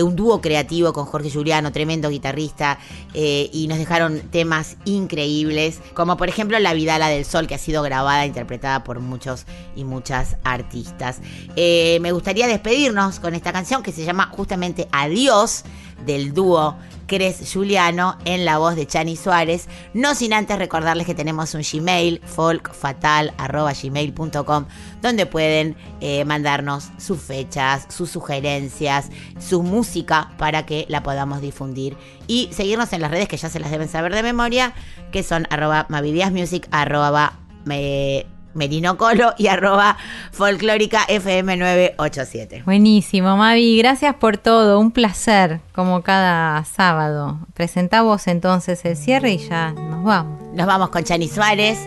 un 0.03 0.15
dúo 0.15 0.41
creativo 0.41 0.91
con 0.91 1.05
Jorge 1.05 1.29
Juliano, 1.29 1.71
tremendo 1.71 2.09
guitarrista, 2.09 2.79
eh, 3.13 3.49
y 3.53 3.67
nos 3.67 3.77
dejaron 3.77 4.19
temas 4.31 4.77
increíbles, 4.85 5.79
como 5.93 6.17
por 6.17 6.29
ejemplo 6.29 6.57
La 6.59 6.73
Vidala 6.73 7.09
del 7.09 7.25
Sol, 7.25 7.47
que 7.47 7.55
ha 7.55 7.59
sido 7.59 7.83
grabada 7.83 8.23
e 8.23 8.27
interpretada 8.27 8.83
por 8.83 8.99
muchos 8.99 9.45
y 9.75 9.83
muchas 9.83 10.37
artistas. 10.43 11.19
Me 11.55 12.11
gustaría 12.11 12.47
despedirnos 12.47 13.19
con 13.19 13.35
esta 13.35 13.53
canción 13.53 13.83
que 13.83 13.91
se 13.91 14.03
llama 14.03 14.31
justamente 14.31 14.87
Adiós 14.91 15.63
del 16.05 16.33
dúo 16.33 16.75
Cres 17.11 17.51
Juliano 17.53 18.17
en 18.23 18.45
la 18.45 18.57
voz 18.57 18.77
de 18.77 18.87
Chani 18.87 19.17
Suárez. 19.17 19.67
No 19.93 20.15
sin 20.15 20.31
antes 20.31 20.57
recordarles 20.57 21.05
que 21.05 21.13
tenemos 21.13 21.53
un 21.53 21.61
Gmail, 21.61 22.21
folkfatal.gmail.com, 22.23 24.65
donde 25.01 25.25
pueden 25.25 25.75
eh, 25.99 26.23
mandarnos 26.23 26.87
sus 26.97 27.19
fechas, 27.21 27.85
sus 27.89 28.09
sugerencias, 28.11 29.09
su 29.45 29.61
música 29.61 30.31
para 30.37 30.65
que 30.65 30.85
la 30.87 31.03
podamos 31.03 31.41
difundir. 31.41 31.97
Y 32.27 32.47
seguirnos 32.53 32.93
en 32.93 33.01
las 33.01 33.11
redes 33.11 33.27
que 33.27 33.35
ya 33.35 33.49
se 33.49 33.59
las 33.59 33.71
deben 33.71 33.89
saber 33.89 34.15
de 34.15 34.23
memoria, 34.23 34.73
que 35.11 35.21
son 35.21 35.47
arroba 35.49 35.87
mavidiasmusic, 35.89 36.69
arroba 36.71 37.33
me- 37.65 38.25
Merino 38.53 38.97
Colo 38.97 39.33
y 39.37 39.47
arroba 39.47 39.97
folclórica 40.31 41.03
FM 41.07 41.57
987. 41.57 42.63
Buenísimo, 42.65 43.37
Mavi, 43.37 43.77
gracias 43.77 44.15
por 44.15 44.37
todo, 44.37 44.79
un 44.79 44.91
placer, 44.91 45.61
como 45.73 46.01
cada 46.01 46.63
sábado. 46.65 47.39
Presentá 47.53 48.01
vos 48.01 48.27
entonces 48.27 48.83
el 48.85 48.97
cierre 48.97 49.33
y 49.33 49.37
ya 49.37 49.71
nos 49.71 50.03
vamos. 50.03 50.41
Nos 50.53 50.67
vamos 50.67 50.89
con 50.89 51.03
Chani 51.03 51.27
Suárez. 51.27 51.79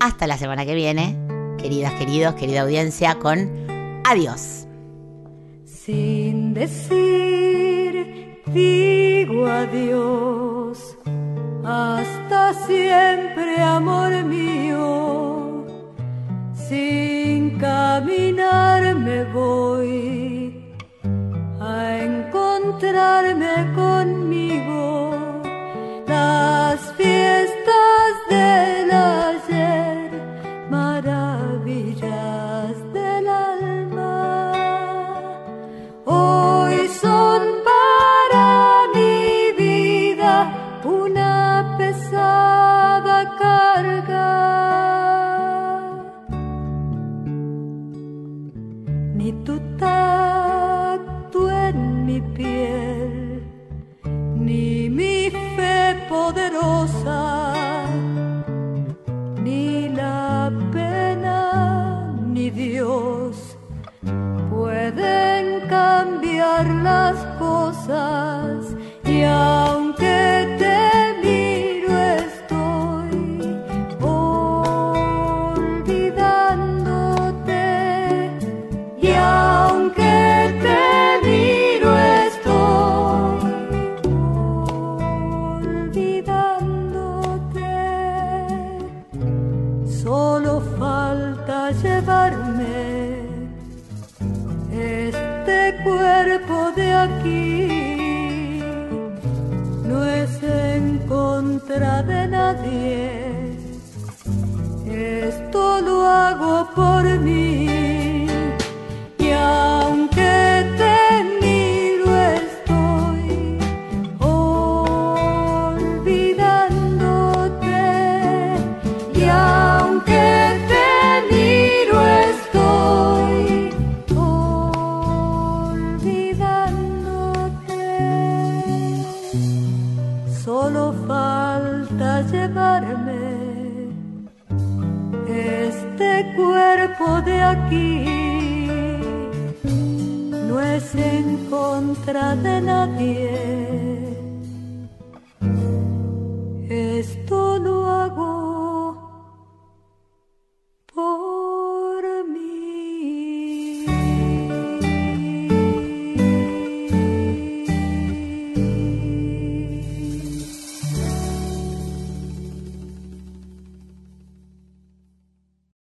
Hasta 0.00 0.26
la 0.26 0.36
semana 0.36 0.66
que 0.66 0.74
viene, 0.74 1.16
queridas, 1.58 1.92
queridos, 1.94 2.34
querida 2.34 2.62
audiencia, 2.62 3.16
con 3.16 3.66
adiós. 4.04 4.66
Sin 5.64 6.54
decir, 6.54 8.42
digo 8.46 9.46
adiós. 9.46 10.96
Hasta 11.64 12.54
siempre, 12.66 13.60
amor 13.60 14.24
mío. 14.24 15.35
Sin 16.68 17.58
caminar 17.60 18.82
me 18.96 19.22
voy 19.32 20.74
a 21.60 21.98
encontrarme 21.98 23.72
conmigo. 23.76 25.12
Las 26.08 26.80
fiestas 26.98 28.12
del 28.28 28.90
ayer, 28.90 30.10
maravillas 30.68 32.12
del 32.92 33.28
alma. 33.28 34.52
Hoy 36.04 36.88
son 37.00 37.35